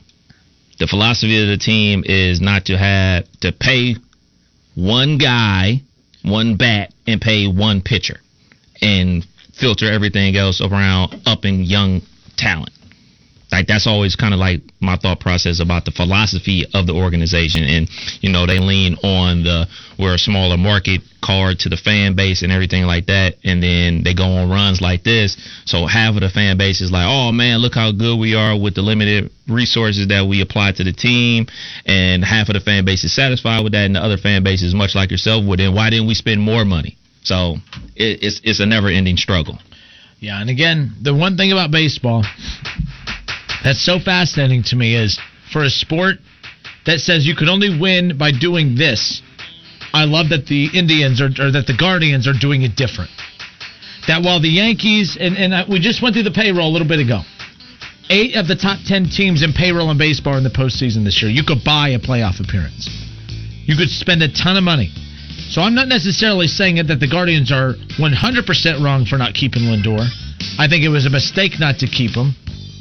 The 0.78 0.86
philosophy 0.86 1.40
of 1.40 1.48
the 1.48 1.56
team 1.56 2.02
is 2.04 2.40
not 2.40 2.66
to 2.66 2.76
have 2.76 3.24
to 3.40 3.52
pay 3.52 3.96
one 4.74 5.18
guy, 5.18 5.82
one 6.22 6.56
bat, 6.56 6.92
and 7.06 7.20
pay 7.20 7.46
one 7.46 7.80
pitcher, 7.80 8.16
and 8.82 9.24
filter 9.58 9.90
everything 9.90 10.36
else 10.36 10.60
around 10.60 11.22
up 11.26 11.44
and 11.44 11.64
young 11.64 12.02
talent. 12.36 12.70
Like 13.54 13.68
that's 13.68 13.86
always 13.86 14.16
kind 14.16 14.34
of 14.34 14.40
like 14.40 14.62
my 14.80 14.96
thought 14.96 15.20
process 15.20 15.60
about 15.60 15.84
the 15.84 15.92
philosophy 15.92 16.66
of 16.74 16.88
the 16.88 16.92
organization, 16.92 17.62
and 17.62 17.88
you 18.20 18.32
know 18.32 18.46
they 18.46 18.58
lean 18.58 18.96
on 19.04 19.44
the 19.44 19.68
we're 19.96 20.14
a 20.14 20.18
smaller 20.18 20.56
market 20.56 21.02
card 21.22 21.60
to 21.60 21.68
the 21.68 21.76
fan 21.76 22.16
base 22.16 22.42
and 22.42 22.50
everything 22.50 22.82
like 22.82 23.06
that, 23.06 23.36
and 23.44 23.62
then 23.62 24.02
they 24.02 24.12
go 24.12 24.24
on 24.24 24.50
runs 24.50 24.80
like 24.80 25.04
this. 25.04 25.36
So 25.66 25.86
half 25.86 26.16
of 26.16 26.22
the 26.22 26.30
fan 26.30 26.58
base 26.58 26.80
is 26.80 26.90
like, 26.90 27.06
oh 27.06 27.30
man, 27.30 27.58
look 27.58 27.76
how 27.76 27.92
good 27.92 28.18
we 28.18 28.34
are 28.34 28.58
with 28.58 28.74
the 28.74 28.82
limited 28.82 29.30
resources 29.46 30.08
that 30.08 30.26
we 30.26 30.40
apply 30.40 30.72
to 30.72 30.82
the 30.82 30.92
team, 30.92 31.46
and 31.86 32.24
half 32.24 32.48
of 32.48 32.54
the 32.54 32.60
fan 32.60 32.84
base 32.84 33.04
is 33.04 33.14
satisfied 33.14 33.62
with 33.62 33.72
that, 33.74 33.86
and 33.86 33.94
the 33.94 34.02
other 34.02 34.16
fan 34.18 34.42
base 34.42 34.64
is 34.64 34.74
much 34.74 34.96
like 34.96 35.12
yourself. 35.12 35.46
Well, 35.46 35.56
then 35.56 35.76
why 35.76 35.90
didn't 35.90 36.08
we 36.08 36.14
spend 36.14 36.40
more 36.40 36.64
money? 36.64 36.98
So 37.22 37.58
it, 37.94 38.18
it's 38.20 38.40
it's 38.42 38.58
a 38.58 38.66
never 38.66 38.88
ending 38.88 39.16
struggle. 39.16 39.60
Yeah, 40.18 40.40
and 40.40 40.50
again, 40.50 40.96
the 41.00 41.14
one 41.14 41.36
thing 41.36 41.52
about 41.52 41.70
baseball 41.70 42.24
that's 43.64 43.82
so 43.82 43.98
fascinating 43.98 44.62
to 44.64 44.76
me 44.76 44.94
is 44.94 45.18
for 45.50 45.64
a 45.64 45.70
sport 45.70 46.16
that 46.84 47.00
says 47.00 47.26
you 47.26 47.34
could 47.34 47.48
only 47.48 47.80
win 47.80 48.18
by 48.18 48.30
doing 48.30 48.76
this. 48.76 49.22
I 49.94 50.04
love 50.04 50.28
that 50.28 50.46
the 50.46 50.68
Indians 50.74 51.22
are, 51.22 51.32
or 51.40 51.50
that 51.50 51.64
the 51.66 51.76
Guardians 51.76 52.28
are 52.28 52.36
doing 52.38 52.62
it 52.62 52.76
different. 52.76 53.10
That 54.06 54.22
while 54.22 54.40
the 54.40 54.50
Yankees 54.50 55.16
and 55.18 55.36
and 55.38 55.54
I, 55.54 55.64
we 55.64 55.80
just 55.80 56.02
went 56.02 56.14
through 56.14 56.28
the 56.28 56.36
payroll 56.36 56.68
a 56.68 56.72
little 56.72 56.86
bit 56.86 57.00
ago. 57.00 57.22
Eight 58.10 58.36
of 58.36 58.46
the 58.46 58.56
top 58.56 58.80
ten 58.84 59.08
teams 59.08 59.42
in 59.42 59.54
payroll 59.54 59.90
in 59.90 59.96
baseball 59.96 60.36
in 60.36 60.44
the 60.44 60.52
postseason 60.52 61.04
this 61.04 61.22
year. 61.22 61.30
You 61.30 61.42
could 61.42 61.64
buy 61.64 61.96
a 61.96 61.98
playoff 61.98 62.44
appearance. 62.44 62.84
You 63.64 63.76
could 63.76 63.88
spend 63.88 64.22
a 64.22 64.28
ton 64.28 64.58
of 64.58 64.62
money. 64.62 64.92
So 65.48 65.62
I'm 65.62 65.74
not 65.74 65.88
necessarily 65.88 66.48
saying 66.48 66.76
that 66.84 67.00
the 67.00 67.08
Guardians 67.08 67.50
are 67.50 67.72
100% 67.96 68.84
wrong 68.84 69.06
for 69.06 69.16
not 69.16 69.32
keeping 69.32 69.62
Lindor. 69.62 70.04
I 70.58 70.68
think 70.68 70.84
it 70.84 70.88
was 70.88 71.06
a 71.06 71.10
mistake 71.10 71.58
not 71.58 71.78
to 71.78 71.86
keep 71.86 72.12
him 72.12 72.34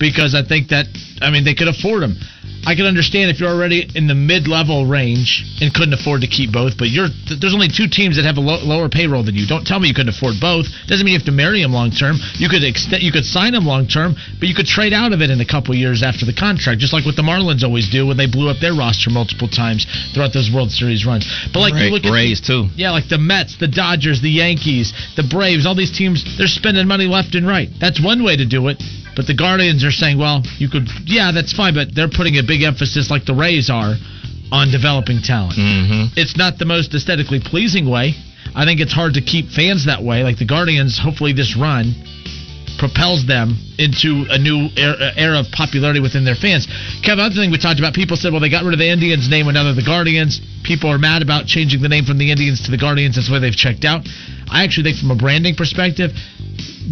because 0.03 0.35
I 0.35 0.43
think 0.43 0.69
that 0.75 0.85
I 1.23 1.31
mean 1.31 1.47
they 1.47 1.55
could 1.55 1.71
afford 1.71 2.03
him. 2.03 2.19
I 2.65 2.75
can 2.79 2.85
understand 2.87 3.27
if 3.29 3.41
you're 3.43 3.51
already 3.51 3.83
in 3.93 4.07
the 4.07 4.15
mid-level 4.15 4.87
range 4.87 5.43
and 5.59 5.67
couldn't 5.73 5.91
afford 5.91 6.21
to 6.23 6.31
keep 6.31 6.51
both, 6.55 6.77
but 6.79 6.87
you're 6.87 7.11
there's 7.27 7.51
only 7.53 7.67
two 7.67 7.91
teams 7.91 8.15
that 8.15 8.23
have 8.23 8.37
a 8.37 8.43
lo- 8.43 8.63
lower 8.63 8.87
payroll 8.87 9.23
than 9.23 9.35
you. 9.35 9.43
Don't 9.47 9.67
tell 9.67 9.79
me 9.83 9.89
you 9.91 9.93
couldn't 9.93 10.15
afford 10.15 10.39
both. 10.39 10.67
Doesn't 10.87 11.03
mean 11.03 11.11
you 11.11 11.19
have 11.19 11.27
to 11.27 11.35
marry 11.35 11.59
him 11.61 11.71
long 11.75 11.91
term. 11.91 12.15
You 12.39 12.47
could 12.47 12.63
extend, 12.63 13.03
you 13.03 13.11
could 13.11 13.25
sign 13.27 13.53
him 13.53 13.65
long 13.65 13.87
term, 13.87 14.15
but 14.39 14.47
you 14.47 14.55
could 14.55 14.65
trade 14.67 14.93
out 14.93 15.11
of 15.11 15.19
it 15.21 15.29
in 15.29 15.41
a 15.41 15.45
couple 15.45 15.75
years 15.75 16.03
after 16.03 16.23
the 16.25 16.31
contract, 16.31 16.79
just 16.79 16.93
like 16.95 17.03
what 17.03 17.15
the 17.19 17.21
Marlins 17.25 17.63
always 17.63 17.89
do 17.91 18.07
when 18.07 18.15
they 18.15 18.27
blew 18.31 18.47
up 18.47 18.59
their 18.63 18.73
roster 18.75 19.09
multiple 19.11 19.47
times 19.51 19.83
throughout 20.15 20.31
those 20.31 20.47
World 20.51 20.71
Series 20.71 21.05
runs. 21.05 21.27
But 21.51 21.59
like 21.67 21.75
you 21.75 21.91
look 21.91 22.07
at 22.07 22.11
the 22.11 22.15
Rays 22.15 22.39
too. 22.39 22.67
yeah, 22.75 22.91
like 22.91 23.09
the 23.11 23.19
Mets, 23.19 23.57
the 23.59 23.67
Dodgers, 23.67 24.21
the 24.21 24.31
Yankees, 24.31 24.93
the 25.17 25.23
Braves, 25.27 25.65
all 25.65 25.75
these 25.75 25.91
teams, 25.91 26.23
they're 26.37 26.47
spending 26.47 26.87
money 26.87 27.07
left 27.11 27.35
and 27.35 27.45
right. 27.45 27.67
That's 27.79 27.99
one 27.99 28.23
way 28.23 28.37
to 28.37 28.45
do 28.45 28.69
it. 28.69 28.81
But 29.15 29.27
the 29.27 29.35
Guardians 29.35 29.83
are 29.83 29.91
saying, 29.91 30.17
well, 30.17 30.41
you 30.57 30.69
could, 30.69 30.89
yeah, 31.05 31.31
that's 31.31 31.53
fine, 31.53 31.75
but 31.75 31.93
they're 31.93 32.09
putting 32.09 32.37
a 32.37 32.43
big 32.43 32.63
emphasis, 32.63 33.11
like 33.11 33.25
the 33.25 33.35
Rays 33.35 33.69
are, 33.69 33.95
on 34.51 34.71
developing 34.71 35.21
talent. 35.21 35.57
Mm-hmm. 35.57 36.17
It's 36.17 36.37
not 36.37 36.57
the 36.57 36.65
most 36.65 36.93
aesthetically 36.93 37.39
pleasing 37.39 37.89
way. 37.89 38.13
I 38.55 38.65
think 38.65 38.81
it's 38.81 38.93
hard 38.93 39.15
to 39.15 39.21
keep 39.21 39.49
fans 39.49 39.85
that 39.85 40.03
way. 40.03 40.23
Like 40.23 40.37
the 40.37 40.45
Guardians, 40.45 40.99
hopefully 40.99 41.33
this 41.33 41.57
run 41.57 41.93
propels 42.77 43.25
them 43.25 43.55
into 43.77 44.25
a 44.29 44.37
new 44.37 44.67
era, 44.75 45.13
era 45.15 45.39
of 45.39 45.47
popularity 45.51 45.99
within 46.01 46.25
their 46.25 46.35
fans. 46.35 46.67
Kevin, 47.01 47.23
other 47.23 47.35
thing 47.35 47.51
we 47.51 47.57
talked 47.57 47.79
about, 47.79 47.93
people 47.93 48.17
said, 48.17 48.31
well, 48.31 48.41
they 48.41 48.49
got 48.49 48.63
rid 48.63 48.73
of 48.73 48.79
the 48.79 48.89
Indians 48.89 49.29
name 49.29 49.47
and 49.47 49.55
now 49.55 49.63
they're 49.63 49.73
the 49.77 49.85
Guardians. 49.85 50.41
People 50.63 50.89
are 50.89 50.97
mad 50.97 51.21
about 51.21 51.45
changing 51.45 51.81
the 51.81 51.89
name 51.89 52.05
from 52.05 52.17
the 52.17 52.29
Indians 52.31 52.65
to 52.65 52.71
the 52.71 52.77
Guardians. 52.77 53.15
That's 53.15 53.29
why 53.29 53.39
they've 53.39 53.55
checked 53.55 53.85
out. 53.85 54.05
I 54.53 54.63
actually 54.63 54.83
think 54.83 55.01
from 55.01 55.09
a 55.09 55.15
branding 55.15 55.55
perspective, 55.55 56.11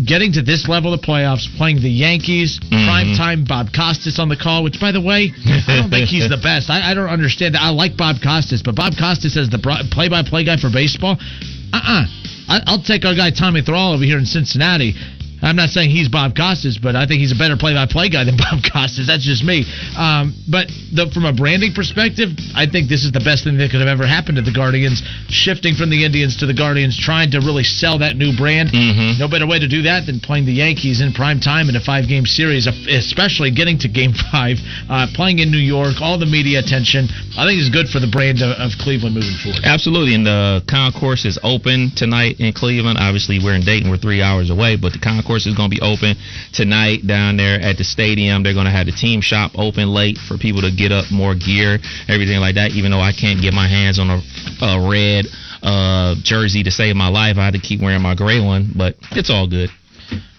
getting 0.06 0.34
to 0.34 0.42
this 0.42 0.68
level 0.68 0.94
of 0.94 1.02
playoffs, 1.02 1.46
playing 1.58 1.82
the 1.82 1.94
Yankees, 1.94 2.60
prime 2.70 3.14
time, 3.16 3.46
Bob 3.46 3.70
Costas 3.70 4.18
on 4.18 4.30
the 4.30 4.36
call, 4.36 4.64
which, 4.64 4.82
by 4.82 4.92
the 4.92 5.02
way, 5.02 5.30
I 5.46 5.78
don't 5.78 5.90
think 5.90 6.10
he's 6.10 6.28
the 6.28 6.42
best. 6.42 6.70
I, 6.70 6.92
I 6.92 6.94
don't 6.94 7.10
understand 7.10 7.54
that. 7.54 7.62
I 7.62 7.70
like 7.70 7.96
Bob 7.96 8.18
Costas, 8.24 8.64
but 8.66 8.76
Bob 8.76 8.94
Costas 8.98 9.38
as 9.38 9.50
the 9.50 9.62
play 9.92 10.10
by 10.10 10.24
play 10.24 10.44
guy 10.44 10.58
for 10.58 10.74
baseball, 10.74 11.18
uh 11.20 11.78
uh-uh. 11.78 12.04
uh. 12.50 12.60
I'll 12.68 12.84
take 12.84 13.06
our 13.06 13.16
guy 13.16 13.32
Tommy 13.32 13.62
Thrall 13.62 13.94
over 13.94 14.04
here 14.04 14.18
in 14.18 14.26
Cincinnati. 14.26 14.96
I'm 15.42 15.56
not 15.56 15.70
saying 15.70 15.90
he's 15.90 16.10
Bob 16.10 16.36
Costas, 16.36 16.78
but 16.78 16.96
I 16.96 17.08
think 17.08 17.20
he's 17.20 17.32
a 17.32 17.40
better 17.40 17.58
play-by-play 17.58 18.10
guy 18.10 18.24
than 18.24 18.38
Bob 18.42 18.62
Costas. 18.62 19.08
That's 19.08 19.26
just 19.26 19.44
me. 19.44 19.66
Um, 19.98 20.34
but 20.50 20.68
the, 20.94 21.10
from 21.14 21.26
a 21.26 21.34
branding 21.34 21.74
perspective, 21.74 22.30
I 22.56 22.66
think 22.68 22.90
this 22.90 23.04
is 23.04 23.12
the 23.12 23.24
best 23.24 23.44
thing 23.44 23.58
that 23.58 23.72
could 23.72 23.80
have 23.82 23.90
ever 23.90 24.06
happened 24.06 24.38
to 24.38 24.46
the 24.46 24.54
Guardians. 24.54 25.02
Shifting 25.30 25.76
from 25.76 25.90
the 25.90 26.06
Indians 26.06 26.38
to 26.38 26.46
the 26.46 26.54
Guardians, 26.54 26.98
trying 26.98 27.32
to 27.32 27.40
really 27.40 27.64
sell 27.64 28.00
that 28.00 28.16
new 28.16 28.36
brand. 28.38 28.70
Mhm. 28.70 29.18
No 29.20 29.28
better 29.28 29.48
way 29.48 29.60
to 29.60 29.68
do 29.68 29.84
that 29.84 30.06
than 30.06 30.20
playing 30.20 30.46
the 30.46 30.54
Yankees 30.54 31.02
in 31.02 31.12
prime 31.14 31.40
time 31.40 31.70
in 31.70 31.76
a 31.76 31.80
five-game 31.82 32.26
series, 32.26 32.68
especially 32.68 33.52
getting 33.52 33.78
to 33.80 33.88
Game 33.88 34.14
Five, 34.32 34.60
uh, 34.90 35.08
playing 35.14 35.40
in 35.40 35.50
New 35.50 35.58
York, 35.58 36.02
all 36.02 36.18
the 36.18 36.26
media 36.26 36.60
attention. 36.60 37.10
I 37.38 37.46
think 37.48 37.60
is 37.60 37.70
good 37.70 37.90
for 37.90 38.00
the 38.00 38.08
brand 38.08 38.42
of, 38.42 38.52
of 38.60 38.78
Cleveland 38.78 39.16
moving 39.16 39.36
forward. 39.42 39.62
Absolutely, 39.64 40.14
and 40.14 40.26
the 40.26 40.62
concourse 40.70 41.26
is 41.26 41.40
open 41.44 41.92
tonight 41.96 42.40
in 42.40 42.54
Cleveland. 42.54 42.98
Obviously, 43.00 43.40
we're 43.40 43.56
in 43.56 43.64
Dayton; 43.64 43.90
we're 43.90 43.98
three 43.98 44.22
hours 44.22 44.50
away, 44.50 44.76
but 44.76 44.94
the 44.94 45.00
concourse 45.00 45.31
is 45.38 45.46
going 45.56 45.70
to 45.70 45.76
be 45.76 45.82
open 45.82 46.16
tonight 46.54 47.06
down 47.06 47.38
there 47.38 47.60
at 47.60 47.78
the 47.78 47.84
stadium. 47.84 48.44
They're 48.44 48.54
going 48.54 48.66
to 48.66 48.72
have 48.72 48.86
the 48.86 48.92
team 48.92 49.22
shop 49.22 49.52
open 49.56 49.90
late 49.94 50.18
for 50.18 50.38
people 50.38 50.62
to 50.62 50.72
get 50.72 50.92
up 50.92 51.12
more 51.12 51.36
gear, 51.36 51.80
everything 52.08 52.40
like 52.40 52.56
that. 52.56 52.72
Even 52.72 52.92
though 52.92 53.02
I 53.02 53.14
can't 53.14 53.42
get 53.42 53.54
my 53.54 53.68
hands 53.68 54.00
on 54.00 54.10
a, 54.10 54.20
a 54.62 54.90
red 54.90 55.26
uh, 55.62 56.16
jersey 56.24 56.64
to 56.64 56.72
save 56.72 56.96
my 56.96 57.10
life, 57.10 57.38
I 57.38 57.46
had 57.46 57.54
to 57.54 57.62
keep 57.62 57.82
wearing 57.82 58.02
my 58.02 58.16
gray 58.16 58.40
one, 58.40 58.72
but 58.76 58.96
it's 59.12 59.30
all 59.30 59.48
good. 59.48 59.70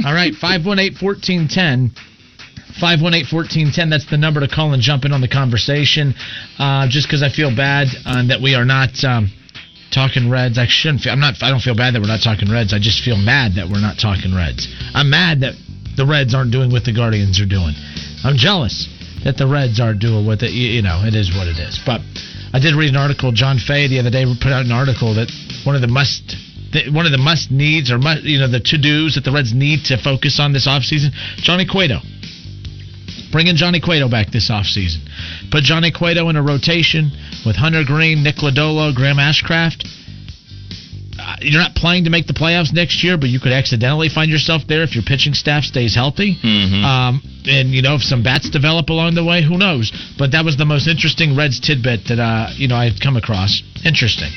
All 0.04 0.12
right, 0.12 0.34
518 0.34 0.98
1410. 1.00 1.94
518 2.80 3.28
1410. 3.28 3.90
That's 3.90 4.08
the 4.08 4.16
number 4.16 4.40
to 4.40 4.48
call 4.48 4.72
and 4.72 4.82
jump 4.82 5.04
in 5.04 5.12
on 5.12 5.20
the 5.20 5.28
conversation. 5.28 6.14
Uh, 6.58 6.88
just 6.88 7.06
because 7.06 7.22
I 7.22 7.28
feel 7.28 7.54
bad 7.54 7.88
uh, 8.04 8.26
that 8.28 8.40
we 8.40 8.54
are 8.54 8.64
not 8.64 8.92
um, 9.04 9.28
talking 9.92 10.30
Reds. 10.30 10.58
I 10.58 10.66
shouldn't 10.68 11.02
feel. 11.02 11.12
I'm 11.12 11.20
not. 11.20 11.34
I 11.42 11.50
don't 11.50 11.60
feel 11.60 11.76
bad 11.76 11.94
that 11.94 12.00
we're 12.00 12.10
not 12.10 12.22
talking 12.24 12.50
Reds. 12.50 12.72
I 12.72 12.78
just 12.78 13.04
feel 13.04 13.16
mad 13.16 13.54
that 13.56 13.68
we're 13.68 13.80
not 13.80 13.98
talking 13.98 14.34
Reds. 14.34 14.66
I'm 14.94 15.10
mad 15.10 15.40
that 15.40 15.54
the 15.96 16.06
Reds 16.06 16.34
aren't 16.34 16.50
doing 16.50 16.72
what 16.72 16.84
the 16.84 16.92
Guardians 16.92 17.40
are 17.40 17.46
doing. 17.46 17.74
I'm 18.24 18.36
jealous 18.36 18.88
that 19.24 19.36
the 19.36 19.46
Reds 19.46 19.78
aren't 19.78 20.00
doing 20.00 20.26
what 20.26 20.40
the. 20.40 20.48
You 20.48 20.82
know, 20.82 21.04
it 21.04 21.14
is 21.14 21.30
what 21.30 21.46
it 21.46 21.58
is. 21.58 21.78
But 21.84 22.00
I 22.52 22.58
did 22.58 22.74
read 22.74 22.90
an 22.90 22.96
article. 22.96 23.32
John 23.32 23.58
Fay 23.58 23.88
the 23.88 24.00
other 24.00 24.10
day 24.10 24.24
put 24.24 24.52
out 24.52 24.64
an 24.64 24.72
article 24.72 25.14
that 25.14 25.30
one 25.64 25.76
of 25.76 25.82
the 25.82 25.92
must. 25.92 26.36
One 26.88 27.04
of 27.04 27.12
the 27.12 27.18
must 27.18 27.50
needs, 27.50 27.92
or 27.92 27.98
must, 27.98 28.22
you 28.24 28.38
know, 28.38 28.48
the 28.48 28.58
to 28.58 28.78
dos 28.80 29.16
that 29.16 29.24
the 29.24 29.30
Reds 29.30 29.52
need 29.52 29.84
to 29.92 29.98
focus 29.98 30.40
on 30.40 30.54
this 30.54 30.66
offseason, 30.66 31.12
Johnny 31.36 31.66
Cueto. 31.66 32.00
Bringing 33.32 33.56
Johnny 33.56 33.80
Cueto 33.80 34.08
back 34.08 34.30
this 34.30 34.50
offseason. 34.50 35.00
Put 35.50 35.64
Johnny 35.64 35.90
Cueto 35.90 36.28
in 36.28 36.36
a 36.36 36.42
rotation 36.42 37.10
with 37.44 37.56
Hunter 37.56 37.82
Greene, 37.84 38.22
Nick 38.22 38.36
Lodolo, 38.36 38.94
Graham 38.94 39.16
Ashcraft. 39.16 39.88
Uh, 41.18 41.36
you're 41.40 41.60
not 41.60 41.74
playing 41.74 42.04
to 42.04 42.10
make 42.10 42.26
the 42.26 42.32
playoffs 42.32 42.72
next 42.72 43.02
year, 43.04 43.16
but 43.16 43.28
you 43.28 43.38
could 43.38 43.52
accidentally 43.52 44.08
find 44.08 44.30
yourself 44.30 44.62
there 44.66 44.82
if 44.82 44.94
your 44.94 45.04
pitching 45.04 45.34
staff 45.34 45.62
stays 45.64 45.94
healthy. 45.94 46.36
Mhm. 46.42 46.82
Um, 46.84 47.22
and 47.46 47.70
you 47.70 47.82
know 47.82 47.94
if 47.96 48.02
some 48.02 48.22
bats 48.22 48.48
develop 48.50 48.88
along 48.88 49.14
the 49.14 49.24
way, 49.24 49.42
who 49.42 49.56
knows? 49.58 49.92
But 50.18 50.32
that 50.32 50.44
was 50.44 50.56
the 50.56 50.64
most 50.64 50.86
interesting 50.88 51.36
Reds 51.36 51.60
tidbit 51.60 52.06
that 52.06 52.18
uh, 52.18 52.50
you 52.56 52.66
know 52.68 52.76
I've 52.76 52.98
come 52.98 53.16
across. 53.16 53.62
Interesting, 53.84 54.30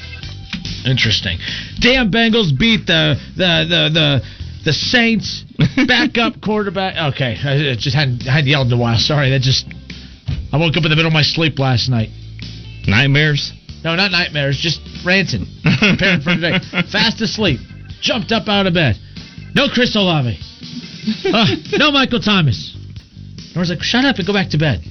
interesting. 0.85 1.37
Damn, 1.79 2.11
Bengals 2.11 2.57
beat 2.57 2.85
the 2.87 3.17
the 3.35 3.65
the 3.69 3.89
the. 3.93 4.21
The 4.65 4.73
Saints 4.73 5.45
backup 5.87 6.41
quarterback. 6.43 7.13
Okay, 7.13 7.37
I 7.37 7.75
just 7.77 7.95
hadn't, 7.95 8.23
hadn't 8.23 8.47
yelled 8.47 8.67
in 8.67 8.73
a 8.73 8.77
while. 8.77 8.97
Sorry, 8.97 9.29
that 9.29 9.41
just 9.41 9.65
I 10.51 10.57
woke 10.57 10.75
up 10.77 10.83
in 10.83 10.89
the 10.89 10.95
middle 10.95 11.07
of 11.07 11.13
my 11.13 11.21
sleep 11.21 11.59
last 11.59 11.89
night. 11.89 12.09
Nightmares. 12.87 13.51
No, 13.83 13.95
not 13.95 14.11
nightmares, 14.11 14.57
just 14.57 14.79
ranting. 15.05 15.45
Preparing 15.61 16.21
for 16.21 16.33
the 16.33 16.41
day. 16.41 16.81
Fast 16.91 17.21
asleep. 17.21 17.59
Jumped 18.01 18.31
up 18.31 18.47
out 18.47 18.65
of 18.65 18.73
bed. 18.73 18.95
No 19.53 19.67
Chris 19.69 19.95
Olave. 19.95 20.39
Uh, 21.25 21.45
no 21.77 21.91
Michael 21.91 22.19
Thomas. 22.19 22.75
I 23.55 23.59
was 23.59 23.69
like, 23.69 23.83
shut 23.83 24.05
up 24.05 24.17
and 24.17 24.25
go 24.25 24.33
back 24.33 24.49
to 24.49 24.57
bed. 24.57 24.81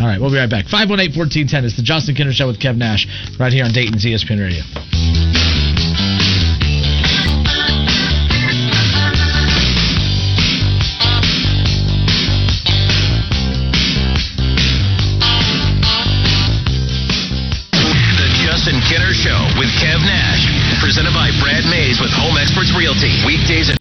All 0.00 0.06
right, 0.06 0.20
we'll 0.20 0.30
be 0.30 0.38
right 0.38 0.50
back. 0.50 0.64
518 0.66 1.16
1410 1.16 1.64
is 1.64 1.76
the 1.76 1.82
Justin 1.82 2.16
Kinder 2.16 2.32
Show 2.32 2.46
with 2.46 2.58
Kev 2.58 2.76
Nash 2.76 3.06
right 3.38 3.52
here 3.52 3.64
on 3.64 3.72
Dayton's 3.72 4.04
ESPN 4.04 4.40
Radio. 4.40 5.63
Realty. 22.94 23.26
Weekdays 23.26 23.68
at 23.68 23.72